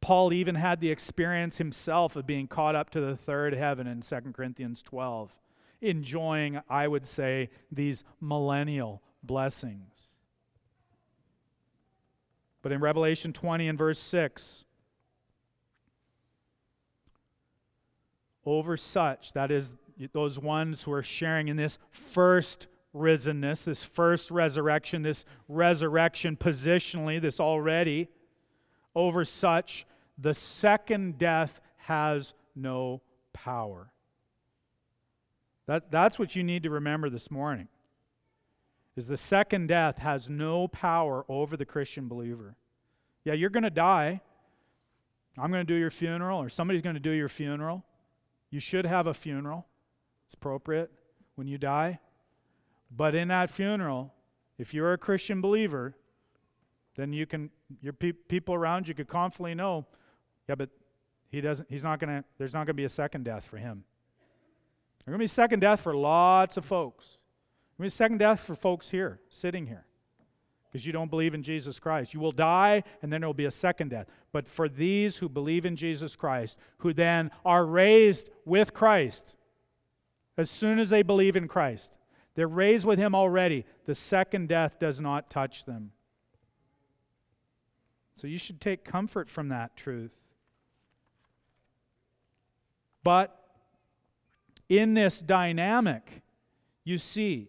Paul 0.00 0.32
even 0.32 0.56
had 0.56 0.80
the 0.80 0.90
experience 0.90 1.58
himself 1.58 2.16
of 2.16 2.26
being 2.26 2.48
caught 2.48 2.74
up 2.74 2.90
to 2.90 3.00
the 3.00 3.16
third 3.16 3.54
heaven 3.54 3.86
in 3.86 4.00
2 4.00 4.16
Corinthians 4.34 4.82
12, 4.82 5.34
enjoying, 5.80 6.60
I 6.68 6.88
would 6.88 7.06
say, 7.06 7.50
these 7.70 8.02
millennial 8.20 9.00
blessings. 9.22 9.92
But 12.62 12.72
in 12.72 12.80
Revelation 12.80 13.32
20 13.32 13.68
and 13.68 13.78
verse 13.78 13.98
6, 13.98 14.64
over 18.44 18.76
such, 18.76 19.32
that 19.34 19.50
is 19.50 19.76
those 20.12 20.38
ones 20.38 20.82
who 20.82 20.92
are 20.92 21.02
sharing 21.02 21.48
in 21.48 21.56
this 21.56 21.78
first 21.90 22.66
risenness, 22.94 23.64
this 23.64 23.82
first 23.82 24.30
resurrection, 24.30 25.02
this 25.02 25.24
resurrection 25.48 26.36
positionally, 26.36 27.20
this 27.20 27.40
already, 27.40 28.08
over 28.94 29.24
such, 29.24 29.86
the 30.18 30.34
second 30.34 31.18
death 31.18 31.60
has 31.76 32.34
no 32.54 33.00
power. 33.32 33.90
That, 35.66 35.90
that's 35.90 36.18
what 36.18 36.36
you 36.36 36.42
need 36.42 36.64
to 36.64 36.70
remember 36.70 37.08
this 37.08 37.30
morning. 37.30 37.68
Is 38.94 39.06
the 39.06 39.16
second 39.16 39.68
death 39.68 39.98
has 39.98 40.28
no 40.28 40.68
power 40.68 41.24
over 41.28 41.56
the 41.56 41.64
Christian 41.64 42.08
believer. 42.08 42.56
Yeah, 43.24 43.32
you're 43.32 43.50
going 43.50 43.62
to 43.62 43.70
die. 43.70 44.20
I'm 45.38 45.50
going 45.50 45.66
to 45.66 45.72
do 45.72 45.78
your 45.78 45.90
funeral, 45.90 46.42
or 46.42 46.50
somebody's 46.50 46.82
going 46.82 46.94
to 46.94 47.00
do 47.00 47.10
your 47.10 47.28
funeral. 47.28 47.84
You 48.50 48.60
should 48.60 48.84
have 48.84 49.06
a 49.06 49.14
funeral. 49.14 49.66
It's 50.32 50.38
appropriate 50.38 50.90
when 51.34 51.46
you 51.46 51.58
die. 51.58 52.00
But 52.90 53.14
in 53.14 53.28
that 53.28 53.50
funeral, 53.50 54.14
if 54.56 54.72
you're 54.72 54.94
a 54.94 54.98
Christian 54.98 55.42
believer, 55.42 55.94
then 56.96 57.12
you 57.12 57.26
can 57.26 57.50
your 57.82 57.92
pe- 57.92 58.12
people 58.12 58.54
around 58.54 58.88
you 58.88 58.94
could 58.94 59.08
confidently 59.08 59.54
know, 59.54 59.86
yeah, 60.48 60.54
but 60.54 60.70
he 61.28 61.42
doesn't 61.42 61.68
he's 61.68 61.82
not 61.82 62.00
going 62.00 62.22
to 62.22 62.24
there's 62.38 62.54
not 62.54 62.60
going 62.60 62.68
to 62.68 62.74
be 62.74 62.84
a 62.84 62.88
second 62.88 63.26
death 63.26 63.44
for 63.44 63.58
him. 63.58 63.84
There's 65.04 65.12
going 65.12 65.18
to 65.18 65.22
be 65.22 65.26
second 65.26 65.60
death 65.60 65.82
for 65.82 65.94
lots 65.94 66.56
of 66.56 66.64
folks. 66.64 67.04
There's 67.04 67.78
going 67.78 67.90
to 67.90 67.94
be 67.94 67.96
second 67.96 68.18
death 68.18 68.40
for 68.40 68.54
folks 68.54 68.88
here, 68.88 69.20
sitting 69.28 69.66
here. 69.66 69.84
Because 70.70 70.86
you 70.86 70.94
don't 70.94 71.10
believe 71.10 71.34
in 71.34 71.42
Jesus 71.42 71.78
Christ. 71.78 72.14
You 72.14 72.20
will 72.20 72.32
die, 72.32 72.84
and 73.02 73.12
then 73.12 73.20
there 73.20 73.28
will 73.28 73.34
be 73.34 73.44
a 73.44 73.50
second 73.50 73.90
death. 73.90 74.06
But 74.32 74.48
for 74.48 74.70
these 74.70 75.18
who 75.18 75.28
believe 75.28 75.66
in 75.66 75.76
Jesus 75.76 76.16
Christ, 76.16 76.56
who 76.78 76.94
then 76.94 77.30
are 77.44 77.66
raised 77.66 78.30
with 78.46 78.72
Christ, 78.72 79.36
as 80.36 80.50
soon 80.50 80.78
as 80.78 80.90
they 80.90 81.02
believe 81.02 81.36
in 81.36 81.48
Christ, 81.48 81.96
They're 82.34 82.48
raised 82.48 82.86
with 82.86 82.98
him 82.98 83.14
already. 83.14 83.64
The 83.84 83.94
second 83.94 84.48
death 84.48 84.78
does 84.78 85.00
not 85.00 85.30
touch 85.30 85.64
them. 85.64 85.90
So 88.16 88.26
you 88.26 88.38
should 88.38 88.60
take 88.60 88.84
comfort 88.84 89.28
from 89.28 89.48
that 89.48 89.76
truth. 89.76 90.14
But 93.04 93.36
in 94.68 94.94
this 94.94 95.20
dynamic, 95.20 96.22
you 96.84 96.98
see, 96.98 97.48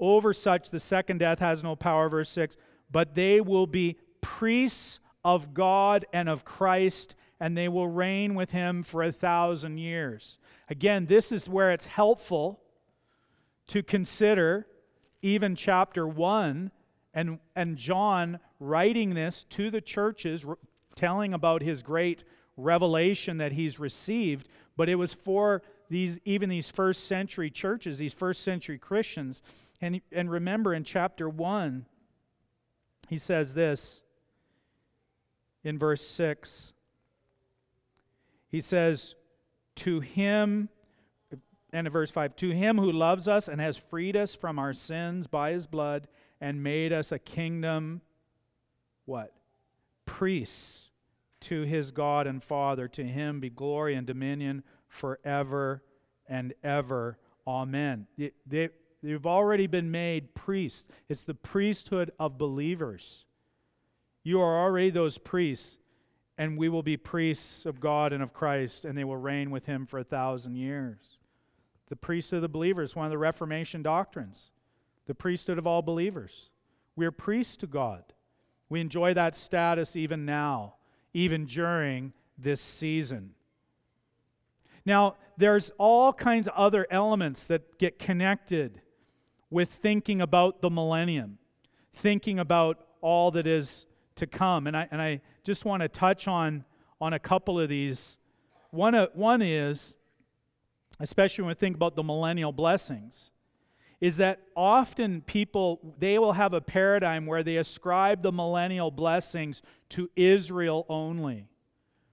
over 0.00 0.32
such 0.34 0.70
the 0.70 0.80
second 0.80 1.18
death 1.18 1.38
has 1.38 1.62
no 1.62 1.76
power, 1.76 2.08
verse 2.08 2.28
6, 2.30 2.56
but 2.90 3.14
they 3.14 3.40
will 3.40 3.66
be 3.66 3.96
priests 4.20 4.98
of 5.24 5.54
God 5.54 6.04
and 6.12 6.28
of 6.28 6.44
Christ, 6.44 7.14
and 7.40 7.56
they 7.56 7.68
will 7.68 7.88
reign 7.88 8.34
with 8.34 8.50
him 8.50 8.82
for 8.82 9.02
a 9.02 9.12
thousand 9.12 9.78
years. 9.78 10.38
Again, 10.68 11.06
this 11.06 11.32
is 11.32 11.48
where 11.48 11.72
it's 11.72 11.86
helpful 11.86 12.60
to 13.68 13.82
consider 13.82 14.66
even 15.22 15.54
chapter 15.54 16.06
1 16.06 16.70
and, 17.14 17.38
and 17.54 17.76
John 17.76 18.40
writing 18.60 19.14
this 19.14 19.44
to 19.44 19.70
the 19.70 19.80
churches, 19.80 20.44
telling 20.96 21.32
about 21.32 21.62
his 21.62 21.82
great 21.82 22.24
revelation 22.56 23.38
that 23.38 23.52
he's 23.52 23.78
received, 23.78 24.48
but 24.76 24.88
it 24.88 24.96
was 24.96 25.14
for 25.14 25.62
these 25.90 26.18
even 26.24 26.48
these 26.48 26.68
first 26.68 27.06
century 27.06 27.50
churches, 27.50 27.98
these 27.98 28.14
first 28.14 28.42
century 28.42 28.78
Christians. 28.78 29.42
And, 29.80 30.00
and 30.12 30.30
remember 30.30 30.74
in 30.74 30.84
chapter 30.84 31.28
1, 31.28 31.86
he 33.08 33.18
says 33.18 33.54
this 33.54 34.00
in 35.62 35.78
verse 35.78 36.06
6. 36.06 36.73
He 38.54 38.60
says, 38.60 39.16
To 39.78 39.98
him, 39.98 40.68
and 41.72 41.88
in 41.88 41.92
verse 41.92 42.12
5, 42.12 42.36
to 42.36 42.50
him 42.50 42.78
who 42.78 42.92
loves 42.92 43.26
us 43.26 43.48
and 43.48 43.60
has 43.60 43.76
freed 43.76 44.16
us 44.16 44.36
from 44.36 44.60
our 44.60 44.72
sins 44.72 45.26
by 45.26 45.50
his 45.50 45.66
blood 45.66 46.06
and 46.40 46.62
made 46.62 46.92
us 46.92 47.10
a 47.10 47.18
kingdom, 47.18 48.00
what? 49.06 49.32
Priests 50.06 50.92
to 51.40 51.62
his 51.62 51.90
God 51.90 52.28
and 52.28 52.40
Father. 52.44 52.86
To 52.86 53.02
him 53.02 53.40
be 53.40 53.50
glory 53.50 53.96
and 53.96 54.06
dominion 54.06 54.62
forever 54.86 55.82
and 56.28 56.54
ever. 56.62 57.18
Amen. 57.48 58.06
They, 58.46 58.68
they've 59.02 59.26
already 59.26 59.66
been 59.66 59.90
made 59.90 60.32
priests. 60.36 60.88
It's 61.08 61.24
the 61.24 61.34
priesthood 61.34 62.12
of 62.20 62.38
believers. 62.38 63.24
You 64.22 64.40
are 64.40 64.62
already 64.62 64.90
those 64.90 65.18
priests, 65.18 65.76
and 66.36 66.58
we 66.58 66.68
will 66.68 66.82
be 66.82 66.96
priests 66.96 67.64
of 67.64 67.80
God 67.80 68.12
and 68.12 68.22
of 68.22 68.32
Christ, 68.32 68.84
and 68.84 68.98
they 68.98 69.04
will 69.04 69.16
reign 69.16 69.50
with 69.50 69.66
him 69.66 69.86
for 69.86 69.98
a 69.98 70.04
thousand 70.04 70.56
years. 70.56 71.18
The 71.88 71.96
priesthood 71.96 72.38
of 72.38 72.42
the 72.42 72.48
believers, 72.48 72.96
one 72.96 73.06
of 73.06 73.10
the 73.10 73.18
Reformation 73.18 73.82
doctrines, 73.82 74.50
the 75.06 75.14
priesthood 75.14 75.58
of 75.58 75.66
all 75.66 75.82
believers. 75.82 76.50
We 76.96 77.06
are 77.06 77.12
priests 77.12 77.56
to 77.58 77.66
God. 77.66 78.04
We 78.68 78.80
enjoy 78.80 79.14
that 79.14 79.36
status 79.36 79.94
even 79.94 80.24
now, 80.24 80.74
even 81.12 81.44
during 81.44 82.12
this 82.36 82.60
season. 82.60 83.34
Now, 84.86 85.16
there's 85.36 85.70
all 85.78 86.12
kinds 86.12 86.48
of 86.48 86.54
other 86.54 86.86
elements 86.90 87.44
that 87.44 87.78
get 87.78 87.98
connected 87.98 88.80
with 89.50 89.70
thinking 89.70 90.20
about 90.20 90.60
the 90.60 90.70
millennium, 90.70 91.38
thinking 91.92 92.38
about 92.38 92.84
all 93.00 93.30
that 93.30 93.46
is 93.46 93.86
to 94.16 94.26
come. 94.26 94.66
And 94.66 94.76
I, 94.76 94.88
and 94.90 95.00
I 95.00 95.20
just 95.42 95.64
want 95.64 95.82
to 95.82 95.88
touch 95.88 96.28
on, 96.28 96.64
on 97.00 97.12
a 97.12 97.18
couple 97.18 97.58
of 97.60 97.68
these. 97.68 98.18
One, 98.70 98.94
uh, 98.94 99.06
one 99.14 99.42
is, 99.42 99.94
especially 101.00 101.42
when 101.42 101.50
we 101.50 101.54
think 101.54 101.76
about 101.76 101.96
the 101.96 102.02
millennial 102.02 102.52
blessings, 102.52 103.30
is 104.00 104.16
that 104.18 104.40
often 104.54 105.22
people 105.22 105.94
they 105.98 106.18
will 106.18 106.32
have 106.32 106.52
a 106.52 106.60
paradigm 106.60 107.26
where 107.26 107.42
they 107.42 107.56
ascribe 107.56 108.20
the 108.20 108.32
millennial 108.32 108.90
blessings 108.90 109.62
to 109.88 110.10
Israel 110.16 110.84
only 110.88 111.46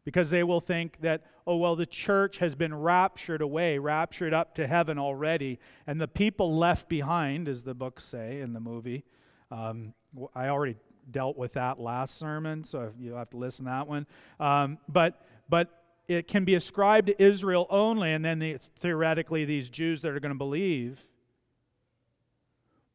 because 0.04 0.30
they 0.30 0.43
will 0.43 0.62
think 0.62 0.99
that, 1.02 1.24
oh, 1.45 1.58
well, 1.58 1.76
the 1.76 1.86
church 1.86 2.38
has 2.38 2.56
been 2.56 2.74
raptured 2.74 3.41
away, 3.41 3.78
raptured 3.78 4.34
up 4.34 4.56
to 4.56 4.68
heaven 4.68 4.97
already, 4.97 5.60
and 5.86 6.02
the 6.02 6.08
people 6.08 6.58
left 6.58 6.89
behind, 6.89 7.47
as 7.47 7.64
the 7.64 7.74
books 7.74 8.04
say 8.04 8.41
in 8.41 8.54
the 8.54 8.60
movie. 8.60 9.04
Um, 9.52 9.93
I 10.34 10.47
already 10.47 10.78
dealt 11.12 11.38
with 11.38 11.53
that 11.53 11.80
last 11.80 12.18
sermon, 12.18 12.64
so 12.64 12.91
you'll 12.99 13.18
have 13.18 13.30
to 13.32 13.38
listen 13.38 13.66
to 13.66 13.72
that 13.72 13.88
one. 13.88 14.07
Um, 14.39 14.78
but, 14.88 15.22
but 15.49 15.82
it 16.07 16.28
can 16.28 16.45
be 16.45 16.55
ascribed 16.55 17.07
to 17.07 17.24
Israel 17.24 17.68
only, 17.70 18.12
and 18.12 18.24
then 18.24 18.39
the, 18.39 18.57
theoretically, 18.80 19.45
these 19.45 19.70
Jews 19.70 20.01
that 20.01 20.09
are 20.09 20.20
going 20.20 20.34
to 20.34 20.38
believe. 20.38 21.05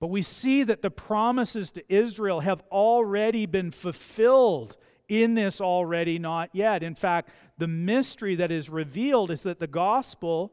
But 0.01 0.09
we 0.09 0.23
see 0.23 0.63
that 0.63 0.83
the 0.83 0.91
promises 0.91 1.71
to 1.73 1.85
Israel 1.93 2.41
have 2.41 2.63
already 2.71 3.47
been 3.47 3.71
fulfilled 3.71 4.77
in 5.09 5.35
this 5.35 5.61
already 5.61 6.19
not 6.19 6.51
yet. 6.53 6.83
In 6.83 6.95
fact, 6.95 7.31
the 7.59 7.69
mystery 7.69 8.35
that 8.37 8.51
is 8.51 8.69
revealed 8.69 9.31
is 9.31 9.43
that 9.43 9.61
the 9.61 9.67
gospel 9.67 10.53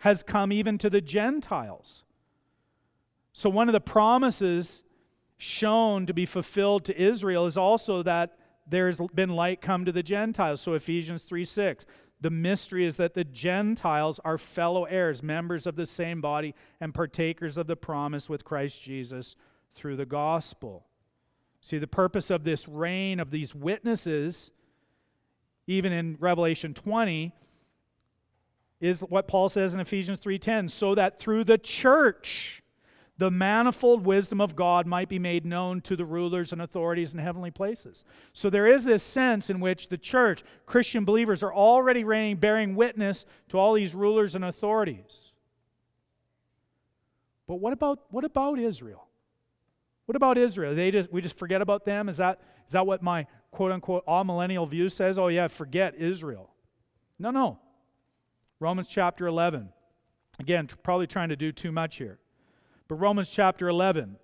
has 0.00 0.22
come 0.22 0.52
even 0.52 0.78
to 0.78 0.90
the 0.90 1.00
Gentiles. 1.00 2.04
So, 3.32 3.48
one 3.48 3.68
of 3.68 3.72
the 3.72 3.80
promises 3.80 4.82
shown 5.40 6.04
to 6.04 6.12
be 6.12 6.26
fulfilled 6.26 6.84
to 6.84 7.00
Israel 7.00 7.46
is 7.46 7.56
also 7.56 8.02
that 8.02 8.36
there's 8.68 9.00
been 9.14 9.30
light 9.30 9.62
come 9.62 9.86
to 9.86 9.92
the 9.92 10.02
Gentiles. 10.02 10.60
So, 10.60 10.74
Ephesians 10.74 11.22
3 11.22 11.44
6. 11.44 11.86
The 12.20 12.30
mystery 12.30 12.84
is 12.84 12.98
that 12.98 13.14
the 13.14 13.24
Gentiles 13.24 14.20
are 14.22 14.36
fellow 14.36 14.84
heirs, 14.84 15.22
members 15.22 15.66
of 15.66 15.76
the 15.76 15.86
same 15.86 16.20
body, 16.20 16.54
and 16.78 16.92
partakers 16.92 17.56
of 17.56 17.66
the 17.66 17.76
promise 17.76 18.28
with 18.28 18.44
Christ 18.44 18.82
Jesus 18.82 19.34
through 19.72 19.96
the 19.96 20.04
gospel. 20.04 20.84
See, 21.62 21.78
the 21.78 21.86
purpose 21.86 22.30
of 22.30 22.44
this 22.44 22.68
reign 22.68 23.18
of 23.18 23.30
these 23.30 23.54
witnesses, 23.54 24.50
even 25.66 25.90
in 25.90 26.18
Revelation 26.20 26.74
20, 26.74 27.32
is 28.82 29.00
what 29.00 29.26
Paul 29.26 29.48
says 29.48 29.72
in 29.72 29.80
Ephesians 29.80 30.18
3:10, 30.18 30.68
so 30.68 30.94
that 30.94 31.18
through 31.18 31.44
the 31.44 31.58
church 31.58 32.62
the 33.20 33.30
manifold 33.30 34.06
wisdom 34.06 34.40
of 34.40 34.56
God 34.56 34.86
might 34.86 35.10
be 35.10 35.18
made 35.18 35.44
known 35.44 35.82
to 35.82 35.94
the 35.94 36.06
rulers 36.06 36.54
and 36.54 36.62
authorities 36.62 37.12
in 37.12 37.18
heavenly 37.18 37.50
places. 37.50 38.02
So 38.32 38.48
there 38.48 38.66
is 38.66 38.84
this 38.84 39.02
sense 39.02 39.50
in 39.50 39.60
which 39.60 39.88
the 39.88 39.98
church, 39.98 40.42
Christian 40.64 41.04
believers, 41.04 41.42
are 41.42 41.52
already 41.52 42.02
reigning, 42.02 42.38
bearing 42.38 42.74
witness 42.74 43.26
to 43.50 43.58
all 43.58 43.74
these 43.74 43.94
rulers 43.94 44.34
and 44.34 44.42
authorities. 44.42 45.32
But 47.46 47.56
what 47.56 47.74
about, 47.74 47.98
what 48.08 48.24
about 48.24 48.58
Israel? 48.58 49.06
What 50.06 50.16
about 50.16 50.38
Israel? 50.38 50.74
They 50.74 50.90
just 50.90 51.12
we 51.12 51.20
just 51.20 51.36
forget 51.36 51.60
about 51.60 51.84
them? 51.84 52.08
Is 52.08 52.16
that 52.16 52.40
is 52.66 52.72
that 52.72 52.86
what 52.86 53.02
my 53.02 53.26
quote 53.50 53.70
unquote 53.70 54.06
amillennial 54.06 54.66
view 54.66 54.88
says? 54.88 55.18
Oh 55.18 55.28
yeah, 55.28 55.46
forget 55.46 55.94
Israel. 55.94 56.50
No, 57.18 57.30
no. 57.30 57.58
Romans 58.60 58.88
chapter 58.88 59.26
11. 59.26 59.68
Again, 60.38 60.68
probably 60.82 61.06
trying 61.06 61.28
to 61.28 61.36
do 61.36 61.52
too 61.52 61.70
much 61.70 61.98
here. 61.98 62.18
But 62.90 62.96
Romans 62.96 63.30
chapter 63.30 63.68
11 63.68 64.16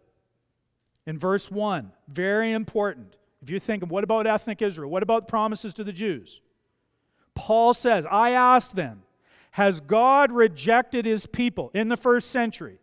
in 1.06 1.18
verse 1.20 1.52
1, 1.52 1.92
very 2.08 2.52
important. 2.52 3.16
If 3.40 3.48
you're 3.48 3.60
thinking, 3.60 3.88
what 3.88 4.02
about 4.02 4.26
ethnic 4.26 4.60
Israel? 4.60 4.90
What 4.90 5.04
about 5.04 5.28
promises 5.28 5.72
to 5.74 5.84
the 5.84 5.92
Jews? 5.92 6.40
Paul 7.36 7.74
says, 7.74 8.04
I 8.10 8.30
ask 8.30 8.72
them, 8.72 9.04
has 9.52 9.78
God 9.78 10.32
rejected 10.32 11.06
his 11.06 11.26
people 11.26 11.70
in 11.74 11.86
the 11.86 11.96
first 11.96 12.32
century? 12.32 12.80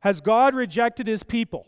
Has 0.00 0.20
God 0.20 0.54
rejected 0.54 1.06
his 1.06 1.22
people? 1.22 1.66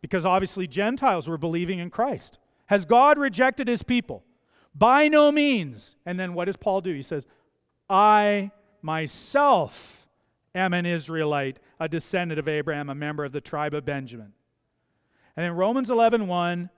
Because 0.00 0.24
obviously 0.24 0.68
Gentiles 0.68 1.26
were 1.26 1.38
believing 1.38 1.80
in 1.80 1.90
Christ. 1.90 2.38
Has 2.66 2.84
God 2.84 3.18
rejected 3.18 3.66
his 3.66 3.82
people? 3.82 4.22
By 4.76 5.08
no 5.08 5.32
means. 5.32 5.96
And 6.06 6.20
then 6.20 6.34
what 6.34 6.44
does 6.44 6.56
Paul 6.56 6.82
do? 6.82 6.94
He 6.94 7.02
says, 7.02 7.26
I 7.90 8.52
myself 8.80 10.03
am 10.54 10.72
an 10.72 10.86
Israelite, 10.86 11.58
a 11.80 11.88
descendant 11.88 12.38
of 12.38 12.48
Abraham, 12.48 12.88
a 12.88 12.94
member 12.94 13.24
of 13.24 13.32
the 13.32 13.40
tribe 13.40 13.74
of 13.74 13.84
Benjamin. 13.84 14.32
And 15.36 15.44
in 15.44 15.52
Romans 15.52 15.90
11 15.90 16.26
1, 16.26 16.70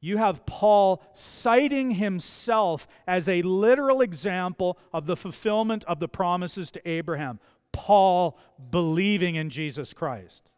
you 0.00 0.18
have 0.18 0.44
Paul 0.44 1.02
citing 1.14 1.92
himself 1.92 2.86
as 3.06 3.26
a 3.26 3.40
literal 3.40 4.02
example 4.02 4.78
of 4.92 5.06
the 5.06 5.16
fulfillment 5.16 5.82
of 5.84 5.98
the 5.98 6.08
promises 6.08 6.70
to 6.72 6.88
Abraham. 6.88 7.40
Paul 7.72 8.38
believing 8.70 9.34
in 9.34 9.48
Jesus 9.48 9.94
Christ. 9.94 10.50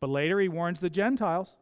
But 0.00 0.10
later 0.10 0.40
he 0.40 0.48
warns 0.48 0.80
the 0.80 0.90
Gentiles. 0.90 1.54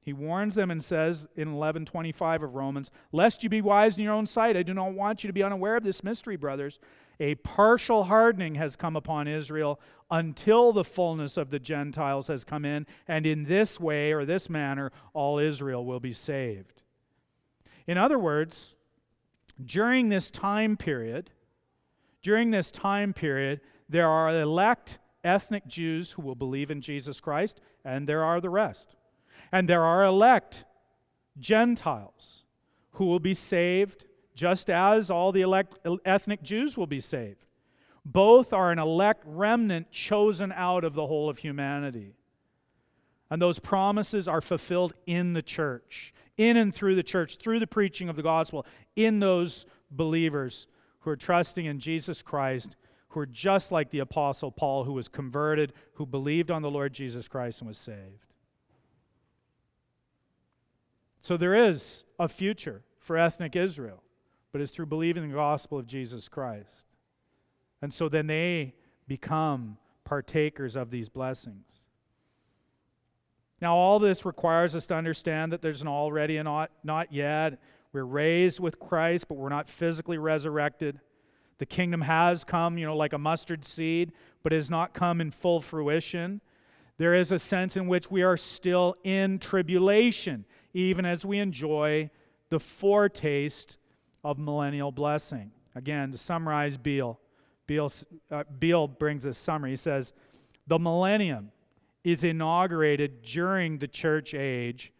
He 0.00 0.12
warns 0.12 0.54
them 0.54 0.70
and 0.70 0.82
says 0.82 1.28
in 1.36 1.48
11:25 1.48 2.42
of 2.42 2.54
Romans, 2.54 2.90
"Lest 3.12 3.42
you 3.42 3.50
be 3.50 3.60
wise 3.60 3.98
in 3.98 4.04
your 4.04 4.14
own 4.14 4.26
sight, 4.26 4.56
I 4.56 4.62
do 4.62 4.72
not 4.72 4.94
want 4.94 5.22
you 5.22 5.28
to 5.28 5.34
be 5.34 5.42
unaware 5.42 5.76
of 5.76 5.82
this 5.82 6.02
mystery, 6.02 6.36
brothers. 6.36 6.78
A 7.20 7.34
partial 7.36 8.04
hardening 8.04 8.54
has 8.54 8.74
come 8.74 8.96
upon 8.96 9.28
Israel 9.28 9.78
until 10.10 10.72
the 10.72 10.82
fullness 10.82 11.36
of 11.36 11.50
the 11.50 11.58
Gentiles 11.58 12.28
has 12.28 12.42
come 12.44 12.64
in, 12.64 12.86
and 13.06 13.26
in 13.26 13.44
this 13.44 13.78
way 13.78 14.12
or 14.12 14.24
this 14.24 14.48
manner 14.48 14.90
all 15.12 15.38
Israel 15.38 15.84
will 15.84 16.00
be 16.00 16.12
saved." 16.12 16.82
In 17.86 17.98
other 17.98 18.18
words, 18.18 18.74
during 19.62 20.08
this 20.08 20.30
time 20.30 20.76
period, 20.76 21.30
during 22.22 22.50
this 22.50 22.70
time 22.72 23.12
period, 23.12 23.60
there 23.88 24.08
are 24.08 24.30
elect 24.30 24.98
ethnic 25.22 25.66
Jews 25.66 26.12
who 26.12 26.22
will 26.22 26.34
believe 26.34 26.70
in 26.70 26.80
Jesus 26.80 27.20
Christ, 27.20 27.60
and 27.84 28.08
there 28.08 28.24
are 28.24 28.40
the 28.40 28.50
rest. 28.50 28.96
And 29.52 29.68
there 29.68 29.84
are 29.84 30.02
elect 30.04 30.64
Gentiles 31.38 32.44
who 32.92 33.04
will 33.04 33.20
be 33.20 33.34
saved 33.34 34.06
just 34.40 34.70
as 34.70 35.10
all 35.10 35.32
the 35.32 35.42
elect, 35.42 35.78
ethnic 36.06 36.42
Jews 36.42 36.74
will 36.74 36.86
be 36.86 36.98
saved. 36.98 37.44
Both 38.06 38.54
are 38.54 38.72
an 38.72 38.78
elect 38.78 39.22
remnant 39.26 39.90
chosen 39.90 40.50
out 40.50 40.82
of 40.82 40.94
the 40.94 41.06
whole 41.06 41.28
of 41.28 41.40
humanity. 41.40 42.14
And 43.28 43.42
those 43.42 43.58
promises 43.58 44.26
are 44.26 44.40
fulfilled 44.40 44.94
in 45.06 45.34
the 45.34 45.42
church, 45.42 46.14
in 46.38 46.56
and 46.56 46.74
through 46.74 46.94
the 46.94 47.02
church, 47.02 47.36
through 47.36 47.58
the 47.58 47.66
preaching 47.66 48.08
of 48.08 48.16
the 48.16 48.22
gospel, 48.22 48.64
in 48.96 49.18
those 49.18 49.66
believers 49.90 50.66
who 51.00 51.10
are 51.10 51.16
trusting 51.16 51.66
in 51.66 51.78
Jesus 51.78 52.22
Christ, 52.22 52.76
who 53.08 53.20
are 53.20 53.26
just 53.26 53.70
like 53.70 53.90
the 53.90 53.98
Apostle 53.98 54.50
Paul, 54.50 54.84
who 54.84 54.94
was 54.94 55.06
converted, 55.06 55.74
who 55.94 56.06
believed 56.06 56.50
on 56.50 56.62
the 56.62 56.70
Lord 56.70 56.94
Jesus 56.94 57.28
Christ 57.28 57.60
and 57.60 57.68
was 57.68 57.76
saved. 57.76 58.24
So 61.20 61.36
there 61.36 61.68
is 61.68 62.04
a 62.18 62.26
future 62.26 62.84
for 62.98 63.18
ethnic 63.18 63.54
Israel, 63.54 64.02
but 64.52 64.60
it's 64.60 64.70
through 64.70 64.86
believing 64.86 65.28
the 65.28 65.34
gospel 65.34 65.78
of 65.78 65.86
Jesus 65.86 66.28
Christ. 66.28 66.86
And 67.82 67.92
so 67.92 68.08
then 68.08 68.26
they 68.26 68.74
become 69.06 69.78
partakers 70.04 70.76
of 70.76 70.90
these 70.90 71.08
blessings. 71.08 71.66
Now, 73.60 73.76
all 73.76 73.98
this 73.98 74.24
requires 74.24 74.74
us 74.74 74.86
to 74.86 74.94
understand 74.94 75.52
that 75.52 75.60
there's 75.60 75.82
an 75.82 75.88
already 75.88 76.38
and 76.38 76.46
not, 76.46 76.70
not 76.82 77.12
yet. 77.12 77.60
We're 77.92 78.04
raised 78.04 78.58
with 78.58 78.78
Christ, 78.78 79.28
but 79.28 79.36
we're 79.36 79.50
not 79.50 79.68
physically 79.68 80.18
resurrected. 80.18 80.98
The 81.58 81.66
kingdom 81.66 82.00
has 82.00 82.42
come, 82.42 82.78
you 82.78 82.86
know, 82.86 82.96
like 82.96 83.12
a 83.12 83.18
mustard 83.18 83.64
seed, 83.64 84.12
but 84.42 84.52
has 84.52 84.70
not 84.70 84.94
come 84.94 85.20
in 85.20 85.30
full 85.30 85.60
fruition. 85.60 86.40
There 86.96 87.14
is 87.14 87.32
a 87.32 87.38
sense 87.38 87.76
in 87.76 87.86
which 87.86 88.10
we 88.10 88.22
are 88.22 88.36
still 88.36 88.96
in 89.04 89.38
tribulation, 89.38 90.46
even 90.72 91.04
as 91.04 91.24
we 91.24 91.38
enjoy 91.38 92.10
the 92.48 92.60
foretaste 92.60 93.76
of 94.24 94.38
millennial 94.38 94.92
blessing. 94.92 95.50
Again, 95.74 96.12
to 96.12 96.18
summarize 96.18 96.76
Beale, 96.76 97.18
Beale, 97.66 97.92
uh, 98.30 98.44
Beale 98.58 98.88
brings 98.88 99.24
a 99.24 99.34
summary. 99.34 99.70
He 99.70 99.76
says, 99.76 100.12
The 100.66 100.78
millennium 100.78 101.52
is 102.02 102.24
inaugurated 102.24 103.22
during 103.22 103.78
the 103.78 103.88
church 103.88 104.34
age 104.34 104.92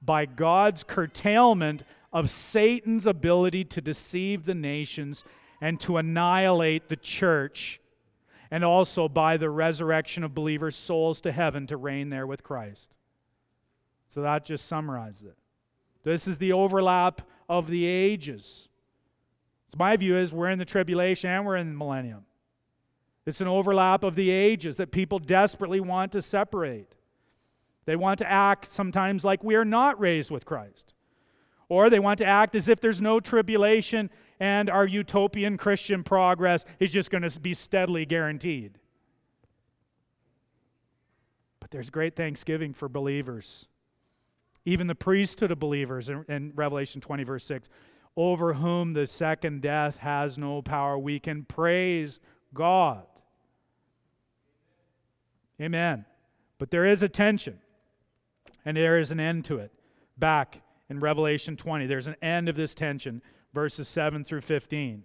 by 0.00 0.26
God's 0.26 0.84
curtailment 0.84 1.84
of 2.12 2.30
Satan's 2.30 3.06
ability 3.06 3.64
to 3.64 3.80
deceive 3.80 4.44
the 4.44 4.54
nations 4.54 5.24
and 5.60 5.80
to 5.80 5.96
annihilate 5.96 6.88
the 6.88 6.96
church, 6.96 7.80
and 8.50 8.64
also 8.64 9.08
by 9.08 9.36
the 9.36 9.50
resurrection 9.50 10.22
of 10.22 10.34
believers' 10.34 10.76
souls 10.76 11.20
to 11.22 11.32
heaven 11.32 11.66
to 11.66 11.76
reign 11.76 12.10
there 12.10 12.26
with 12.26 12.42
Christ. 12.42 12.94
So 14.14 14.22
that 14.22 14.44
just 14.44 14.66
summarizes 14.66 15.22
it. 15.22 15.36
This 16.04 16.28
is 16.28 16.38
the 16.38 16.52
overlap 16.52 17.22
of 17.48 17.68
the 17.68 17.84
ages. 17.84 18.68
So 19.70 19.76
my 19.78 19.96
view 19.96 20.16
is 20.16 20.32
we're 20.32 20.50
in 20.50 20.58
the 20.58 20.64
tribulation 20.64 21.30
and 21.30 21.44
we're 21.44 21.56
in 21.56 21.68
the 21.68 21.74
millennium. 21.74 22.24
It's 23.26 23.40
an 23.40 23.48
overlap 23.48 24.04
of 24.04 24.16
the 24.16 24.30
ages 24.30 24.76
that 24.76 24.92
people 24.92 25.18
desperately 25.18 25.80
want 25.80 26.12
to 26.12 26.22
separate. 26.22 26.94
They 27.86 27.96
want 27.96 28.18
to 28.18 28.30
act 28.30 28.70
sometimes 28.70 29.24
like 29.24 29.42
we 29.42 29.54
are 29.54 29.64
not 29.64 29.98
raised 29.98 30.30
with 30.30 30.44
Christ. 30.44 30.94
Or 31.68 31.88
they 31.88 31.98
want 31.98 32.18
to 32.18 32.26
act 32.26 32.54
as 32.54 32.68
if 32.68 32.80
there's 32.80 33.00
no 33.00 33.20
tribulation 33.20 34.10
and 34.38 34.68
our 34.68 34.86
utopian 34.86 35.56
Christian 35.56 36.04
progress 36.04 36.64
is 36.78 36.92
just 36.92 37.10
going 37.10 37.28
to 37.28 37.40
be 37.40 37.54
steadily 37.54 38.04
guaranteed. 38.04 38.78
But 41.60 41.70
there's 41.70 41.88
great 41.88 42.14
thanksgiving 42.14 42.74
for 42.74 42.88
believers. 42.88 43.66
Even 44.64 44.86
the 44.86 44.94
priesthood 44.94 45.50
of 45.50 45.58
believers 45.58 46.08
in, 46.08 46.24
in 46.28 46.52
Revelation 46.54 47.00
20, 47.00 47.24
verse 47.24 47.44
6, 47.44 47.68
over 48.16 48.54
whom 48.54 48.92
the 48.92 49.06
second 49.06 49.60
death 49.60 49.98
has 49.98 50.38
no 50.38 50.62
power. 50.62 50.98
We 50.98 51.18
can 51.18 51.44
praise 51.44 52.18
God. 52.52 53.04
Amen. 55.60 56.04
But 56.58 56.70
there 56.70 56.86
is 56.86 57.02
a 57.02 57.08
tension, 57.08 57.60
and 58.64 58.76
there 58.76 58.98
is 58.98 59.10
an 59.10 59.20
end 59.20 59.44
to 59.46 59.58
it. 59.58 59.72
Back 60.16 60.62
in 60.88 61.00
Revelation 61.00 61.56
20. 61.56 61.86
There's 61.86 62.06
an 62.06 62.16
end 62.22 62.48
of 62.48 62.56
this 62.56 62.74
tension, 62.74 63.22
verses 63.52 63.88
7 63.88 64.24
through 64.24 64.42
15. 64.42 65.04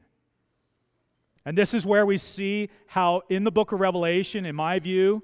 And 1.46 1.58
this 1.58 1.74
is 1.74 1.86
where 1.86 2.06
we 2.06 2.18
see 2.18 2.70
how, 2.88 3.24
in 3.30 3.44
the 3.44 3.52
book 3.52 3.72
of 3.72 3.80
Revelation, 3.80 4.46
in 4.46 4.56
my 4.56 4.80
view, 4.80 5.24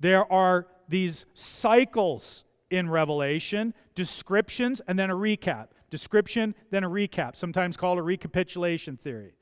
there 0.00 0.30
are 0.32 0.66
these 0.88 1.26
cycles 1.34 2.44
in 2.70 2.88
Revelation 2.90 3.74
descriptions 3.94 4.80
and 4.86 4.98
then 4.98 5.10
a 5.10 5.14
recap. 5.14 5.68
Description, 5.90 6.54
then 6.70 6.84
a 6.84 6.88
recap, 6.88 7.36
sometimes 7.36 7.76
called 7.76 7.98
a 7.98 8.02
recapitulation 8.02 8.96
theory. 8.96 9.34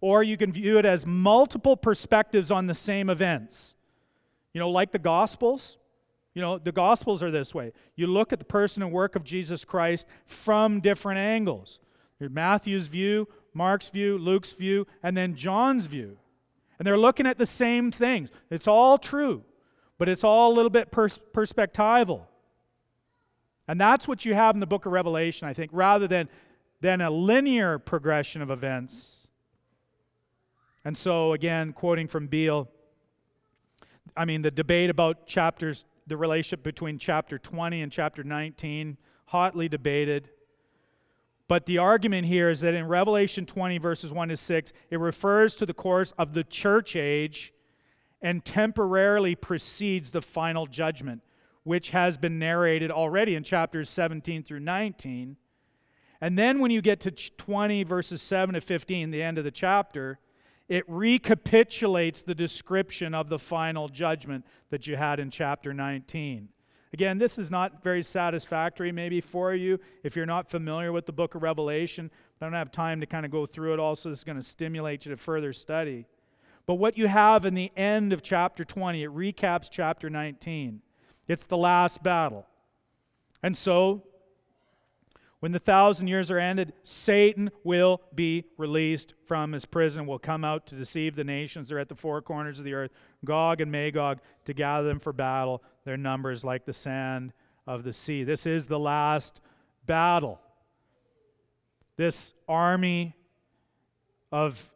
Or 0.00 0.22
you 0.22 0.36
can 0.36 0.52
view 0.52 0.78
it 0.78 0.84
as 0.84 1.06
multiple 1.06 1.76
perspectives 1.76 2.50
on 2.50 2.66
the 2.66 2.74
same 2.74 3.08
events. 3.08 3.74
You 4.52 4.58
know, 4.58 4.70
like 4.70 4.92
the 4.92 4.98
Gospels, 4.98 5.76
you 6.34 6.42
know, 6.42 6.58
the 6.58 6.72
Gospels 6.72 7.22
are 7.22 7.30
this 7.30 7.54
way. 7.54 7.72
You 7.94 8.06
look 8.06 8.32
at 8.32 8.38
the 8.38 8.44
person 8.44 8.82
and 8.82 8.90
work 8.90 9.16
of 9.16 9.22
Jesus 9.22 9.64
Christ 9.64 10.06
from 10.26 10.80
different 10.80 11.18
angles. 11.18 11.78
Matthew's 12.20 12.86
view, 12.86 13.28
Mark's 13.54 13.88
view, 13.88 14.16
Luke's 14.18 14.52
view, 14.52 14.86
and 15.02 15.16
then 15.16 15.34
John's 15.34 15.86
view. 15.86 16.18
And 16.78 16.86
they're 16.86 16.98
looking 16.98 17.26
at 17.26 17.38
the 17.38 17.46
same 17.46 17.90
things. 17.90 18.30
It's 18.50 18.66
all 18.66 18.98
true, 18.98 19.44
but 19.98 20.08
it's 20.08 20.24
all 20.24 20.52
a 20.52 20.54
little 20.54 20.70
bit 20.70 20.90
pers- 20.90 21.20
perspectival. 21.32 22.22
And 23.72 23.80
that's 23.80 24.06
what 24.06 24.26
you 24.26 24.34
have 24.34 24.54
in 24.54 24.60
the 24.60 24.66
book 24.66 24.84
of 24.84 24.92
Revelation, 24.92 25.48
I 25.48 25.54
think, 25.54 25.70
rather 25.72 26.06
than, 26.06 26.28
than 26.82 27.00
a 27.00 27.08
linear 27.08 27.78
progression 27.78 28.42
of 28.42 28.50
events. 28.50 29.26
And 30.84 30.94
so, 30.94 31.32
again, 31.32 31.72
quoting 31.72 32.06
from 32.06 32.26
Beale, 32.26 32.68
I 34.14 34.26
mean, 34.26 34.42
the 34.42 34.50
debate 34.50 34.90
about 34.90 35.26
chapters 35.26 35.86
the 36.06 36.18
relationship 36.18 36.62
between 36.62 36.98
chapter 36.98 37.38
20 37.38 37.80
and 37.80 37.90
chapter 37.90 38.22
19, 38.22 38.98
hotly 39.24 39.70
debated. 39.70 40.28
But 41.48 41.64
the 41.64 41.78
argument 41.78 42.26
here 42.26 42.50
is 42.50 42.60
that 42.60 42.74
in 42.74 42.86
Revelation 42.86 43.46
20, 43.46 43.78
verses 43.78 44.12
1 44.12 44.28
to 44.28 44.36
6, 44.36 44.72
it 44.90 45.00
refers 45.00 45.54
to 45.54 45.64
the 45.64 45.72
course 45.72 46.12
of 46.18 46.34
the 46.34 46.44
church 46.44 46.94
age 46.94 47.54
and 48.20 48.44
temporarily 48.44 49.34
precedes 49.34 50.10
the 50.10 50.20
final 50.20 50.66
judgment, 50.66 51.22
which 51.64 51.90
has 51.90 52.16
been 52.16 52.38
narrated 52.38 52.90
already 52.90 53.34
in 53.34 53.44
chapters 53.44 53.88
17 53.88 54.42
through 54.42 54.60
19. 54.60 55.36
And 56.20 56.38
then 56.38 56.60
when 56.60 56.70
you 56.70 56.82
get 56.82 57.00
to 57.00 57.10
20, 57.10 57.82
verses 57.84 58.22
7 58.22 58.54
to 58.54 58.60
15, 58.60 59.10
the 59.10 59.22
end 59.22 59.38
of 59.38 59.44
the 59.44 59.50
chapter, 59.50 60.18
it 60.68 60.84
recapitulates 60.88 62.22
the 62.22 62.34
description 62.34 63.14
of 63.14 63.28
the 63.28 63.38
final 63.38 63.88
judgment 63.88 64.46
that 64.70 64.86
you 64.86 64.96
had 64.96 65.20
in 65.20 65.30
chapter 65.30 65.74
19. 65.74 66.48
Again, 66.92 67.18
this 67.18 67.38
is 67.38 67.50
not 67.50 67.82
very 67.82 68.02
satisfactory 68.02 68.92
maybe 68.92 69.20
for 69.20 69.54
you 69.54 69.80
if 70.02 70.14
you're 70.14 70.26
not 70.26 70.50
familiar 70.50 70.92
with 70.92 71.06
the 71.06 71.12
book 71.12 71.34
of 71.34 71.42
Revelation. 71.42 72.10
I 72.40 72.44
don't 72.44 72.52
have 72.52 72.70
time 72.70 73.00
to 73.00 73.06
kind 73.06 73.24
of 73.24 73.32
go 73.32 73.46
through 73.46 73.72
it 73.74 73.80
all, 73.80 73.96
so 73.96 74.10
this 74.10 74.18
is 74.18 74.24
going 74.24 74.38
to 74.38 74.44
stimulate 74.44 75.06
you 75.06 75.10
to 75.10 75.16
further 75.16 75.52
study. 75.52 76.06
But 76.66 76.74
what 76.74 76.98
you 76.98 77.08
have 77.08 77.44
in 77.44 77.54
the 77.54 77.72
end 77.76 78.12
of 78.12 78.22
chapter 78.22 78.64
20, 78.64 79.02
it 79.02 79.10
recaps 79.10 79.68
chapter 79.70 80.10
19. 80.10 80.82
It's 81.32 81.44
the 81.44 81.56
last 81.56 82.02
battle. 82.02 82.46
And 83.42 83.56
so 83.56 84.02
when 85.40 85.52
the 85.52 85.58
thousand 85.58 86.08
years 86.08 86.30
are 86.30 86.38
ended, 86.38 86.74
Satan 86.82 87.50
will 87.64 88.02
be 88.14 88.44
released 88.58 89.14
from 89.24 89.52
his 89.52 89.64
prison, 89.64 90.06
will 90.06 90.18
come 90.18 90.44
out 90.44 90.66
to 90.66 90.74
deceive 90.74 91.16
the 91.16 91.24
nations. 91.24 91.70
They're 91.70 91.78
at 91.78 91.88
the 91.88 91.94
four 91.94 92.20
corners 92.20 92.58
of 92.58 92.66
the 92.66 92.74
earth, 92.74 92.90
Gog 93.24 93.62
and 93.62 93.72
Magog, 93.72 94.18
to 94.44 94.52
gather 94.52 94.86
them 94.86 95.00
for 95.00 95.14
battle. 95.14 95.62
Their 95.86 95.96
numbers 95.96 96.44
like 96.44 96.66
the 96.66 96.74
sand 96.74 97.32
of 97.66 97.82
the 97.82 97.94
sea. 97.94 98.24
This 98.24 98.44
is 98.44 98.66
the 98.66 98.78
last 98.78 99.40
battle. 99.86 100.38
This 101.96 102.34
army 102.46 103.16
of 104.30 104.70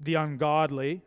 the 0.00 0.14
ungodly 0.14 1.02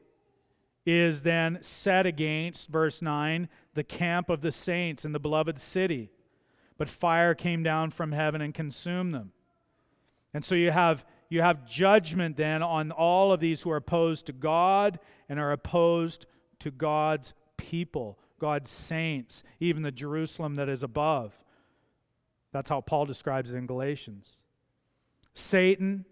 is 0.86 1.22
then 1.22 1.60
set 1.62 2.06
against, 2.06 2.68
verse 2.68 3.02
9, 3.02 3.48
the 3.74 3.84
camp 3.84 4.30
of 4.30 4.42
the 4.42 4.52
saints 4.52 5.06
in 5.06 5.12
the 5.12 5.20
beloved 5.20 5.60
city 5.60 6.12
but 6.78 6.90
fire 6.90 7.34
came 7.34 7.64
down 7.64 7.92
from 7.92 8.12
heaven 8.12 8.42
and 8.42 8.54
consumed 8.54 9.14
them. 9.14 9.32
And 10.34 10.44
so 10.44 10.56
you 10.56 10.72
have 10.72 11.06
you 11.30 11.42
have 11.42 11.66
judgment 11.66 12.38
then 12.38 12.62
on 12.62 12.92
all 12.92 13.32
of 13.32 13.40
these 13.40 13.62
who 13.62 13.72
are 13.72 13.78
opposed 13.78 14.28
to 14.28 14.34
God 14.34 15.00
and 15.28 15.40
are 15.40 15.52
opposed 15.52 16.28
to 16.60 16.70
God's 16.70 17.34
people, 17.58 18.20
God's 18.38 18.70
saints, 18.70 19.44
even 19.60 19.82
the 19.82 19.92
Jerusalem 19.92 20.56
that 20.56 20.70
is 20.70 20.84
above. 20.84 21.34
That's 22.52 22.70
how 22.70 22.82
Paul 22.82 23.06
describes 23.06 23.52
it 23.52 23.58
in 23.58 23.66
Galatians. 23.66 24.38
Satan 25.34 26.06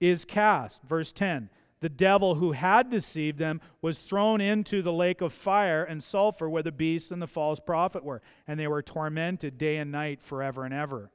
is 0.00 0.24
cast, 0.24 0.82
verse 0.82 1.12
10. 1.12 1.48
The 1.80 1.88
devil 1.88 2.36
who 2.36 2.52
had 2.52 2.90
deceived 2.90 3.38
them 3.38 3.60
was 3.82 3.98
thrown 3.98 4.40
into 4.40 4.82
the 4.82 4.92
lake 4.92 5.20
of 5.20 5.32
fire 5.32 5.84
and 5.84 6.02
sulfur 6.02 6.48
where 6.48 6.62
the 6.62 6.72
beast 6.72 7.12
and 7.12 7.20
the 7.20 7.26
false 7.26 7.60
prophet 7.60 8.02
were, 8.02 8.22
and 8.46 8.58
they 8.58 8.66
were 8.66 8.82
tormented 8.82 9.58
day 9.58 9.76
and 9.76 9.92
night 9.92 10.22
forever 10.22 10.64
and 10.64 10.72
ever. 10.72 11.10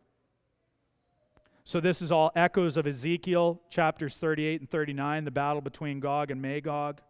So, 1.64 1.80
this 1.80 2.01
is 2.01 2.12
all 2.12 2.32
echoes 2.36 2.76
of 2.76 2.88
Ezekiel 2.88 3.62
chapters 3.70 4.16
38 4.16 4.62
and 4.62 4.70
39, 4.70 5.26
the 5.26 5.32
battle 5.32 5.62
between 5.62 5.99
Gog 5.99 6.32
and 6.32 6.41
Magog. 6.41 7.01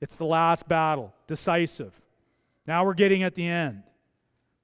It's 0.00 0.16
the 0.16 0.24
last 0.24 0.68
battle, 0.68 1.14
decisive. 1.26 1.94
Now 2.66 2.84
we're 2.84 2.94
getting 2.94 3.22
at 3.22 3.34
the 3.34 3.46
end. 3.46 3.82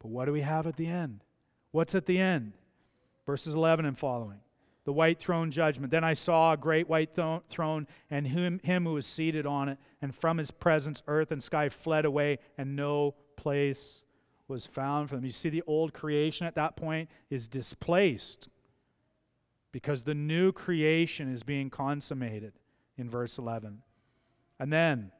But 0.00 0.08
what 0.08 0.26
do 0.26 0.32
we 0.32 0.42
have 0.42 0.66
at 0.66 0.76
the 0.76 0.86
end? 0.86 1.20
What's 1.72 1.94
at 1.94 2.06
the 2.06 2.18
end? 2.18 2.52
Verses 3.26 3.54
11 3.54 3.84
and 3.84 3.98
following. 3.98 4.38
The 4.86 4.92
white 4.92 5.18
throne 5.18 5.50
judgment. 5.50 5.90
Then 5.90 6.04
I 6.04 6.14
saw 6.14 6.52
a 6.52 6.56
great 6.56 6.88
white 6.88 7.10
throne 7.12 7.86
and 8.08 8.26
him, 8.26 8.60
him 8.62 8.84
who 8.84 8.94
was 8.94 9.04
seated 9.04 9.44
on 9.44 9.68
it, 9.68 9.78
and 10.00 10.14
from 10.14 10.38
his 10.38 10.50
presence 10.50 11.02
earth 11.06 11.30
and 11.30 11.42
sky 11.42 11.68
fled 11.68 12.04
away, 12.04 12.38
and 12.56 12.74
no 12.74 13.14
place 13.36 14.04
was 14.48 14.64
found 14.64 15.08
for 15.08 15.16
them. 15.16 15.24
You 15.24 15.32
see, 15.32 15.48
the 15.48 15.64
old 15.66 15.92
creation 15.92 16.46
at 16.46 16.54
that 16.54 16.76
point 16.76 17.10
is 17.30 17.48
displaced 17.48 18.48
because 19.72 20.04
the 20.04 20.14
new 20.14 20.52
creation 20.52 21.32
is 21.32 21.42
being 21.42 21.68
consummated 21.68 22.52
in 22.96 23.10
verse 23.10 23.38
11. 23.38 23.82
And 24.58 24.72
then 24.72 25.10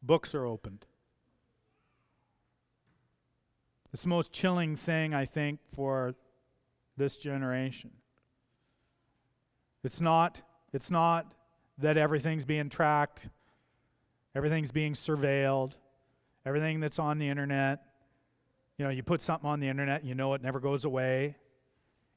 books 0.00 0.34
are 0.34 0.46
opened. 0.46 0.86
It's 3.92 4.04
the 4.04 4.08
most 4.08 4.32
chilling 4.32 4.76
thing, 4.76 5.12
I 5.12 5.24
think, 5.24 5.58
for 5.74 6.14
this 6.96 7.16
generation. 7.16 7.90
It's 9.84 10.00
not, 10.00 10.40
it's 10.72 10.90
not 10.90 11.32
that 11.78 11.96
everything's 11.96 12.44
being 12.44 12.68
tracked, 12.68 13.28
everything's 14.34 14.72
being 14.72 14.94
surveilled, 14.94 15.72
everything 16.44 16.80
that's 16.80 16.98
on 16.98 17.18
the 17.18 17.28
internet. 17.28 17.82
You 18.78 18.84
know, 18.84 18.90
you 18.90 19.02
put 19.02 19.22
something 19.22 19.48
on 19.48 19.60
the 19.60 19.68
internet, 19.68 20.04
you 20.04 20.14
know 20.14 20.34
it 20.34 20.42
never 20.42 20.60
goes 20.60 20.84
away. 20.84 21.36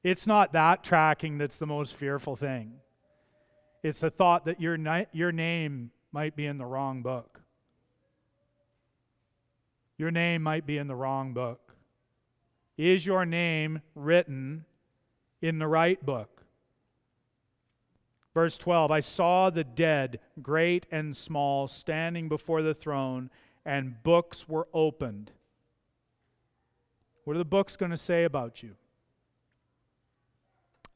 It's 0.04 0.26
not 0.26 0.54
that 0.54 0.84
tracking 0.84 1.38
that's 1.38 1.58
the 1.58 1.68
most 1.68 1.96
fearful 1.96 2.36
thing. 2.36 2.74
It's 3.84 4.00
the 4.00 4.10
thought 4.10 4.46
that 4.46 4.60
your, 4.60 4.78
ni- 4.78 5.08
your 5.12 5.32
name 5.32 5.92
might 6.12 6.36
be 6.36 6.46
in 6.46 6.58
the 6.58 6.66
wrong 6.66 7.02
book. 7.02 7.42
Your 9.98 10.12
name 10.12 10.42
might 10.42 10.66
be 10.66 10.78
in 10.78 10.88
the 10.88 10.96
wrong 10.96 11.34
book. 11.34 11.74
Is 12.78 13.06
your 13.06 13.26
name 13.26 13.82
written 13.94 14.66
in 15.42 15.60
the 15.60 15.68
right 15.68 16.04
book? 16.06 16.44
Verse 18.34 18.58
12 18.58 18.92
I 18.92 19.00
saw 19.00 19.50
the 19.50 19.64
dead, 19.64 20.20
great 20.42 20.86
and 20.92 21.16
small, 21.16 21.68
standing 21.68 22.30
before 22.30 22.62
the 22.62 22.74
throne, 22.74 23.30
and 23.66 24.02
books 24.04 24.48
were 24.48 24.68
opened. 24.74 25.32
What 27.24 27.36
are 27.36 27.40
the 27.40 27.46
books 27.46 27.76
going 27.76 27.92
to 27.92 27.98
say 27.98 28.24
about 28.24 28.64
you? 28.64 28.76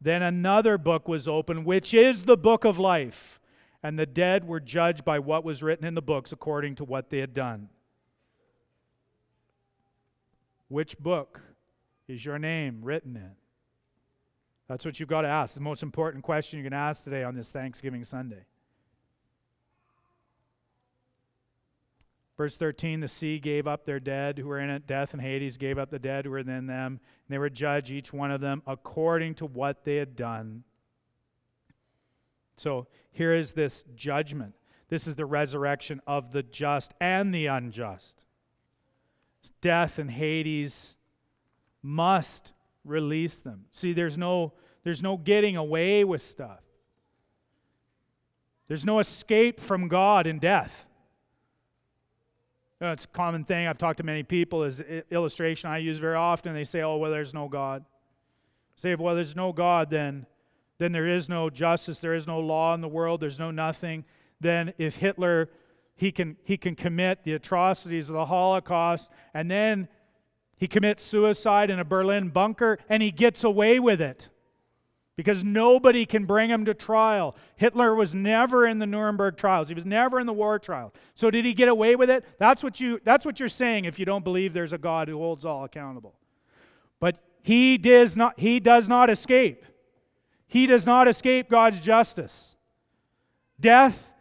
Then 0.02 0.22
another 0.22 0.78
book 0.78 1.08
was 1.08 1.28
opened, 1.28 1.66
which 1.66 1.94
is 1.94 2.26
the 2.26 2.38
book 2.38 2.66
of 2.66 2.78
life. 2.78 3.40
And 3.82 4.00
the 4.00 4.06
dead 4.06 4.48
were 4.48 4.60
judged 4.60 5.04
by 5.04 5.20
what 5.20 5.44
was 5.44 5.62
written 5.62 5.86
in 5.86 5.94
the 5.94 6.02
books 6.02 6.32
according 6.32 6.76
to 6.76 6.86
what 6.86 7.10
they 7.10 7.20
had 7.20 7.34
done. 7.34 7.70
Which 10.70 10.98
book 10.98 11.42
is 12.08 12.24
your 12.24 12.40
name 12.40 12.80
written 12.82 13.16
in? 13.16 13.43
That's 14.74 14.86
what 14.86 15.00
you've 15.00 15.08
got 15.08 15.22
to 15.22 15.28
ask. 15.28 15.54
The 15.54 15.62
most 15.62 15.84
important 15.84 16.24
question 16.24 16.58
you 16.58 16.66
can 16.66 16.74
ask 16.74 17.04
today 17.04 17.24
on 17.24 17.36
this 17.36 17.52
Thanksgiving 17.52 18.04
Sunday. 18.04 18.46
Verse 22.38 22.58
13 22.58 23.00
the 23.00 23.08
sea 23.08 23.38
gave 23.38 23.68
up 23.68 23.86
their 23.86 24.00
dead 24.00 24.40
who 24.40 24.48
were 24.48 24.58
in 24.58 24.72
it. 24.72 24.88
Death 24.88 25.14
and 25.14 25.22
Hades 25.22 25.58
gave 25.58 25.78
up 25.78 25.92
the 25.92 26.00
dead 26.00 26.26
who 26.26 26.32
were 26.32 26.40
in 26.40 26.48
them. 26.66 26.68
And 26.88 27.00
they 27.30 27.38
were 27.38 27.52
judged, 27.52 27.92
each 27.92 28.12
one 28.12 28.32
of 28.32 28.42
them, 28.42 28.64
according 28.66 29.36
to 29.36 29.46
what 29.46 29.86
they 29.86 29.98
had 29.98 30.16
done. 30.16 30.64
So 32.58 32.88
here 33.12 33.32
is 33.32 33.52
this 33.52 33.86
judgment. 33.94 34.56
This 34.90 35.06
is 35.06 35.16
the 35.16 35.28
resurrection 35.28 36.02
of 36.08 36.32
the 36.32 36.42
just 36.42 36.96
and 37.00 37.32
the 37.32 37.46
unjust. 37.46 38.24
Death 39.62 40.00
and 40.00 40.10
Hades 40.10 40.96
must 41.84 42.54
release 42.84 43.36
them. 43.36 43.66
See, 43.72 43.94
there's 43.94 44.18
no, 44.18 44.54
there's 44.84 45.02
no 45.02 45.18
getting 45.18 45.56
away 45.56 46.04
with 46.04 46.22
stuff. 46.22 46.62
There's 48.68 48.86
no 48.86 49.00
escape 49.00 49.60
from 49.60 49.88
God 49.88 50.28
in 50.28 50.40
death. 50.40 50.86
You 52.80 52.88
know, 52.88 52.94
it's 52.94 53.06
a 53.06 53.10
common 53.10 53.44
thing. 53.44 53.68
I've 53.68 53.78
talked 53.78 53.98
to 53.98 54.04
many 54.04 54.24
people. 54.24 54.64
Is 54.64 54.82
illustration 55.12 55.70
I 55.70 55.78
use 55.78 56.00
very 56.00 56.16
often. 56.16 56.54
They 56.54 56.64
say, 56.64 56.82
"Oh, 56.82 56.98
well, 56.98 57.12
there's 57.12 57.34
no 57.34 57.48
God." 57.48 57.86
say, 58.76 58.96
"Well, 58.96 59.14
there's 59.14 59.36
no 59.36 59.54
God, 59.54 59.92
then, 59.92 60.26
then 60.80 60.92
there 60.92 61.08
is 61.08 61.30
no 61.30 61.50
justice. 61.52 62.00
There 62.00 62.16
is 62.16 62.26
no 62.26 62.40
law 62.40 62.74
in 62.74 62.82
the 62.82 62.88
world. 62.88 63.22
There's 63.22 63.40
no 63.40 63.52
nothing." 63.52 64.04
Then, 64.40 64.74
if 64.78 64.98
Hitler 64.98 65.50
he 65.96 66.12
can 66.12 66.38
he 66.44 66.58
can 66.58 66.76
commit 66.76 67.24
the 67.24 67.34
atrocities 67.34 68.10
of 68.10 68.16
the 68.16 68.26
Holocaust, 68.26 69.10
and 69.34 69.50
then 69.50 69.88
he 70.58 70.68
commits 70.68 71.04
suicide 71.04 71.70
in 71.70 71.80
a 71.80 71.86
Berlin 71.86 72.30
bunker, 72.30 72.80
and 72.90 73.04
he 73.04 73.12
gets 73.12 73.44
away 73.44 73.80
with 73.80 74.02
it 74.02 74.30
because 75.16 75.44
nobody 75.44 76.06
can 76.06 76.26
bring 76.26 76.50
him 76.50 76.66
to 76.66 76.74
trial. 76.74 77.36
Hitler 77.56 77.94
was 77.94 78.16
never 78.16 78.66
in 78.66 78.80
the 78.80 78.88
Nuremberg 78.88 79.38
trials. 79.38 79.68
He 79.68 79.76
was 79.76 79.86
never 79.86 80.20
in 80.20 80.26
the 80.26 80.34
war 80.34 80.58
trial. 80.58 80.94
So 81.14 81.30
did 81.30 81.46
he 81.46 81.54
get 81.54 81.68
away 81.68 81.96
with 81.96 82.10
it? 82.10 82.26
That's 82.40 82.64
what 82.64 82.80
you 82.80 83.00
that's 83.04 83.26
what 83.26 83.40
you're 83.40 83.50
saying 83.50 83.86
if 83.86 84.00
you 84.00 84.06
don't 84.06 84.24
believe 84.24 84.54
there's 84.54 84.74
a 84.74 84.78
God 84.78 85.08
who 85.08 85.18
holds 85.18 85.46
all 85.46 85.64
accountable. 85.64 86.16
But 87.00 87.18
he 87.44 87.78
does 87.78 88.16
not 88.16 88.40
he 88.40 88.60
does 88.60 88.88
not 88.88 89.10
escape. 89.10 89.66
He 90.48 90.66
does 90.66 90.86
not 90.86 91.08
escape 91.08 91.50
God's 91.50 91.80
justice. 91.80 92.56
Death 93.60 94.12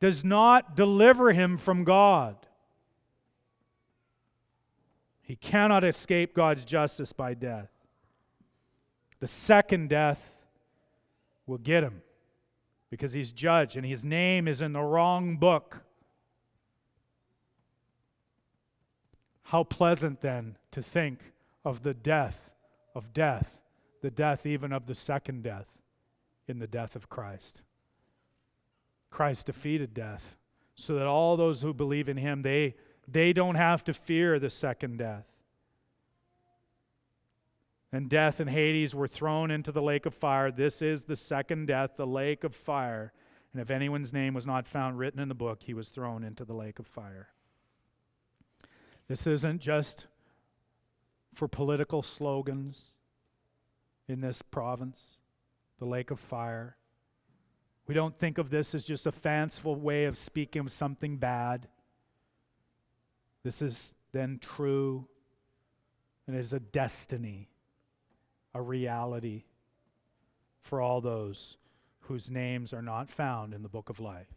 does 0.00 0.24
not 0.24 0.74
deliver 0.76 1.32
him 1.32 1.58
from 1.58 1.84
God. 1.84 2.36
He 5.22 5.36
cannot 5.36 5.84
escape 5.84 6.34
God's 6.34 6.64
justice 6.64 7.12
by 7.12 7.34
death. 7.34 7.70
The 9.20 9.28
second 9.28 9.88
death 9.88 10.39
will 11.50 11.58
get 11.58 11.82
him 11.82 12.00
because 12.90 13.12
he's 13.12 13.32
judged 13.32 13.76
and 13.76 13.84
his 13.84 14.04
name 14.04 14.46
is 14.46 14.60
in 14.60 14.72
the 14.72 14.80
wrong 14.80 15.36
book. 15.36 15.82
How 19.42 19.64
pleasant 19.64 20.20
then 20.20 20.56
to 20.70 20.80
think 20.80 21.32
of 21.64 21.82
the 21.82 21.92
death 21.92 22.50
of 22.94 23.12
death, 23.12 23.58
the 24.00 24.10
death 24.10 24.46
even 24.46 24.72
of 24.72 24.86
the 24.86 24.94
second 24.94 25.42
death 25.42 25.66
in 26.46 26.60
the 26.60 26.68
death 26.68 26.94
of 26.94 27.08
Christ. 27.08 27.62
Christ 29.10 29.46
defeated 29.46 29.92
death 29.92 30.36
so 30.76 30.94
that 30.94 31.06
all 31.06 31.36
those 31.36 31.62
who 31.62 31.74
believe 31.74 32.08
in 32.08 32.16
him 32.16 32.42
they 32.42 32.76
they 33.08 33.32
don't 33.32 33.56
have 33.56 33.82
to 33.84 33.92
fear 33.92 34.38
the 34.38 34.50
second 34.50 34.98
death 34.98 35.26
and 37.92 38.08
death 38.08 38.38
and 38.38 38.48
Hades 38.48 38.94
were 38.94 39.08
thrown 39.08 39.50
into 39.50 39.72
the 39.72 39.82
lake 39.82 40.06
of 40.06 40.14
fire. 40.14 40.50
This 40.50 40.80
is 40.80 41.04
the 41.04 41.16
second 41.16 41.66
death, 41.66 41.96
the 41.96 42.06
lake 42.06 42.44
of 42.44 42.54
fire. 42.54 43.12
And 43.52 43.60
if 43.60 43.70
anyone's 43.70 44.12
name 44.12 44.32
was 44.32 44.46
not 44.46 44.68
found 44.68 44.98
written 44.98 45.18
in 45.18 45.28
the 45.28 45.34
book, 45.34 45.62
he 45.64 45.74
was 45.74 45.88
thrown 45.88 46.22
into 46.22 46.44
the 46.44 46.54
lake 46.54 46.78
of 46.78 46.86
fire. 46.86 47.30
This 49.08 49.26
isn't 49.26 49.60
just 49.60 50.06
for 51.34 51.48
political 51.48 52.02
slogans 52.02 52.92
in 54.06 54.20
this 54.20 54.40
province, 54.40 55.18
the 55.80 55.84
lake 55.84 56.12
of 56.12 56.20
fire. 56.20 56.76
We 57.88 57.94
don't 57.94 58.16
think 58.16 58.38
of 58.38 58.50
this 58.50 58.72
as 58.72 58.84
just 58.84 59.06
a 59.06 59.12
fanciful 59.12 59.74
way 59.74 60.04
of 60.04 60.16
speaking 60.16 60.60
of 60.60 60.70
something 60.70 61.16
bad. 61.16 61.66
This 63.42 63.60
is 63.62 63.94
then 64.12 64.38
true 64.40 65.08
and 66.28 66.36
is 66.36 66.52
a 66.52 66.60
destiny 66.60 67.49
a 68.54 68.60
reality 68.60 69.44
for 70.60 70.80
all 70.80 71.00
those 71.00 71.56
whose 72.00 72.30
names 72.30 72.72
are 72.72 72.82
not 72.82 73.10
found 73.10 73.54
in 73.54 73.62
the 73.62 73.68
book 73.68 73.88
of 73.88 74.00
life. 74.00 74.34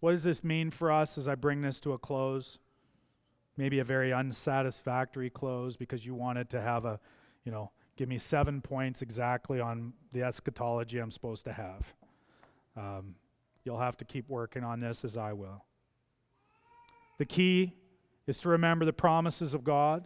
What 0.00 0.12
does 0.12 0.22
this 0.22 0.44
mean 0.44 0.70
for 0.70 0.92
us 0.92 1.18
as 1.18 1.28
I 1.28 1.34
bring 1.34 1.62
this 1.62 1.80
to 1.80 1.92
a 1.92 1.98
close? 1.98 2.58
Maybe 3.56 3.78
a 3.78 3.84
very 3.84 4.12
unsatisfactory 4.12 5.30
close 5.30 5.76
because 5.76 6.04
you 6.04 6.14
wanted 6.14 6.50
to 6.50 6.60
have 6.60 6.84
a, 6.84 7.00
you 7.44 7.52
know, 7.52 7.70
give 7.96 8.08
me 8.08 8.18
seven 8.18 8.60
points 8.60 9.02
exactly 9.02 9.60
on 9.60 9.92
the 10.12 10.22
eschatology 10.22 10.98
I'm 10.98 11.10
supposed 11.10 11.44
to 11.44 11.52
have. 11.52 11.94
Um, 12.76 13.14
you'll 13.64 13.78
have 13.78 13.96
to 13.98 14.04
keep 14.04 14.28
working 14.28 14.64
on 14.64 14.80
this 14.80 15.04
as 15.04 15.16
I 15.16 15.32
will. 15.32 15.64
The 17.18 17.24
key 17.24 17.74
is 18.26 18.38
to 18.38 18.48
remember 18.50 18.84
the 18.84 18.92
promises 18.92 19.54
of 19.54 19.64
God 19.64 20.04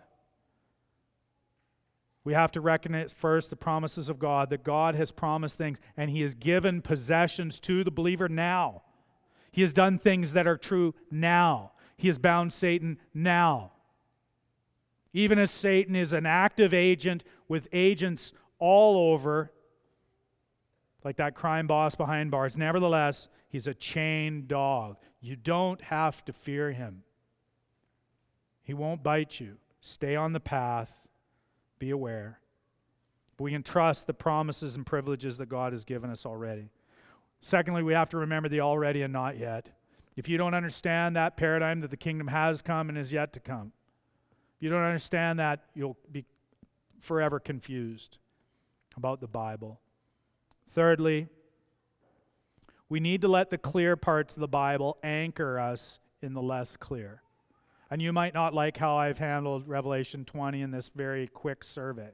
we 2.29 2.35
have 2.35 2.53
to 2.53 2.61
recognize 2.61 3.11
first 3.11 3.49
the 3.49 3.57
promises 3.57 4.11
of 4.11 4.19
God, 4.19 4.51
that 4.51 4.63
God 4.63 4.95
has 4.95 5.11
promised 5.11 5.57
things 5.57 5.81
and 5.97 6.11
He 6.11 6.21
has 6.21 6.35
given 6.35 6.83
possessions 6.83 7.59
to 7.61 7.83
the 7.83 7.91
believer 7.91 8.29
now. 8.29 8.83
He 9.51 9.63
has 9.63 9.73
done 9.73 9.99
things 9.99 10.35
that 10.35 10.47
are 10.47 10.59
true 10.59 10.95
now. 11.11 11.73
He 11.97 12.07
has 12.07 12.19
bound 12.19 12.53
Satan 12.53 12.99
now. 13.15 13.73
Even 15.15 15.39
as 15.39 15.51
Satan 15.51 15.97
is 15.97 16.13
an 16.13 16.27
active 16.27 16.75
agent 16.75 17.25
with 17.49 17.67
agents 17.73 18.35
all 18.59 19.11
over, 19.11 19.51
like 21.03 21.17
that 21.17 21.35
crime 21.35 21.67
boss 21.67 21.95
behind 21.95 22.31
bars, 22.31 22.59
nevertheless, 22.59 23.31
he's 23.49 23.67
a 23.67 23.73
chained 23.73 24.49
dog. 24.49 24.99
You 25.23 25.35
don't 25.35 25.81
have 25.81 26.23
to 26.27 26.35
fear 26.35 26.73
him. 26.73 27.05
He 28.63 28.75
won't 28.75 29.03
bite 29.03 29.41
you. 29.41 29.57
Stay 29.81 30.15
on 30.15 30.35
the 30.35 30.41
path 30.41 31.08
be 31.79 31.91
aware. 31.91 32.41
But 33.37 33.45
we 33.45 33.53
can 33.53 33.63
trust 33.63 34.07
the 34.07 34.15
promises 34.15 34.75
and 34.75 34.85
privileges 34.85 35.39
that 35.39 35.49
God 35.49 35.73
has 35.73 35.85
given 35.85 36.11
us 36.11 36.27
already. 36.27 36.71
Secondly, 37.41 37.83
we 37.83 37.93
have 37.93 38.09
to 38.11 38.17
remember 38.17 38.49
the 38.49 38.61
already 38.61 39.03
and 39.03 39.13
not 39.13 39.39
yet. 39.39 39.71
If 40.17 40.29
you 40.29 40.37
don't 40.37 40.55
understand 40.55 41.15
that 41.15 41.37
paradigm 41.37 41.81
that 41.81 41.91
the 41.91 41.97
kingdom 41.97 42.27
has 42.27 42.63
come 42.63 42.89
and 42.89 42.99
is 42.99 43.13
yet 43.13 43.33
to 43.35 43.41
come, 43.41 43.73
if 44.57 44.65
you 44.65 44.71
don't 44.71 44.83
understand 44.83 45.39
that, 45.39 45.61
you'll 45.75 45.97
be 46.11 46.25
forever 46.99 47.39
confused 47.39 48.19
about 48.97 49.21
the 49.21 49.29
Bible. 49.29 49.81
Thirdly, 50.71 51.29
we 52.89 52.99
need 52.99 53.21
to 53.21 53.29
let 53.29 53.51
the 53.51 53.59
clear 53.59 53.97
parts 53.97 54.35
of 54.35 54.41
the 54.41 54.49
Bible 54.49 54.99
anchor 55.05 55.61
us 55.61 56.01
in 56.21 56.35
the 56.35 56.43
less 56.43 56.77
clear. 56.77 57.23
And 57.91 58.03
you 58.03 58.13
might 58.13 58.35
not 58.35 58.53
like 58.53 58.77
how 58.77 58.97
I've 58.97 59.19
handled 59.19 59.67
Revelation 59.67 60.25
20 60.25 60.61
in 60.61 60.71
this 60.71 60.91
very 60.95 61.27
quick 61.27 61.65
survey. 61.65 62.11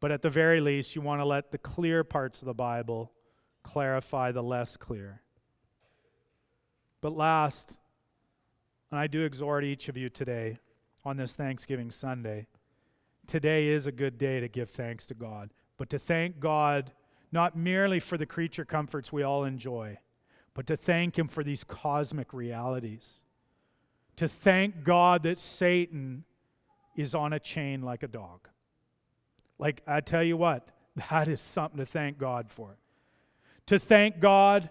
But 0.00 0.10
at 0.10 0.22
the 0.22 0.30
very 0.30 0.60
least, 0.60 0.94
you 0.94 1.02
want 1.02 1.20
to 1.20 1.24
let 1.24 1.50
the 1.50 1.58
clear 1.58 2.02
parts 2.02 2.40
of 2.40 2.46
the 2.46 2.54
Bible 2.54 3.12
clarify 3.62 4.32
the 4.32 4.42
less 4.42 4.76
clear. 4.76 5.22
But 7.00 7.14
last, 7.14 7.78
and 8.90 8.98
I 8.98 9.06
do 9.06 9.24
exhort 9.24 9.64
each 9.64 9.88
of 9.88 9.96
you 9.96 10.08
today 10.08 10.58
on 11.04 11.16
this 11.18 11.34
Thanksgiving 11.34 11.90
Sunday, 11.90 12.46
today 13.26 13.68
is 13.68 13.86
a 13.86 13.92
good 13.92 14.16
day 14.16 14.40
to 14.40 14.48
give 14.48 14.70
thanks 14.70 15.06
to 15.06 15.14
God, 15.14 15.50
but 15.76 15.90
to 15.90 15.98
thank 15.98 16.40
God 16.40 16.92
not 17.32 17.56
merely 17.56 18.00
for 18.00 18.16
the 18.16 18.26
creature 18.26 18.64
comforts 18.64 19.12
we 19.12 19.22
all 19.22 19.44
enjoy, 19.44 19.98
but 20.54 20.66
to 20.68 20.76
thank 20.76 21.18
Him 21.18 21.28
for 21.28 21.44
these 21.44 21.64
cosmic 21.64 22.32
realities 22.32 23.18
to 24.16 24.28
thank 24.28 24.84
God 24.84 25.24
that 25.24 25.40
Satan 25.40 26.24
is 26.96 27.14
on 27.14 27.32
a 27.32 27.40
chain 27.40 27.82
like 27.82 28.02
a 28.02 28.08
dog. 28.08 28.48
Like, 29.58 29.82
I 29.86 30.00
tell 30.00 30.22
you 30.22 30.36
what, 30.36 30.68
that 31.10 31.28
is 31.28 31.40
something 31.40 31.78
to 31.78 31.86
thank 31.86 32.18
God 32.18 32.50
for. 32.50 32.76
To 33.66 33.78
thank 33.78 34.20
God, 34.20 34.70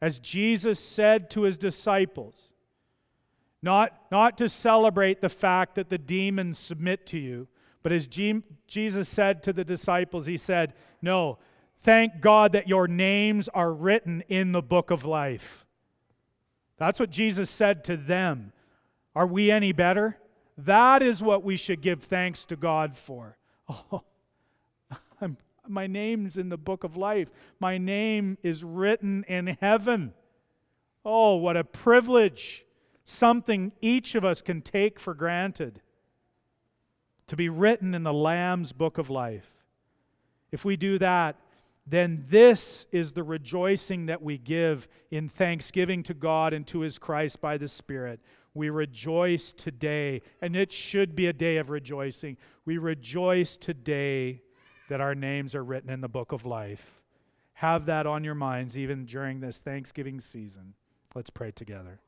as 0.00 0.18
Jesus 0.18 0.78
said 0.78 1.30
to 1.30 1.42
his 1.42 1.58
disciples, 1.58 2.36
not, 3.60 3.92
not 4.12 4.38
to 4.38 4.48
celebrate 4.48 5.20
the 5.20 5.28
fact 5.28 5.74
that 5.74 5.90
the 5.90 5.98
demons 5.98 6.58
submit 6.58 7.06
to 7.08 7.18
you, 7.18 7.48
but 7.82 7.92
as 7.92 8.06
G- 8.06 8.42
Jesus 8.66 9.08
said 9.08 9.42
to 9.42 9.52
the 9.52 9.64
disciples, 9.64 10.26
he 10.26 10.36
said, 10.36 10.74
No, 11.02 11.38
thank 11.80 12.20
God 12.20 12.52
that 12.52 12.68
your 12.68 12.86
names 12.86 13.48
are 13.48 13.72
written 13.72 14.22
in 14.28 14.52
the 14.52 14.62
book 14.62 14.90
of 14.90 15.04
life. 15.04 15.66
That's 16.78 17.00
what 17.00 17.10
Jesus 17.10 17.50
said 17.50 17.84
to 17.84 17.96
them. 17.96 18.52
Are 19.14 19.26
we 19.26 19.50
any 19.50 19.72
better? 19.72 20.18
That 20.56 21.02
is 21.02 21.22
what 21.22 21.42
we 21.42 21.56
should 21.56 21.80
give 21.80 22.04
thanks 22.04 22.44
to 22.46 22.56
God 22.56 22.96
for. 22.96 23.36
Oh, 23.92 24.02
I'm, 25.20 25.36
my 25.66 25.86
name's 25.86 26.38
in 26.38 26.48
the 26.48 26.56
book 26.56 26.84
of 26.84 26.96
life. 26.96 27.28
My 27.60 27.76
name 27.76 28.38
is 28.42 28.64
written 28.64 29.24
in 29.28 29.58
heaven. 29.60 30.14
Oh, 31.04 31.36
what 31.36 31.56
a 31.56 31.64
privilege. 31.64 32.64
Something 33.04 33.72
each 33.80 34.14
of 34.14 34.24
us 34.24 34.40
can 34.40 34.62
take 34.62 34.98
for 34.98 35.12
granted 35.12 35.82
to 37.26 37.36
be 37.36 37.48
written 37.48 37.94
in 37.94 38.04
the 38.04 38.12
Lamb's 38.12 38.72
book 38.72 38.98
of 38.98 39.10
life. 39.10 39.50
If 40.50 40.64
we 40.64 40.76
do 40.76 40.98
that, 40.98 41.36
then 41.90 42.26
this 42.28 42.86
is 42.92 43.12
the 43.12 43.22
rejoicing 43.22 44.06
that 44.06 44.22
we 44.22 44.36
give 44.36 44.88
in 45.10 45.28
thanksgiving 45.28 46.02
to 46.04 46.14
God 46.14 46.52
and 46.52 46.66
to 46.66 46.80
his 46.80 46.98
Christ 46.98 47.40
by 47.40 47.56
the 47.56 47.68
Spirit. 47.68 48.20
We 48.54 48.70
rejoice 48.70 49.52
today, 49.52 50.22
and 50.42 50.56
it 50.56 50.72
should 50.72 51.14
be 51.14 51.26
a 51.26 51.32
day 51.32 51.56
of 51.56 51.70
rejoicing. 51.70 52.36
We 52.64 52.76
rejoice 52.78 53.56
today 53.56 54.42
that 54.88 55.00
our 55.00 55.14
names 55.14 55.54
are 55.54 55.64
written 55.64 55.90
in 55.90 56.00
the 56.00 56.08
book 56.08 56.32
of 56.32 56.44
life. 56.44 57.00
Have 57.54 57.86
that 57.86 58.06
on 58.06 58.24
your 58.24 58.34
minds 58.34 58.76
even 58.76 59.04
during 59.04 59.40
this 59.40 59.58
Thanksgiving 59.58 60.20
season. 60.20 60.74
Let's 61.14 61.30
pray 61.30 61.50
together. 61.50 62.00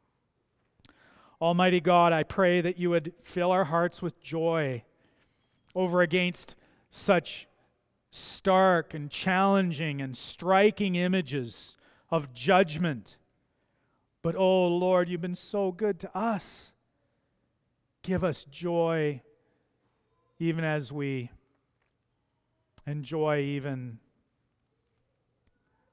Almighty 1.41 1.81
God, 1.81 2.13
I 2.13 2.23
pray 2.23 2.61
that 2.61 2.79
you 2.79 2.91
would 2.91 3.15
fill 3.23 3.51
our 3.51 3.65
hearts 3.65 4.03
with 4.03 4.21
joy 4.21 4.85
over 5.75 6.03
against 6.03 6.55
such 6.91 7.47
stark 8.11 8.95
and 8.95 9.11
challenging 9.11 10.01
and 10.01 10.17
striking 10.17 10.97
images 10.97 11.77
of 12.11 12.35
judgment. 12.35 13.17
But 14.23 14.37
oh 14.37 14.67
Lord, 14.67 15.09
you've 15.09 15.21
been 15.21 15.35
so 15.35 15.73
good 15.73 15.99
to 16.01 16.17
us. 16.17 16.73
Give 18.03 18.25
us 18.25 18.45
joy 18.45 19.23
even 20.39 20.65
as 20.65 20.91
we 20.91 21.31
enjoy 22.87 23.41
even 23.41 23.99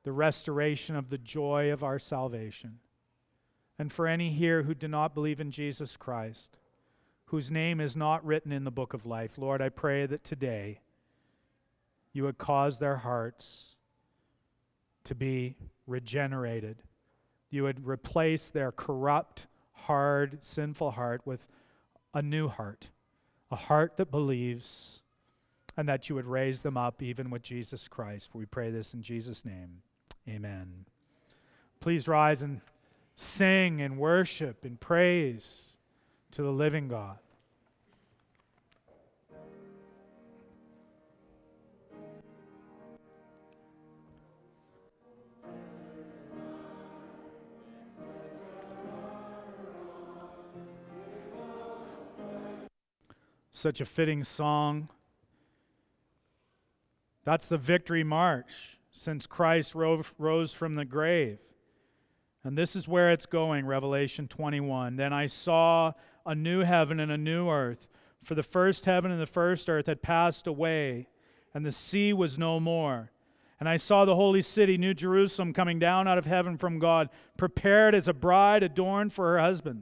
the 0.04 0.12
restoration 0.14 0.96
of 0.96 1.10
the 1.10 1.18
joy 1.18 1.72
of 1.72 1.84
our 1.84 2.00
salvation. 2.00 2.80
And 3.78 3.92
for 3.92 4.08
any 4.08 4.32
here 4.32 4.64
who 4.64 4.74
do 4.74 4.88
not 4.88 5.14
believe 5.14 5.40
in 5.40 5.52
Jesus 5.52 5.98
Christ, 5.98 6.58
whose 7.26 7.52
name 7.52 7.82
is 7.82 7.96
not 7.96 8.26
written 8.26 8.52
in 8.52 8.64
the 8.64 8.72
book 8.72 8.94
of 8.94 9.06
life, 9.06 9.38
Lord, 9.38 9.62
I 9.62 9.70
pray 9.70 10.06
that 10.06 10.24
today 10.24 10.80
you 12.18 12.24
would 12.24 12.40
cause 12.40 12.80
their 12.80 12.98
hearts 12.98 13.76
to 15.04 15.14
be 15.14 15.56
regenerated. 15.86 16.82
You 17.52 17.62
would 17.62 17.86
replace 17.86 18.48
their 18.48 18.72
corrupt, 18.72 19.46
hard, 19.72 20.44
sinful 20.44 20.92
heart 20.92 21.22
with 21.26 21.48
a 22.16 22.24
new 22.24 22.48
heart, 22.48 22.88
a 23.52 23.56
heart 23.56 23.98
that 23.98 24.10
believes, 24.10 25.04
and 25.78 25.88
that 25.88 26.10
you 26.10 26.16
would 26.16 26.26
raise 26.26 26.62
them 26.62 26.76
up 26.76 27.04
even 27.04 27.30
with 27.30 27.44
Jesus 27.44 27.88
Christ. 27.88 28.32
We 28.34 28.48
pray 28.48 28.72
this 28.72 28.96
in 28.96 29.04
Jesus' 29.04 29.46
name. 29.46 29.84
Amen. 30.28 30.86
Please 31.80 32.08
rise 32.08 32.42
and 32.42 32.62
sing 33.16 33.80
and 33.80 34.00
worship 34.00 34.66
and 34.66 34.80
praise 34.80 35.78
to 36.32 36.42
the 36.42 36.52
living 36.52 36.88
God. 36.88 37.20
Such 53.58 53.82
a 53.82 53.86
fitting 53.86 54.24
song. 54.24 54.88
That's 57.24 57.48
the 57.48 57.58
victory 57.58 58.04
march 58.04 58.78
since 58.92 59.26
Christ 59.26 59.74
rose 59.74 60.54
from 60.54 60.76
the 60.76 60.86
grave. 60.86 61.40
And 62.44 62.56
this 62.56 62.76
is 62.76 62.88
where 62.88 63.12
it's 63.12 63.26
going, 63.26 63.66
Revelation 63.66 64.28
21. 64.28 64.96
Then 64.96 65.12
I 65.12 65.26
saw 65.26 65.94
a 66.24 66.36
new 66.36 66.60
heaven 66.60 67.00
and 67.00 67.12
a 67.12 67.18
new 67.18 67.50
earth, 67.50 67.90
for 68.24 68.36
the 68.36 68.44
first 68.44 68.86
heaven 68.86 69.10
and 69.10 69.20
the 69.20 69.26
first 69.26 69.68
earth 69.70 69.88
had 69.88 70.04
passed 70.04 70.46
away, 70.46 71.08
and 71.56 71.66
the 71.66 71.72
sea 71.72 72.14
was 72.14 72.38
no 72.38 72.60
more. 72.60 73.12
And 73.60 73.68
I 73.68 73.78
saw 73.78 74.06
the 74.06 74.14
holy 74.14 74.44
city, 74.44 74.78
New 74.78 74.94
Jerusalem, 74.94 75.52
coming 75.52 75.80
down 75.80 76.08
out 76.08 76.20
of 76.20 76.28
heaven 76.28 76.60
from 76.60 76.78
God, 76.78 77.10
prepared 77.38 77.96
as 77.96 78.08
a 78.08 78.14
bride 78.14 78.62
adorned 78.62 79.14
for 79.14 79.32
her 79.32 79.40
husband. 79.40 79.82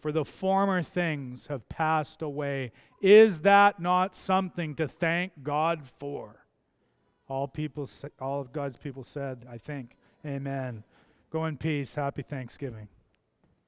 for 0.00 0.12
the 0.12 0.24
former 0.24 0.82
things 0.82 1.46
have 1.48 1.68
passed 1.68 2.22
away. 2.22 2.72
Is 3.00 3.40
that 3.40 3.80
not 3.80 4.16
something 4.16 4.74
to 4.76 4.88
thank 4.88 5.42
God 5.42 5.86
for? 5.98 6.44
All 7.28 7.46
people 7.46 7.88
all 8.20 8.40
of 8.40 8.52
God's 8.52 8.76
people 8.76 9.04
said, 9.04 9.46
I 9.48 9.58
think. 9.58 9.96
Amen. 10.26 10.84
Go 11.30 11.46
in 11.46 11.56
peace. 11.56 11.94
Happy 11.94 12.22
Thanksgiving. 12.22 12.88